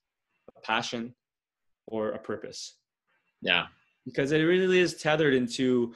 a 0.58 0.62
passion 0.62 1.14
or 1.88 2.12
a 2.12 2.20
purpose. 2.20 2.78
Yeah. 3.42 3.66
Because 4.06 4.32
it 4.32 4.40
really 4.40 4.80
is 4.80 4.96
tethered 4.96 5.34
into 5.34 5.94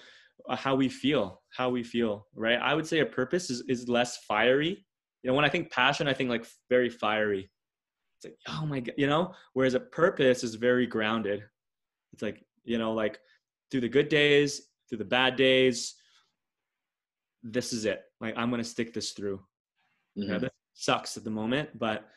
uh, 0.49 0.55
how 0.55 0.75
we 0.75 0.89
feel 0.89 1.41
how 1.55 1.69
we 1.69 1.83
feel 1.83 2.27
right? 2.35 2.59
I 2.59 2.73
would 2.73 2.87
say 2.87 2.99
a 2.99 3.05
purpose 3.05 3.49
is, 3.49 3.63
is 3.67 3.87
less 3.87 4.17
fiery. 4.27 4.85
You 5.21 5.29
know 5.29 5.35
when 5.35 5.45
i 5.45 5.49
think 5.49 5.71
passion 5.71 6.07
i 6.07 6.13
think 6.13 6.29
like 6.29 6.45
very 6.69 6.89
fiery. 6.89 7.49
It's 8.17 8.25
like 8.25 8.37
oh 8.47 8.65
my 8.65 8.79
god 8.81 8.95
you 8.97 9.07
know? 9.07 9.33
Whereas 9.53 9.73
a 9.73 9.79
purpose 9.79 10.43
is 10.43 10.55
very 10.55 10.85
grounded. 10.85 11.43
It's 12.11 12.21
like 12.21 12.43
you 12.63 12.77
know 12.77 12.93
like 12.93 13.19
through 13.71 13.81
the 13.81 13.89
good 13.89 14.09
days 14.09 14.69
through 14.89 14.99
the 14.99 15.05
bad 15.05 15.35
days 15.35 15.95
this 17.41 17.73
is 17.73 17.85
it. 17.85 18.03
Like 18.19 18.33
i'm 18.37 18.49
gonna 18.49 18.63
stick 18.63 18.93
this 18.93 19.11
through 19.11 19.39
mm-hmm. 20.17 20.21
you 20.21 20.27
know, 20.27 20.35
mm-hmm. 20.35 20.43
this 20.43 20.51
sucks 20.75 21.17
at 21.17 21.23
the 21.23 21.29
moment 21.29 21.69
but 21.77 22.07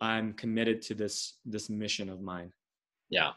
i'm 0.00 0.32
committed 0.34 0.80
to 0.82 0.94
this 0.94 1.38
this 1.44 1.68
mission 1.70 2.08
of 2.08 2.20
mine. 2.20 2.52
Yeah. 3.10 3.30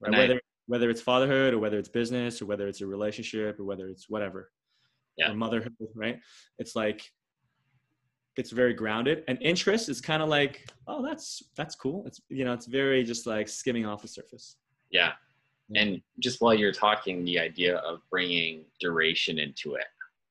Right? 0.00 0.12
whether 0.12 0.34
I, 0.34 0.40
whether 0.66 0.90
it's 0.90 1.00
fatherhood 1.00 1.54
or 1.54 1.58
whether 1.58 1.78
it's 1.78 1.88
business 1.88 2.40
or 2.40 2.46
whether 2.46 2.68
it's 2.68 2.80
a 2.80 2.86
relationship 2.86 3.58
or 3.58 3.64
whether 3.64 3.88
it's 3.88 4.08
whatever. 4.08 4.50
Yeah. 5.16 5.32
motherhood 5.32 5.74
right? 5.96 6.20
It's 6.58 6.76
like 6.76 7.10
it's 8.36 8.52
very 8.52 8.72
grounded. 8.72 9.24
And 9.26 9.36
interest 9.42 9.88
is 9.88 10.00
kind 10.00 10.22
of 10.22 10.28
like 10.28 10.68
oh 10.86 11.02
that's 11.04 11.42
that's 11.56 11.74
cool. 11.74 12.04
It's 12.06 12.20
you 12.28 12.44
know 12.44 12.52
it's 12.52 12.66
very 12.66 13.02
just 13.02 13.26
like 13.26 13.48
skimming 13.48 13.86
off 13.86 14.02
the 14.02 14.08
surface. 14.08 14.56
Yeah. 14.90 15.12
And 15.74 16.00
just 16.20 16.40
while 16.40 16.54
you're 16.54 16.72
talking 16.72 17.24
the 17.24 17.38
idea 17.38 17.76
of 17.78 18.00
bringing 18.10 18.64
duration 18.80 19.38
into 19.38 19.74
it 19.74 19.84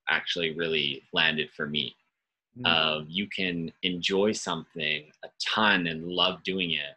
actually 0.10 0.56
really 0.56 1.04
landed 1.14 1.50
for 1.56 1.68
me 1.68 1.96
mm. 2.60 2.66
uh, 2.66 3.04
you 3.08 3.28
can 3.28 3.72
enjoy 3.84 4.32
something 4.32 5.06
a 5.24 5.28
ton 5.40 5.88
and 5.88 6.08
love 6.08 6.44
doing 6.44 6.72
it 6.72 6.96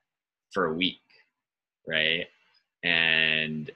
for 0.52 0.66
a 0.66 0.74
week 0.74 1.00
right? 1.86 2.26
And 2.84 3.70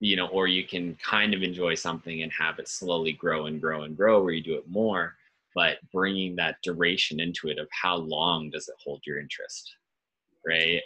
you 0.00 0.14
know 0.14 0.28
or 0.28 0.46
you 0.46 0.64
can 0.64 0.96
kind 1.04 1.34
of 1.34 1.42
enjoy 1.42 1.74
something 1.74 2.22
and 2.22 2.30
have 2.32 2.58
it 2.60 2.68
slowly 2.68 3.12
grow 3.12 3.46
and 3.46 3.60
grow 3.60 3.82
and 3.82 3.96
grow 3.96 4.22
where 4.22 4.32
you 4.32 4.42
do 4.42 4.54
it 4.54 4.68
more 4.68 5.16
but 5.56 5.78
bringing 5.92 6.36
that 6.36 6.54
duration 6.62 7.18
into 7.18 7.48
it 7.48 7.58
of 7.58 7.66
how 7.70 7.96
long 7.96 8.48
does 8.48 8.68
it 8.68 8.76
hold 8.84 9.00
your 9.04 9.18
interest 9.18 9.74
right? 10.46 10.80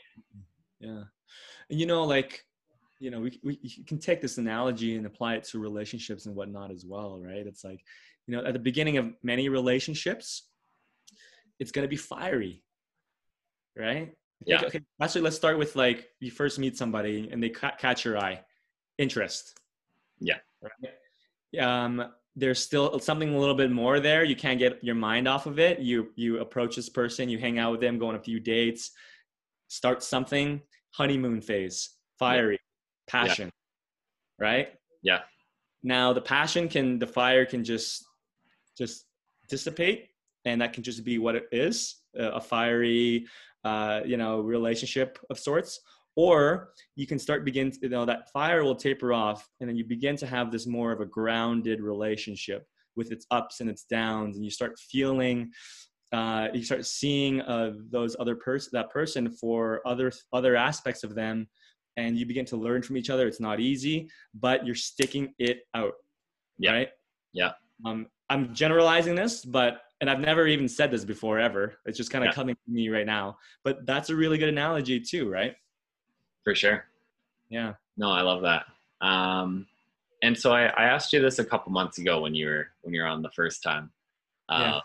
Yeah. 0.81 1.03
And 1.69 1.79
you 1.79 1.85
know 1.85 2.05
like 2.05 2.45
you 3.01 3.11
know 3.11 3.21
we, 3.21 3.39
we 3.45 3.59
you 3.61 3.85
can 3.85 3.99
take 3.99 4.23
this 4.23 4.39
analogy 4.39 4.97
and 4.97 5.05
apply 5.05 5.35
it 5.35 5.45
to 5.45 5.59
relationships 5.59 6.25
and 6.25 6.35
whatnot 6.35 6.71
as 6.71 6.87
well 6.87 7.21
right? 7.21 7.47
It's 7.47 7.65
like 7.65 7.81
you 8.27 8.37
know 8.37 8.45
at 8.45 8.53
the 8.53 8.59
beginning 8.59 8.97
of 8.97 9.13
many 9.23 9.49
relationships 9.49 10.49
it's 11.59 11.71
going 11.71 11.85
to 11.85 11.89
be 11.89 11.97
fiery 11.97 12.63
right? 13.77 14.13
Yeah. 14.45 14.63
okay 14.65 14.81
actually 15.01 15.21
let's 15.23 15.37
start 15.37 15.57
with 15.59 15.77
like 15.77 16.09
you 16.21 16.31
first 16.31 16.59
meet 16.59 16.77
somebody 16.77 17.29
and 17.31 17.43
they 17.43 17.51
ca- 17.51 17.77
catch 17.79 18.05
your 18.05 18.19
eye. 18.19 18.41
Interest. 18.99 19.59
Yeah. 20.21 20.39
Right? 20.63 21.61
um 21.61 22.05
there's 22.35 22.59
still 22.59 22.99
something 22.99 23.35
a 23.35 23.39
little 23.39 23.55
bit 23.55 23.71
more 23.71 24.01
there. 24.01 24.25
You 24.25 24.35
can't 24.35 24.59
get 24.59 24.83
your 24.83 24.95
mind 24.95 25.29
off 25.29 25.47
of 25.47 25.59
it. 25.59 25.81
You 25.81 26.11
you 26.17 26.41
approach 26.41 26.77
this 26.77 26.89
person 26.89 27.29
you 27.29 27.39
hang 27.39 27.59
out 27.59 27.73
with 27.73 27.81
them 27.81 27.99
go 27.99 28.09
on 28.09 28.15
a 28.15 28.23
few 28.23 28.41
dates 28.41 28.91
start 29.69 30.03
something. 30.03 30.61
Honeymoon 30.91 31.41
phase. 31.41 31.91
Fiery. 32.19 32.59
Passion. 33.09 33.51
Yeah. 34.39 34.47
right? 34.47 34.69
Yeah. 35.03 35.21
Now 35.83 36.13
the 36.13 36.21
passion 36.21 36.69
can 36.69 36.99
the 36.99 37.07
fire 37.07 37.47
can 37.47 37.65
just 37.65 38.05
just 38.85 39.07
dissipate 39.49 40.01
and 40.45 40.61
that 40.61 40.73
can 40.73 40.83
just 40.83 41.05
be 41.05 41.19
what 41.19 41.35
it 41.35 41.47
is 41.53 42.03
a 42.17 42.41
fiery 42.41 43.27
uh, 43.65 44.01
you 44.05 44.17
know 44.17 44.41
relationship 44.41 45.19
of 45.31 45.39
sorts. 45.39 45.81
Or 46.15 46.73
you 46.95 47.07
can 47.07 47.19
start 47.19 47.45
begin 47.45 47.71
to, 47.71 47.79
you 47.83 47.89
know 47.89 48.05
that 48.05 48.31
fire 48.31 48.65
will 48.65 48.77
taper 48.77 49.13
off 49.13 49.49
and 49.61 49.69
then 49.69 49.77
you 49.77 49.85
begin 49.85 50.17
to 50.17 50.27
have 50.27 50.51
this 50.51 50.67
more 50.67 50.93
of 50.93 51.01
a 51.01 51.07
grounded 51.07 51.81
relationship 51.81 52.67
with 52.97 53.11
its 53.11 53.27
ups 53.31 53.61
and 53.61 53.71
its 53.71 53.85
downs 53.85 54.37
and 54.37 54.45
you 54.45 54.51
start 54.51 54.79
feeling 54.79 55.51
uh, 56.13 56.49
you 56.53 56.63
start 56.63 56.85
seeing 56.85 57.41
uh, 57.43 57.73
those 57.91 58.15
other 58.21 58.37
person 58.37 58.71
that 58.75 58.91
person 58.91 59.31
for 59.31 59.81
other 59.87 60.13
other 60.35 60.55
aspects 60.55 61.03
of 61.03 61.15
them 61.15 61.49
and 61.97 62.19
you 62.19 62.27
begin 62.27 62.45
to 62.45 62.57
learn 62.57 62.83
from 62.83 62.97
each 62.99 63.11
other. 63.11 63.27
It's 63.27 63.41
not 63.41 63.59
easy 63.59 64.11
but 64.35 64.67
you're 64.67 64.75
sticking 64.75 65.33
it 65.39 65.61
out. 65.75 65.95
Yeah. 66.59 66.73
right? 66.73 66.89
Yeah. 67.33 67.53
Um, 67.87 68.07
i'm 68.33 68.55
generalizing 68.55 69.15
this 69.15 69.45
but 69.45 69.83
and 70.01 70.11
i've 70.11 70.21
never 70.21 70.47
even 70.47 70.69
said 70.69 70.91
this 70.91 71.05
before 71.05 71.39
ever. 71.39 71.75
It's 71.87 71.97
just 71.97 72.11
kind 72.11 72.25
of 72.25 72.31
yeah. 72.31 72.35
coming 72.35 72.57
to 72.57 72.71
me 72.71 72.89
right 72.89 73.07
now. 73.07 73.39
But 73.63 73.87
that's 73.87 74.11
a 74.11 74.17
really 74.17 74.37
good 74.37 74.49
analogy 74.49 75.01
too 75.01 75.31
right? 75.31 75.55
For 76.45 76.55
sure. 76.55 76.85
Yeah. 77.49 77.75
No 77.97 78.11
i 78.11 78.21
love 78.21 78.43
that. 78.43 78.65
Um, 79.01 79.67
and 80.23 80.37
so 80.37 80.53
I, 80.53 80.67
I 80.67 80.85
asked 80.85 81.13
you 81.13 81.21
this 81.21 81.39
a 81.39 81.45
couple 81.45 81.73
months 81.73 81.99
ago 81.99 82.21
when 82.21 82.35
you 82.35 82.47
were 82.49 82.67
when 82.83 82.95
you're 82.95 83.07
on 83.07 83.23
the 83.23 83.31
first 83.31 83.63
time. 83.63 83.91
Uh, 84.49 84.81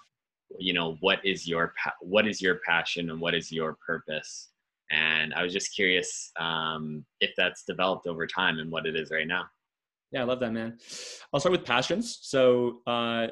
yeah. 0.51 0.57
you 0.59 0.73
know 0.73 0.97
what 0.99 1.19
is 1.25 1.47
your 1.47 1.73
what 2.01 2.27
is 2.27 2.41
your 2.41 2.59
passion 2.67 3.09
and 3.09 3.19
what 3.19 3.33
is 3.33 3.51
your 3.51 3.77
purpose? 3.85 4.49
And 4.91 5.33
I 5.33 5.41
was 5.43 5.51
just 5.51 5.75
curious 5.75 6.31
um, 6.39 7.05
if 7.21 7.31
that's 7.35 7.63
developed 7.63 8.07
over 8.07 8.25
time 8.27 8.59
and 8.59 8.71
what 8.71 8.85
it 8.85 8.95
is 8.95 9.09
right 9.11 9.27
now. 9.27 9.45
Yeah, 10.11 10.21
I 10.21 10.23
love 10.25 10.39
that, 10.39 10.53
man. 10.53 10.77
I'll 11.33 11.39
start 11.39 11.51
with 11.51 11.65
passions. 11.65 12.19
So, 12.21 12.79
uh, 12.87 13.27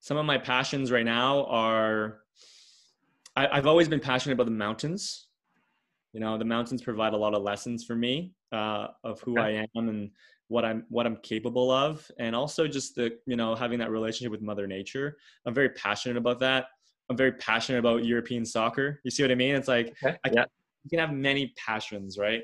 some 0.00 0.16
of 0.16 0.24
my 0.24 0.38
passions 0.38 0.92
right 0.92 1.04
now 1.04 1.46
are 1.46 2.20
I, 3.34 3.56
have 3.56 3.66
always 3.66 3.88
been 3.88 4.00
passionate 4.00 4.34
about 4.34 4.46
the 4.46 4.52
mountains. 4.52 5.26
You 6.12 6.20
know, 6.20 6.38
the 6.38 6.44
mountains 6.44 6.80
provide 6.80 7.12
a 7.12 7.16
lot 7.16 7.34
of 7.34 7.42
lessons 7.42 7.84
for 7.84 7.94
me 7.96 8.32
uh, 8.52 8.88
of 9.04 9.20
who. 9.20 9.38
I 9.38 9.50
am 9.50 9.88
and 9.88 10.10
what 10.48 10.64
I'm 10.64 10.84
what 10.88 11.06
I'm 11.06 11.16
capable 11.16 11.70
of, 11.70 12.08
and 12.18 12.36
also 12.36 12.66
just 12.68 12.94
the 12.94 13.18
you 13.26 13.36
know 13.36 13.54
having 13.54 13.78
that 13.80 13.90
relationship 13.90 14.30
with 14.30 14.42
Mother 14.42 14.66
Nature. 14.66 15.16
I'm 15.44 15.54
very 15.54 15.70
passionate 15.70 16.16
about 16.16 16.38
that. 16.40 16.66
I'm 17.10 17.16
very 17.16 17.32
passionate 17.32 17.78
about 17.78 18.04
European 18.04 18.46
soccer. 18.46 19.00
You 19.04 19.10
see 19.10 19.22
what 19.22 19.32
I 19.32 19.34
mean? 19.34 19.54
It's 19.54 19.68
like 19.68 19.94
okay. 20.02 20.16
I, 20.24 20.30
yeah 20.32 20.44
you 20.86 20.90
can 20.98 21.06
have 21.06 21.16
many 21.16 21.52
passions, 21.56 22.16
right? 22.16 22.42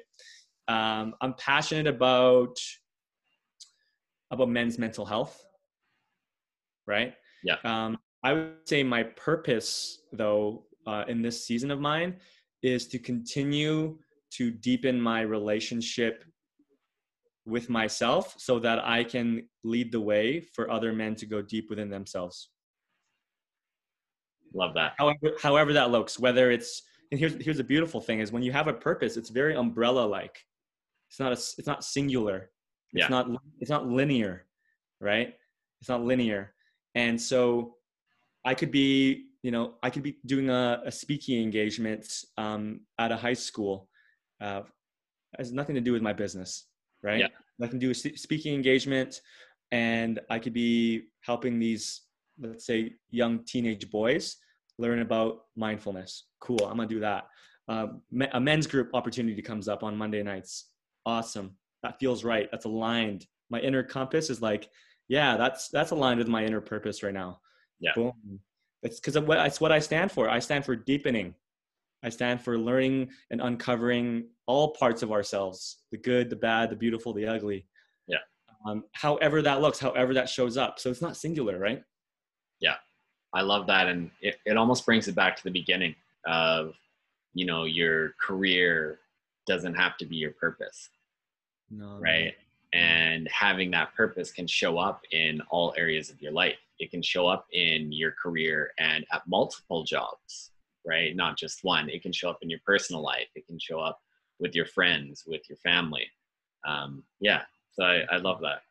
Um, 0.67 1.15
I'm 1.21 1.35
passionate 1.35 1.87
about 1.87 2.57
about 4.33 4.49
men's 4.49 4.79
mental 4.79 5.05
health, 5.05 5.45
right? 6.87 7.15
Yeah. 7.45 7.57
Um, 7.65 7.99
I 8.25 8.33
would 8.33 8.55
say 8.67 8.83
my 8.83 9.03
purpose, 9.03 10.03
though, 10.13 10.65
uh, 10.87 11.05
in 11.07 11.23
this 11.23 11.47
season 11.47 11.71
of 11.71 11.81
mine, 11.81 12.17
is 12.63 12.89
to 12.89 12.99
continue 12.99 13.99
to 14.33 14.51
deepen 14.51 15.01
my 15.01 15.21
relationship 15.21 16.25
with 17.45 17.69
myself, 17.69 18.35
so 18.39 18.59
that 18.61 18.79
I 18.85 19.03
can 19.05 19.49
lead 19.65 19.91
the 19.91 20.01
way 20.01 20.41
for 20.41 20.71
other 20.71 20.93
men 20.93 21.17
to 21.17 21.27
go 21.27 21.43
deep 21.43 21.69
within 21.71 21.91
themselves. 21.91 22.51
Love 24.55 24.75
that. 24.75 24.95
However, 24.97 25.33
however 25.43 25.73
that 25.73 25.91
looks, 25.91 26.19
whether 26.21 26.51
it's 26.53 26.83
and 27.13 27.19
here's 27.19 27.35
here's 27.45 27.59
the 27.59 27.65
beautiful 27.65 28.01
thing 28.01 28.21
is 28.21 28.33
when 28.33 28.43
you 28.43 28.51
have 28.51 28.67
a 28.67 28.73
purpose 28.73 29.17
it's 29.17 29.29
very 29.29 29.55
umbrella 29.55 30.05
like 30.05 30.39
it's 31.11 31.21
not 31.21 31.29
a 31.29 31.37
it's 31.59 31.67
not 31.67 31.85
singular 31.85 32.51
it's 32.93 33.03
yeah. 33.03 33.09
not 33.09 33.29
it's 33.61 33.71
not 33.71 33.87
linear 33.87 34.47
right 35.01 35.35
it's 35.81 35.89
not 35.89 36.03
linear 36.03 36.55
and 36.95 37.21
so 37.21 37.75
i 38.45 38.55
could 38.55 38.71
be 38.71 39.27
you 39.43 39.51
know 39.51 39.75
i 39.83 39.91
could 39.91 40.03
be 40.03 40.19
doing 40.27 40.51
a, 40.51 40.83
a 40.85 40.93
speaking 40.93 41.43
engagement 41.43 42.07
um, 42.37 42.81
at 42.99 43.13
a 43.13 43.17
high 43.17 43.33
school 43.33 43.89
uh, 44.41 44.63
has 45.39 45.53
nothing 45.53 45.75
to 45.75 45.81
do 45.81 45.93
with 45.93 46.03
my 46.03 46.13
business 46.13 46.67
right 47.03 47.21
yeah. 47.21 47.29
i 47.63 47.67
can 47.67 47.79
do 47.79 47.91
a 47.91 47.95
speaking 47.95 48.55
engagement 48.55 49.21
and 49.71 50.21
i 50.31 50.39
could 50.39 50.53
be 50.53 51.05
helping 51.21 51.59
these 51.59 52.03
let's 52.41 52.67
say 52.67 52.93
young 53.11 53.45
teenage 53.45 53.91
boys 53.91 54.37
learn 54.79 55.01
about 55.01 55.43
mindfulness. 55.57 56.27
Cool, 56.41 56.61
I'm 56.65 56.77
gonna 56.77 56.89
do 56.89 57.01
that. 57.01 57.29
Uh, 57.69 57.87
a 58.33 58.41
men's 58.41 58.67
group 58.67 58.91
opportunity 58.95 59.41
comes 59.41 59.69
up 59.69 59.83
on 59.83 59.97
Monday 59.97 60.23
nights. 60.23 60.71
Awesome, 61.07 61.57
that 61.83 61.99
feels 61.99 62.25
right. 62.25 62.49
That's 62.51 62.65
aligned. 62.65 63.27
My 63.51 63.61
inner 63.61 63.83
compass 63.83 64.31
is 64.31 64.41
like, 64.41 64.69
yeah, 65.09 65.37
that's 65.37 65.69
that's 65.69 65.91
aligned 65.91 66.19
with 66.19 66.29
my 66.29 66.45
inner 66.45 66.61
purpose 66.61 67.03
right 67.03 67.15
now. 67.15 67.41
Yeah. 67.81 67.93
Boom. 67.95 68.41
It's 68.83 69.01
because 69.01 69.17
it's 69.17 69.61
what 69.61 69.73
I 69.73 69.79
stand 69.79 70.11
for. 70.11 70.29
I 70.29 70.39
stand 70.39 70.65
for 70.65 70.75
deepening. 70.75 71.35
I 72.03 72.09
stand 72.09 72.41
for 72.41 72.59
learning 72.59 73.11
and 73.31 73.41
uncovering 73.41 74.27
all 74.47 74.73
parts 74.73 75.03
of 75.03 75.13
ourselves 75.13 75.79
the 75.93 75.99
good, 75.99 76.31
the 76.31 76.37
bad, 76.37 76.71
the 76.71 76.77
beautiful, 76.77 77.13
the 77.13 77.27
ugly. 77.27 77.67
Yeah. 78.09 78.19
Um, 78.67 78.85
however 78.93 79.43
that 79.43 79.61
looks, 79.61 79.79
however 79.79 80.15
that 80.15 80.29
shows 80.29 80.57
up. 80.57 80.81
So 80.81 80.91
it's 80.91 81.03
not 81.03 81.17
singular, 81.17 81.59
right? 81.59 81.83
Yeah. 82.61 82.75
I 83.35 83.41
love 83.41 83.67
that, 83.69 83.89
and 83.89 84.11
it, 84.21 84.37
it 84.45 84.59
almost 84.59 84.85
brings 84.85 85.09
it 85.09 85.15
back 85.15 85.37
to 85.37 85.45
the 85.45 85.51
beginning 85.51 85.95
of, 86.27 86.75
you 87.33 87.47
know, 87.47 87.65
your 87.65 88.11
career 88.21 88.99
doesn't 89.47 89.75
have 89.75 89.97
to 89.97 90.05
be 90.05 90.17
your 90.17 90.33
purpose, 90.33 90.91
no, 91.73 91.99
right? 92.01 92.35
and 92.75 93.29
having 93.29 93.71
that 93.71 93.95
purpose 93.95 94.33
can 94.33 94.47
show 94.47 94.79
up 94.79 95.03
in 95.11 95.43
all 95.51 95.75
areas 95.77 96.09
of 96.09 96.23
your 96.23 96.33
life. 96.33 96.57
It 96.79 96.91
can 96.91 97.03
show 97.03 97.27
up 97.27 97.47
in 97.53 97.93
your 97.93 98.13
career 98.13 98.73
and 98.79 99.05
at 99.13 99.21
multiple 99.27 99.85
jobs 99.85 100.53
right? 100.85 101.15
Not 101.15 101.37
just 101.37 101.65
one. 101.65 101.89
It 101.89 102.03
can 102.03 102.13
show 102.13 102.31
up 102.31 102.39
in 102.43 102.51
your 102.51 102.61
personal 102.65 103.03
life. 103.03 103.29
It 103.35 103.47
can 103.47 103.59
show 103.59 103.81
up 103.81 104.01
with 104.39 104.55
your 104.55 104.67
friends 104.67 105.25
with 105.27 105.43
your 105.49 105.57
family. 105.59 106.07
Um, 106.67 107.05
yeah. 107.21 107.43
So 107.73 107.85
I, 107.85 108.03
I 108.11 108.17
love 108.19 108.41
that. 108.43 108.63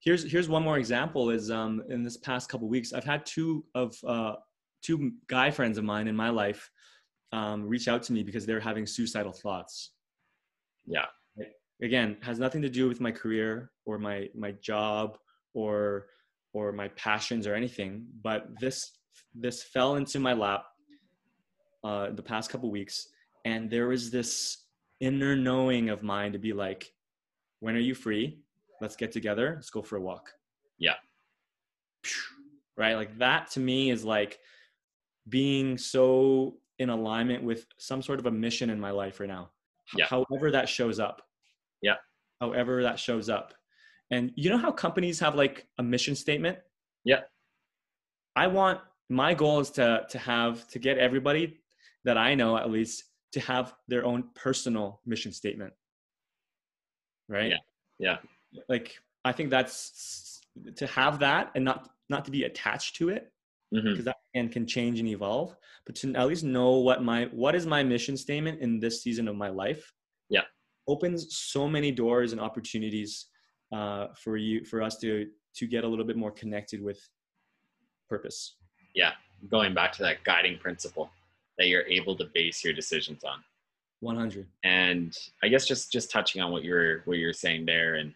Here's 0.00 0.30
here's 0.30 0.48
one 0.48 0.62
more 0.62 0.78
example 0.78 1.30
is 1.30 1.50
um, 1.50 1.82
in 1.88 2.02
this 2.02 2.16
past 2.16 2.48
couple 2.48 2.68
weeks 2.68 2.92
i've 2.92 3.02
had 3.04 3.26
two 3.26 3.64
of 3.74 3.96
uh, 4.06 4.34
two 4.82 5.12
guy 5.26 5.50
friends 5.50 5.78
of 5.78 5.84
mine 5.84 6.06
in 6.06 6.14
my 6.14 6.28
life 6.28 6.70
um, 7.32 7.66
reach 7.66 7.88
out 7.88 8.02
to 8.04 8.12
me 8.12 8.22
because 8.22 8.46
they're 8.46 8.60
having 8.60 8.86
suicidal 8.86 9.32
thoughts. 9.32 9.92
Yeah 10.86 11.06
again 11.82 12.16
has 12.22 12.38
nothing 12.38 12.62
to 12.62 12.68
do 12.68 12.88
with 12.88 13.00
my 13.00 13.10
career 13.10 13.70
or 13.84 13.98
my 13.98 14.28
my 14.34 14.52
job 14.62 15.18
or 15.54 16.06
or 16.52 16.72
my 16.72 16.88
passions 16.88 17.46
or 17.46 17.54
anything 17.54 18.06
but 18.22 18.48
this 18.60 18.98
this 19.34 19.62
fell 19.62 19.96
into 19.96 20.18
my 20.18 20.32
lap 20.32 20.64
uh, 21.84 22.10
the 22.10 22.22
past 22.22 22.50
couple 22.50 22.70
weeks 22.70 23.08
and 23.44 23.70
there 23.70 23.88
was 23.88 24.10
this 24.10 24.64
inner 25.00 25.36
knowing 25.36 25.88
of 25.90 26.02
mine 26.02 26.32
to 26.32 26.38
be 26.38 26.52
like 26.52 26.92
when 27.60 27.74
are 27.74 27.80
you 27.80 27.94
free? 27.94 28.38
Let's 28.80 28.96
get 28.96 29.12
together. 29.12 29.52
Let's 29.54 29.70
go 29.70 29.82
for 29.82 29.96
a 29.96 30.00
walk. 30.00 30.30
Yeah. 30.78 30.94
Right? 32.76 32.94
Like 32.94 33.16
that 33.18 33.50
to 33.52 33.60
me 33.60 33.90
is 33.90 34.04
like 34.04 34.38
being 35.28 35.78
so 35.78 36.58
in 36.78 36.90
alignment 36.90 37.42
with 37.42 37.66
some 37.78 38.02
sort 38.02 38.18
of 38.18 38.26
a 38.26 38.30
mission 38.30 38.68
in 38.68 38.78
my 38.78 38.90
life 38.90 39.20
right 39.20 39.28
now. 39.28 39.50
Yeah. 39.96 40.06
however 40.06 40.50
that 40.50 40.68
shows 40.68 40.98
up 40.98 41.22
however 42.40 42.82
that 42.82 42.98
shows 42.98 43.28
up. 43.28 43.54
And 44.10 44.32
you 44.36 44.50
know 44.50 44.58
how 44.58 44.70
companies 44.70 45.20
have 45.20 45.34
like 45.34 45.66
a 45.78 45.82
mission 45.82 46.14
statement? 46.14 46.58
Yeah. 47.04 47.20
I 48.34 48.46
want 48.46 48.80
my 49.08 49.34
goal 49.34 49.60
is 49.60 49.70
to 49.70 50.06
to 50.10 50.18
have 50.18 50.66
to 50.68 50.78
get 50.78 50.98
everybody 50.98 51.58
that 52.04 52.18
i 52.18 52.34
know 52.34 52.56
at 52.56 52.70
least 52.70 53.04
to 53.32 53.40
have 53.40 53.72
their 53.86 54.04
own 54.04 54.24
personal 54.34 55.00
mission 55.06 55.32
statement. 55.32 55.72
Right? 57.28 57.50
Yeah. 57.50 57.56
Yeah. 57.98 58.16
Like 58.68 58.94
i 59.24 59.32
think 59.32 59.50
that's 59.50 60.40
to 60.76 60.86
have 60.86 61.18
that 61.20 61.50
and 61.54 61.64
not 61.64 61.90
not 62.08 62.24
to 62.24 62.30
be 62.30 62.44
attached 62.44 62.96
to 62.96 63.08
it 63.08 63.32
mm-hmm. 63.74 63.90
because 63.90 64.04
that 64.04 64.16
can, 64.34 64.48
can 64.48 64.66
change 64.66 65.00
and 65.00 65.08
evolve 65.08 65.56
but 65.86 65.94
to 65.94 66.12
at 66.14 66.26
least 66.26 66.44
know 66.44 66.72
what 66.78 67.02
my 67.02 67.24
what 67.26 67.54
is 67.54 67.64
my 67.64 67.82
mission 67.82 68.16
statement 68.16 68.60
in 68.60 68.80
this 68.80 69.02
season 69.02 69.28
of 69.28 69.36
my 69.36 69.48
life. 69.48 69.92
Opens 70.88 71.36
so 71.36 71.68
many 71.68 71.90
doors 71.90 72.32
and 72.32 72.40
opportunities 72.40 73.26
uh, 73.72 74.08
for 74.14 74.36
you 74.36 74.64
for 74.64 74.82
us 74.82 74.98
to 74.98 75.28
to 75.56 75.66
get 75.66 75.84
a 75.84 75.88
little 75.88 76.04
bit 76.04 76.16
more 76.16 76.30
connected 76.30 76.82
with 76.82 77.00
purpose. 78.08 78.56
Yeah 78.94 79.12
going 79.50 79.74
back 79.74 79.92
to 79.92 80.02
that 80.02 80.24
guiding 80.24 80.58
principle 80.58 81.10
that 81.58 81.68
you're 81.68 81.86
able 81.86 82.16
to 82.16 82.26
base 82.34 82.64
your 82.64 82.72
decisions 82.72 83.24
on. 83.24 83.42
100 84.00 84.46
and 84.62 85.16
i 85.42 85.48
guess 85.48 85.66
just 85.66 85.90
just 85.90 86.10
touching 86.10 86.42
on 86.42 86.52
what 86.52 86.62
you're 86.62 87.00
what 87.06 87.16
you're 87.16 87.32
saying 87.32 87.64
there 87.64 87.94
and 87.94 88.12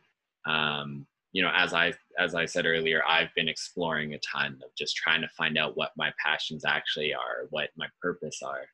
um 0.47 1.07
you 1.33 1.43
know 1.43 1.51
as 1.57 1.73
i 1.73 1.91
as 2.19 2.35
i 2.35 2.45
said 2.45 2.67
earlier 2.67 3.03
i've 3.09 3.35
been 3.35 3.49
exploring 3.49 4.13
a 4.13 4.19
ton 4.19 4.59
of 4.63 4.69
just 4.77 4.95
trying 4.95 5.23
to 5.23 5.29
find 5.29 5.57
out 5.57 5.79
what 5.79 5.93
my 5.97 6.13
passions 6.23 6.67
actually 6.67 7.15
are 7.15 7.47
what 7.49 7.71
my 7.79 7.87
purpose 8.03 8.43
are 8.45 8.67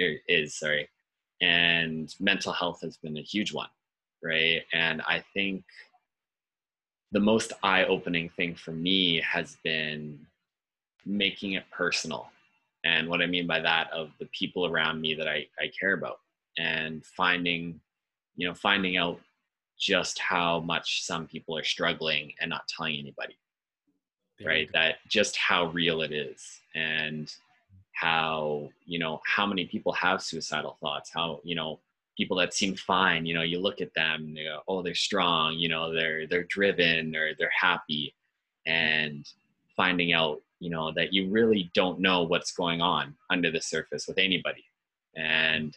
er, 0.00 0.14
is 0.26 0.58
sorry 0.58 0.88
and 1.44 2.14
mental 2.20 2.52
health 2.52 2.80
has 2.82 2.96
been 2.96 3.16
a 3.16 3.22
huge 3.22 3.52
one 3.52 3.68
right? 4.22 4.62
And 4.72 5.02
i 5.02 5.22
think 5.34 5.64
the 7.12 7.20
most 7.20 7.52
eye-opening 7.62 8.30
thing 8.30 8.54
for 8.56 8.72
me 8.72 9.20
has 9.20 9.56
been 9.62 10.18
making 11.06 11.52
it 11.52 11.64
personal. 11.70 12.30
And 12.84 13.08
what 13.08 13.22
i 13.22 13.26
mean 13.26 13.46
by 13.46 13.60
that 13.60 13.90
of 13.92 14.10
the 14.18 14.28
people 14.38 14.66
around 14.66 15.00
me 15.00 15.14
that 15.14 15.28
i, 15.28 15.46
I 15.60 15.70
care 15.78 15.94
about 15.94 16.18
and 16.58 17.04
finding 17.04 17.80
you 18.36 18.46
know 18.48 18.54
finding 18.54 18.96
out 18.96 19.20
just 19.78 20.18
how 20.18 20.60
much 20.60 21.04
some 21.04 21.26
people 21.26 21.56
are 21.58 21.64
struggling 21.64 22.32
and 22.40 22.48
not 22.50 22.68
telling 22.68 22.96
anybody 22.98 23.36
right? 24.44 24.68
that 24.72 24.96
just 25.08 25.36
how 25.36 25.66
real 25.66 26.02
it 26.02 26.12
is. 26.12 26.60
And 26.74 27.32
how 27.94 28.68
you 28.86 28.98
know 28.98 29.20
how 29.26 29.46
many 29.46 29.66
people 29.66 29.92
have 29.92 30.22
suicidal 30.22 30.76
thoughts 30.80 31.10
how 31.12 31.40
you 31.44 31.54
know 31.54 31.78
people 32.16 32.36
that 32.36 32.54
seem 32.54 32.74
fine 32.74 33.24
you 33.24 33.34
know 33.34 33.42
you 33.42 33.58
look 33.58 33.80
at 33.80 33.94
them 33.94 34.24
and 34.24 34.36
they 34.36 34.44
go 34.44 34.60
oh 34.68 34.82
they're 34.82 34.94
strong 34.94 35.54
you 35.54 35.68
know 35.68 35.92
they're 35.92 36.26
they're 36.26 36.44
driven 36.44 37.14
or 37.14 37.32
they're 37.38 37.50
happy 37.58 38.14
and 38.66 39.26
finding 39.76 40.12
out 40.12 40.40
you 40.60 40.70
know 40.70 40.92
that 40.92 41.12
you 41.12 41.30
really 41.30 41.70
don't 41.74 42.00
know 42.00 42.22
what's 42.22 42.52
going 42.52 42.80
on 42.80 43.14
under 43.30 43.50
the 43.50 43.60
surface 43.60 44.06
with 44.08 44.18
anybody. 44.18 44.64
And 45.14 45.76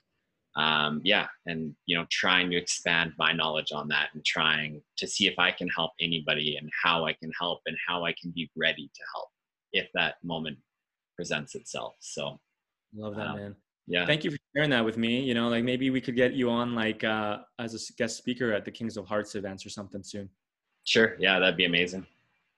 um, 0.55 1.01
yeah 1.03 1.27
and 1.45 1.75
you 1.85 1.95
know 1.95 2.05
trying 2.09 2.49
to 2.49 2.57
expand 2.57 3.13
my 3.19 3.31
knowledge 3.31 3.71
on 3.71 3.87
that 3.89 4.09
and 4.13 4.25
trying 4.25 4.81
to 4.97 5.05
see 5.05 5.27
if 5.27 5.37
i 5.37 5.51
can 5.51 5.67
help 5.69 5.91
anybody 6.01 6.57
and 6.57 6.67
how 6.83 7.05
i 7.05 7.13
can 7.13 7.31
help 7.39 7.59
and 7.67 7.77
how 7.87 8.03
i 8.03 8.15
can 8.19 8.31
be 8.31 8.49
ready 8.55 8.89
to 8.95 9.01
help 9.13 9.29
if 9.71 9.87
that 9.93 10.15
moment 10.23 10.57
presents 11.17 11.55
itself. 11.55 11.95
So 11.99 12.39
love 12.95 13.15
that 13.17 13.27
um, 13.27 13.35
man. 13.37 13.55
yeah. 13.87 14.05
Thank 14.05 14.23
you 14.23 14.31
for 14.31 14.37
sharing 14.55 14.69
that 14.69 14.85
with 14.85 14.95
me. 14.97 15.19
You 15.21 15.33
know 15.33 15.49
like 15.49 15.65
maybe 15.65 15.89
we 15.89 15.99
could 15.99 16.15
get 16.15 16.33
you 16.33 16.49
on 16.49 16.73
like 16.75 17.03
uh 17.03 17.39
as 17.59 17.73
a 17.75 17.93
guest 17.97 18.15
speaker 18.17 18.53
at 18.53 18.63
the 18.63 18.71
kings 18.71 18.95
of 18.95 19.05
hearts 19.05 19.35
events 19.35 19.65
or 19.65 19.69
something 19.69 20.03
soon. 20.03 20.29
Sure. 20.85 21.17
Yeah 21.19 21.39
that'd 21.39 21.57
be 21.57 21.65
amazing. 21.65 22.05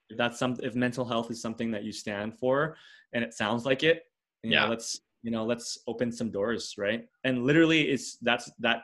If 0.10 0.18
that's 0.18 0.38
some 0.38 0.56
if 0.62 0.76
mental 0.76 1.06
health 1.06 1.32
is 1.32 1.42
something 1.42 1.72
that 1.72 1.84
you 1.84 1.92
stand 1.92 2.38
for 2.38 2.76
and 3.14 3.24
it 3.24 3.34
sounds 3.34 3.66
like 3.66 3.82
it 3.84 4.04
you 4.44 4.52
Yeah. 4.52 4.66
know, 4.66 4.70
let's 4.70 5.02
you 5.24 5.32
know 5.32 5.46
let's 5.46 5.80
open 5.88 6.12
some 6.12 6.30
doors 6.30 6.76
right? 6.78 7.08
And 7.24 7.44
literally 7.46 7.90
it's 7.90 8.18
that's 8.18 8.52
that 8.60 8.84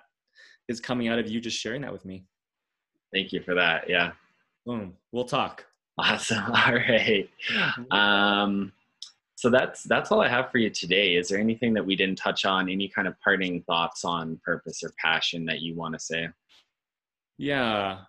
is 0.67 0.80
coming 0.80 1.07
out 1.09 1.19
of 1.19 1.28
you 1.30 1.39
just 1.39 1.59
sharing 1.59 1.82
that 1.84 1.93
with 1.93 2.05
me. 2.05 2.26
Thank 3.13 3.32
you 3.34 3.41
for 3.43 3.53
that. 3.55 3.88
Yeah. 3.89 4.13
Boom. 4.65 4.93
We'll 5.11 5.26
talk. 5.26 5.65
Awesome. 5.97 6.43
All 6.51 6.73
right. 6.73 7.30
Um 7.91 8.71
so 9.36 9.49
that's 9.49 9.83
that's 9.83 10.11
all 10.11 10.21
i 10.21 10.29
have 10.29 10.49
for 10.51 10.57
you 10.57 10.69
today. 10.69 11.15
Is 11.15 11.27
there 11.27 11.39
anything 11.39 11.73
that 11.73 11.86
we 11.86 11.95
didn't 11.95 12.17
touch 12.17 12.45
on? 12.45 12.69
Any 12.69 12.88
kind 12.88 13.07
of 13.07 13.19
parting 13.21 13.61
thoughts 13.63 14.03
on 14.05 14.39
purpose 14.43 14.81
or 14.83 14.91
passion 14.97 15.45
that 15.45 15.59
you 15.61 15.75
want 15.75 15.93
to 15.93 15.99
say? 15.99 16.29
Yeah. 17.38 17.99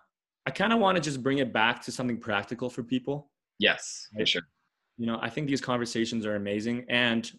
I 0.46 0.50
kind 0.52 0.72
of 0.72 0.78
want 0.78 0.94
to 0.96 1.02
just 1.02 1.22
bring 1.22 1.38
it 1.38 1.52
back 1.52 1.82
to 1.82 1.92
something 1.92 2.18
practical 2.20 2.70
for 2.70 2.82
people. 2.84 3.30
Yes 3.58 4.08
Right. 4.16 4.28
sure. 4.28 4.42
you 4.98 5.06
know 5.06 5.18
i 5.22 5.28
think 5.30 5.48
these 5.48 5.60
conversations 5.60 6.24
are 6.26 6.36
amazing 6.36 6.84
and 6.88 7.32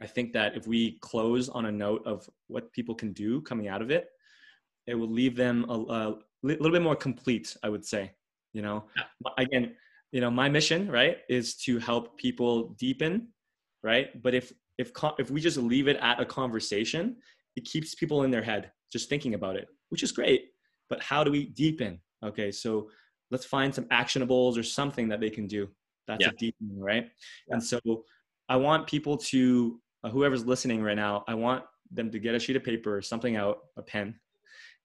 i 0.00 0.06
think 0.06 0.32
that 0.32 0.56
if 0.56 0.66
we 0.66 0.98
close 1.00 1.48
on 1.48 1.66
a 1.66 1.72
note 1.72 2.02
of 2.06 2.28
what 2.46 2.72
people 2.72 2.94
can 2.94 3.12
do 3.12 3.40
coming 3.42 3.66
out 3.68 3.82
of 3.82 3.90
it 3.90 4.06
it 4.86 4.94
will 4.94 5.10
leave 5.10 5.36
them 5.36 5.66
a, 5.68 5.74
a 5.74 6.14
little 6.42 6.70
bit 6.70 6.82
more 6.82 6.96
complete 6.96 7.56
i 7.64 7.68
would 7.68 7.84
say 7.84 8.12
you 8.52 8.62
know? 8.62 8.84
Yeah. 8.96 9.32
Again 9.44 9.74
you 10.12 10.20
know 10.20 10.30
my 10.30 10.48
mission 10.48 10.90
right 10.90 11.18
is 11.28 11.54
to 11.56 11.78
help 11.78 12.16
people 12.18 12.74
deepen 12.78 13.28
right? 13.82 14.08
But 14.22 14.34
if 14.34 14.52
if 14.78 14.92
if 15.18 15.30
we 15.30 15.40
just 15.40 15.56
leave 15.56 15.88
it 15.88 15.96
at 16.00 16.20
a 16.20 16.24
conversation 16.24 17.16
it 17.56 17.64
keeps 17.64 17.94
people 17.94 18.22
in 18.24 18.30
their 18.30 18.42
head 18.42 18.70
just 18.92 19.08
thinking 19.08 19.34
about 19.34 19.56
it 19.56 19.66
which 19.88 20.02
is 20.02 20.12
great 20.12 20.42
but 20.88 21.02
how 21.02 21.22
do 21.24 21.30
we 21.30 21.46
deepen? 21.46 22.00
Okay 22.24 22.50
so 22.50 22.90
let's 23.30 23.44
find 23.44 23.74
some 23.74 23.84
actionables 23.86 24.58
or 24.58 24.62
something 24.62 25.08
that 25.08 25.20
they 25.20 25.30
can 25.30 25.46
do. 25.46 25.68
That's 26.08 26.24
Yeah. 26.24 26.30
a 26.30 26.36
deepening 26.44 26.80
right? 26.80 27.04
Yeah. 27.48 27.54
and 27.54 27.62
so 27.62 27.78
i 28.48 28.56
want 28.56 28.86
people 28.86 29.16
to 29.32 29.80
uh, 30.02 30.10
whoever's 30.10 30.44
listening 30.44 30.82
right 30.82 30.96
now 31.06 31.24
i 31.28 31.34
want 31.34 31.62
them 31.92 32.10
to 32.10 32.18
get 32.18 32.34
a 32.34 32.38
sheet 32.38 32.56
of 32.56 32.64
paper 32.64 32.96
or 32.96 33.02
something 33.02 33.36
out 33.36 33.58
a 33.76 33.82
pen 33.82 34.18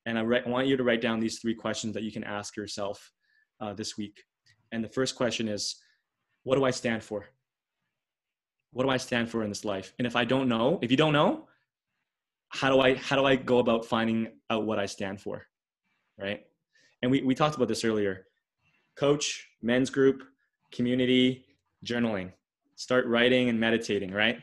and 0.07 0.19
I, 0.19 0.21
write, 0.21 0.45
I 0.45 0.49
want 0.49 0.67
you 0.67 0.77
to 0.77 0.83
write 0.83 1.01
down 1.01 1.19
these 1.19 1.39
three 1.39 1.55
questions 1.55 1.93
that 1.95 2.03
you 2.03 2.11
can 2.11 2.23
ask 2.23 2.55
yourself 2.55 3.11
uh, 3.59 3.73
this 3.73 3.97
week 3.97 4.17
and 4.75 4.83
the 4.83 4.89
first 4.89 5.15
question 5.15 5.47
is 5.47 5.77
what 6.43 6.57
do 6.57 6.65
i 6.65 6.71
stand 6.71 7.01
for? 7.01 7.25
What 8.73 8.83
do 8.83 8.89
i 8.89 8.97
stand 8.97 9.29
for 9.29 9.41
in 9.43 9.49
this 9.49 9.63
life? 9.63 9.93
And 9.97 10.05
if 10.05 10.15
i 10.17 10.25
don't 10.25 10.49
know 10.49 10.79
if 10.81 10.91
you 10.91 10.97
don't 10.97 11.13
know 11.13 11.47
how 12.49 12.69
do 12.69 12.81
i 12.81 12.95
how 12.95 13.15
do 13.15 13.25
i 13.25 13.35
go 13.37 13.59
about 13.59 13.85
finding 13.85 14.27
out 14.49 14.65
what 14.65 14.77
i 14.77 14.85
stand 14.85 15.21
for 15.21 15.47
right? 16.17 16.41
And 17.01 17.11
we, 17.11 17.21
we 17.21 17.35
talked 17.35 17.57
about 17.57 17.67
this 17.67 17.83
earlier. 17.83 18.25
Coach 18.95 19.47
men's 19.61 19.89
group 19.89 20.23
community 20.71 21.45
journaling. 21.85 22.31
Start 22.75 23.05
writing 23.07 23.49
and 23.49 23.59
meditating 23.59 24.11
right? 24.11 24.39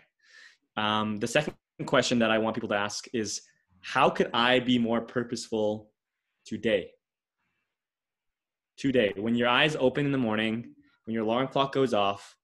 Um, 0.77 1.19
the 1.19 1.27
second 1.27 1.55
question 1.85 2.19
that 2.21 2.31
i 2.31 2.39
want 2.39 2.55
people 2.57 2.71
to 2.71 2.81
ask 2.89 3.07
is 3.13 3.43
how 3.81 4.09
could 4.09 4.31
i 4.33 4.61
be 4.61 4.79
more 4.79 5.01
purposeful 5.03 5.91
today 6.47 6.91
today 8.77 9.13
when 9.17 9.35
your 9.35 9.49
eyes 9.49 9.77
open 9.79 10.07
in 10.07 10.13
the 10.13 10.19
morning 10.19 10.75
when 11.05 11.15
your 11.15 11.25
alarm 11.25 11.49
clock 11.49 11.73
goes 11.73 11.95
off 11.95 12.37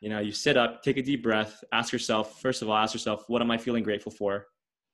you 0.00 0.08
know 0.08 0.18
you 0.18 0.32
sit 0.32 0.56
up 0.56 0.82
take 0.82 0.96
a 0.96 1.02
deep 1.02 1.22
breath 1.22 1.62
ask 1.72 1.92
yourself 1.92 2.40
first 2.40 2.62
of 2.62 2.68
all 2.68 2.76
ask 2.76 2.94
yourself 2.94 3.24
what 3.28 3.42
am 3.42 3.50
i 3.50 3.56
feeling 3.56 3.82
grateful 3.82 4.12
for 4.12 4.46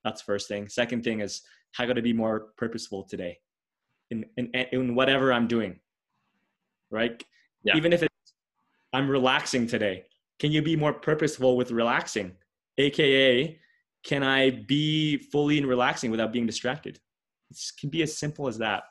that's 0.04 0.22
first 0.22 0.48
thing 0.48 0.68
second 0.68 1.02
thing 1.02 1.20
is 1.20 1.42
how 1.72 1.86
could 1.86 1.98
i 1.98 2.00
be 2.00 2.12
more 2.12 2.48
purposeful 2.56 3.02
today 3.02 3.38
in, 4.10 4.24
in, 4.36 4.50
in 4.72 4.94
whatever 4.94 5.32
I'm 5.32 5.46
doing, 5.46 5.78
right? 6.90 7.22
Yeah. 7.62 7.76
Even 7.76 7.92
if 7.92 8.02
it's, 8.02 8.14
I'm 8.92 9.08
relaxing 9.08 9.66
today, 9.66 10.04
can 10.38 10.52
you 10.52 10.62
be 10.62 10.76
more 10.76 10.92
purposeful 10.92 11.56
with 11.56 11.70
relaxing? 11.70 12.32
AKA, 12.78 13.58
can 14.04 14.22
I 14.22 14.50
be 14.50 15.16
fully 15.16 15.58
in 15.58 15.66
relaxing 15.66 16.10
without 16.10 16.32
being 16.32 16.46
distracted? 16.46 17.00
It 17.50 17.58
can 17.80 17.90
be 17.90 18.02
as 18.02 18.18
simple 18.18 18.48
as 18.48 18.58
that. 18.58 18.84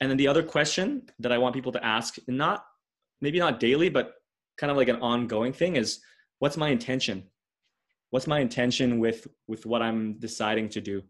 And 0.00 0.10
then 0.10 0.16
the 0.16 0.28
other 0.28 0.42
question 0.42 1.02
that 1.18 1.32
I 1.32 1.38
want 1.38 1.54
people 1.54 1.72
to 1.72 1.84
ask, 1.84 2.16
not 2.28 2.64
maybe 3.20 3.38
not 3.38 3.60
daily, 3.60 3.88
but 3.88 4.14
kind 4.58 4.70
of 4.70 4.76
like 4.76 4.88
an 4.88 5.00
ongoing 5.00 5.52
thing 5.52 5.76
is 5.76 6.00
what's 6.38 6.56
my 6.56 6.68
intention? 6.68 7.24
What's 8.10 8.26
my 8.26 8.40
intention 8.40 8.98
with 8.98 9.26
with 9.48 9.66
what 9.66 9.82
I'm 9.82 10.18
deciding 10.18 10.68
to 10.70 10.80
do? 10.80 11.02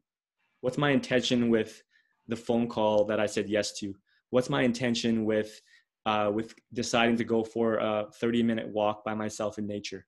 What's 0.61 0.79
my 0.79 0.91
intention 0.91 1.51
with 1.51 1.83
the 2.29 2.37
phone 2.37 2.69
call 2.69 3.05
that 3.07 3.21
I 3.21 3.27
said 3.27 3.49
yes 3.49 3.73
to? 3.79 3.95
What's 4.31 4.51
my 4.51 4.63
intention 4.63 5.25
with 5.25 5.61
uh, 6.07 6.31
with 6.33 6.55
deciding 6.73 7.17
to 7.17 7.25
go 7.25 7.43
for 7.45 7.77
a 7.77 8.07
30 8.21 8.43
minute 8.43 8.69
walk 8.69 9.05
by 9.05 9.15
myself 9.15 9.59
in 9.59 9.67
nature? 9.67 10.07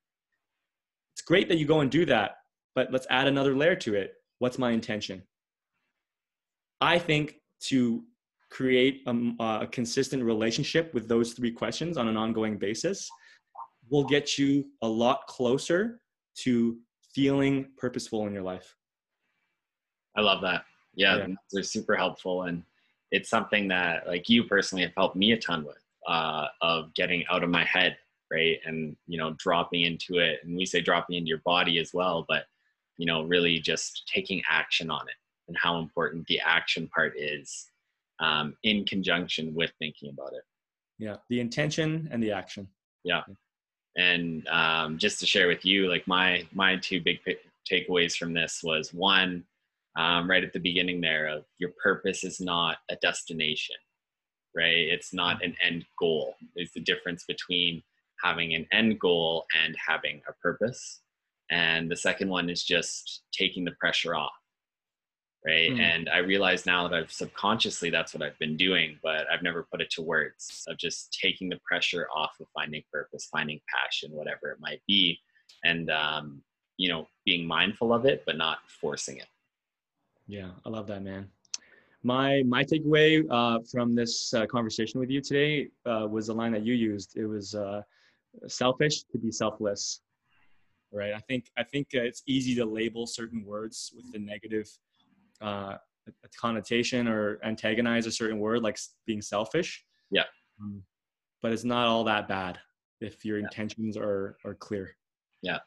It's 1.13 1.21
great 1.21 1.49
that 1.49 1.57
you 1.57 1.65
go 1.65 1.81
and 1.81 1.91
do 1.91 2.05
that, 2.05 2.37
but 2.75 2.91
let's 2.91 3.07
add 3.09 3.27
another 3.27 3.55
layer 3.55 3.75
to 3.75 3.95
it. 3.95 4.13
What's 4.39 4.57
my 4.57 4.71
intention? 4.71 5.23
I 6.81 6.97
think 6.97 7.35
to 7.65 8.03
create 8.49 9.03
a, 9.05 9.61
a, 9.61 9.67
consistent 9.67 10.23
relationship 10.23 10.93
with 10.93 11.07
those 11.07 11.33
three 11.33 11.51
questions 11.51 11.97
on 11.97 12.07
an 12.07 12.17
ongoing 12.17 12.57
basis 12.57 13.09
will 13.89 14.03
get 14.03 14.37
you 14.37 14.65
a 14.81 14.87
lot 14.87 15.25
closer 15.27 15.99
to 16.35 16.77
feeling 17.13 17.67
purposeful 17.77 18.25
in 18.27 18.33
your 18.33 18.43
life. 18.43 18.75
I 20.15 20.21
love 20.21 20.41
that. 20.41 20.63
Yeah, 20.95 21.17
yeah. 21.17 21.27
they're 21.51 21.63
super 21.63 21.95
helpful. 21.95 22.43
And 22.43 22.63
it's 23.11 23.29
something 23.29 23.67
that 23.69 24.07
like 24.07 24.29
you 24.29 24.43
personally 24.43 24.83
have 24.83 24.93
helped 24.95 25.15
me 25.15 25.31
a 25.31 25.37
ton 25.37 25.65
with 25.65 25.83
uh, 26.07 26.47
of 26.61 26.93
getting 26.93 27.23
out 27.29 27.43
of 27.43 27.49
my 27.49 27.63
head, 27.63 27.97
right? 28.31 28.57
And, 28.65 28.95
you 29.07 29.17
know, 29.17 29.35
dropping 29.37 29.83
into 29.83 30.17
it. 30.17 30.39
And 30.43 30.55
we 30.55 30.65
say 30.65 30.81
dropping 30.81 31.17
into 31.17 31.29
your 31.29 31.41
body 31.45 31.79
as 31.79 31.93
well, 31.93 32.25
but, 32.27 32.45
you 32.97 33.05
know, 33.05 33.23
really 33.23 33.59
just 33.59 34.07
taking 34.13 34.41
action 34.49 34.89
on 34.89 35.01
it 35.07 35.15
and 35.47 35.57
how 35.57 35.79
important 35.79 36.27
the 36.27 36.39
action 36.39 36.89
part 36.93 37.13
is 37.17 37.69
um, 38.19 38.55
in 38.63 38.85
conjunction 38.85 39.53
with 39.53 39.71
thinking 39.79 40.09
about 40.09 40.33
it. 40.33 40.43
Yeah, 40.97 41.17
the 41.29 41.39
intention 41.39 42.09
and 42.11 42.21
the 42.21 42.31
action. 42.31 42.67
Yeah, 43.03 43.21
and 43.97 44.47
um, 44.47 44.97
just 44.97 45.19
to 45.19 45.25
share 45.25 45.47
with 45.47 45.65
you, 45.65 45.89
like 45.89 46.07
my 46.07 46.45
my 46.53 46.77
two 46.77 47.01
big 47.01 47.19
takeaways 47.69 48.17
from 48.17 48.33
this 48.33 48.61
was 48.63 48.93
one, 48.93 49.43
um, 49.97 50.29
right 50.29 50.43
at 50.43 50.53
the 50.53 50.59
beginning 50.59 51.01
there 51.01 51.27
of 51.27 51.45
your 51.57 51.71
purpose 51.81 52.23
is 52.23 52.39
not 52.39 52.77
a 52.89 52.95
destination, 52.97 53.75
right? 54.55 54.87
It's 54.89 55.13
not 55.13 55.43
an 55.43 55.55
end 55.63 55.85
goal. 55.99 56.35
There's 56.55 56.71
the 56.73 56.81
difference 56.81 57.25
between 57.25 57.83
having 58.23 58.53
an 58.53 58.65
end 58.71 58.99
goal 58.99 59.45
and 59.63 59.75
having 59.87 60.21
a 60.27 60.33
purpose. 60.41 61.01
And 61.51 61.89
the 61.89 61.95
second 61.95 62.29
one 62.29 62.49
is 62.49 62.63
just 62.63 63.23
taking 63.31 63.65
the 63.65 63.71
pressure 63.79 64.15
off 64.15 64.31
right? 65.45 65.71
Mm. 65.71 65.79
and 65.79 66.09
i 66.09 66.17
realize 66.17 66.65
now 66.65 66.87
that 66.87 66.95
i've 66.95 67.11
subconsciously 67.11 67.89
that's 67.89 68.13
what 68.13 68.23
i've 68.23 68.37
been 68.39 68.57
doing 68.57 68.97
but 69.01 69.25
i've 69.31 69.43
never 69.43 69.67
put 69.71 69.81
it 69.81 69.89
to 69.91 70.01
words 70.01 70.63
of 70.67 70.77
just 70.77 71.17
taking 71.21 71.49
the 71.49 71.59
pressure 71.65 72.07
off 72.15 72.35
of 72.39 72.47
finding 72.53 72.83
purpose 72.91 73.27
finding 73.31 73.59
passion 73.73 74.11
whatever 74.11 74.51
it 74.51 74.57
might 74.59 74.81
be 74.87 75.17
and 75.63 75.89
um, 75.89 76.41
you 76.77 76.89
know 76.89 77.07
being 77.25 77.45
mindful 77.45 77.93
of 77.93 78.05
it 78.05 78.23
but 78.25 78.37
not 78.37 78.59
forcing 78.81 79.17
it. 79.17 79.27
Yeah 80.27 80.51
i 80.65 80.69
love 80.69 80.87
that 80.87 81.03
man. 81.03 81.27
My 82.01 82.43
my 82.47 82.63
takeaway 82.63 83.25
uh, 83.29 83.59
from 83.69 83.93
this 83.93 84.33
uh, 84.33 84.45
conversation 84.45 85.01
with 85.01 85.09
you 85.09 85.19
today 85.21 85.67
uh, 85.85 86.07
was 86.09 86.27
the 86.27 86.33
line 86.33 86.53
that 86.53 86.65
you 86.65 86.73
used. 86.73 87.17
It 87.17 87.25
was 87.25 87.55
uh, 87.55 87.81
selfish 88.47 89.03
to 89.11 89.17
be 89.17 89.31
selfless 89.31 90.01
right? 90.91 91.13
I 91.13 91.19
think 91.19 91.45
i 91.57 91.63
think 91.63 91.87
uh, 91.95 92.01
it's 92.01 92.23
easy 92.27 92.55
to 92.55 92.65
label 92.65 93.05
certain 93.05 93.45
words 93.45 93.91
with 93.95 94.11
the 94.11 94.19
negative 94.19 94.67
uh, 95.41 95.75
a 96.07 96.27
connotation 96.39 97.07
or 97.07 97.39
antagonize 97.43 98.05
a 98.05 98.11
certain 98.11 98.39
word 98.39 98.61
like 98.63 98.77
being 99.05 99.21
selfish. 99.21 99.83
Yeah. 100.11 100.23
Um, 100.61 100.83
but 101.41 101.51
it's 101.51 101.63
not 101.63 101.87
all 101.87 102.03
that 102.05 102.27
bad 102.27 102.59
if 103.01 103.23
your 103.23 103.37
yeah. 103.37 103.45
intentions 103.45 103.97
are 103.97 104.37
are 104.45 104.55
clear. 104.55 104.95
Yeah. 105.41 105.59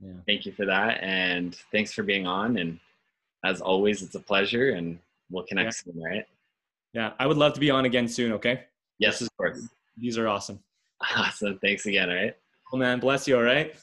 Yeah. 0.00 0.12
Thank 0.26 0.44
you 0.44 0.52
for 0.52 0.66
that 0.66 1.02
and 1.02 1.54
thanks 1.70 1.92
for 1.92 2.02
being 2.02 2.26
on 2.26 2.58
and 2.58 2.78
as 3.44 3.60
always 3.60 4.02
it's 4.02 4.14
a 4.16 4.20
pleasure 4.20 4.70
and 4.70 4.98
we'll 5.30 5.44
connect 5.44 5.66
yeah. 5.86 5.92
soon 5.92 6.02
right? 6.02 6.26
Yeah 6.92 7.12
i 7.18 7.26
would 7.26 7.36
love 7.36 7.52
to 7.54 7.60
be 7.60 7.70
on 7.70 7.84
again 7.84 8.08
soon 8.08 8.32
okay? 8.32 8.64
Yes 8.98 9.22
is, 9.22 9.28
of 9.28 9.36
course. 9.36 9.68
These 9.96 10.18
are 10.18 10.28
awesome. 10.28 10.58
Awesome 11.16 11.58
thanks 11.62 11.86
again 11.86 12.10
all 12.10 12.16
right? 12.16 12.36
Well 12.72 12.80
man 12.80 12.98
bless 12.98 13.28
you 13.28 13.36
all 13.36 13.42
right 13.42 13.76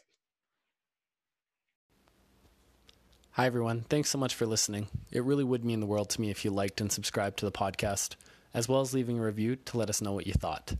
Hi, 3.35 3.45
everyone. 3.45 3.85
Thanks 3.87 4.09
so 4.09 4.17
much 4.17 4.35
for 4.35 4.45
listening. 4.45 4.89
It 5.09 5.23
really 5.23 5.45
would 5.45 5.63
mean 5.63 5.79
the 5.79 5.85
world 5.85 6.09
to 6.09 6.19
me 6.19 6.31
if 6.31 6.43
you 6.43 6.51
liked 6.51 6.81
and 6.81 6.91
subscribed 6.91 7.39
to 7.39 7.45
the 7.45 7.51
podcast, 7.51 8.15
as 8.53 8.67
well 8.67 8.81
as 8.81 8.93
leaving 8.93 9.19
a 9.19 9.23
review 9.23 9.55
to 9.55 9.77
let 9.77 9.89
us 9.89 10.01
know 10.01 10.11
what 10.11 10.27
you 10.27 10.33
thought. 10.33 10.75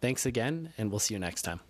Thanks 0.00 0.24
again, 0.24 0.72
and 0.78 0.90
we'll 0.90 1.00
see 1.00 1.12
you 1.12 1.20
next 1.20 1.42
time. 1.42 1.60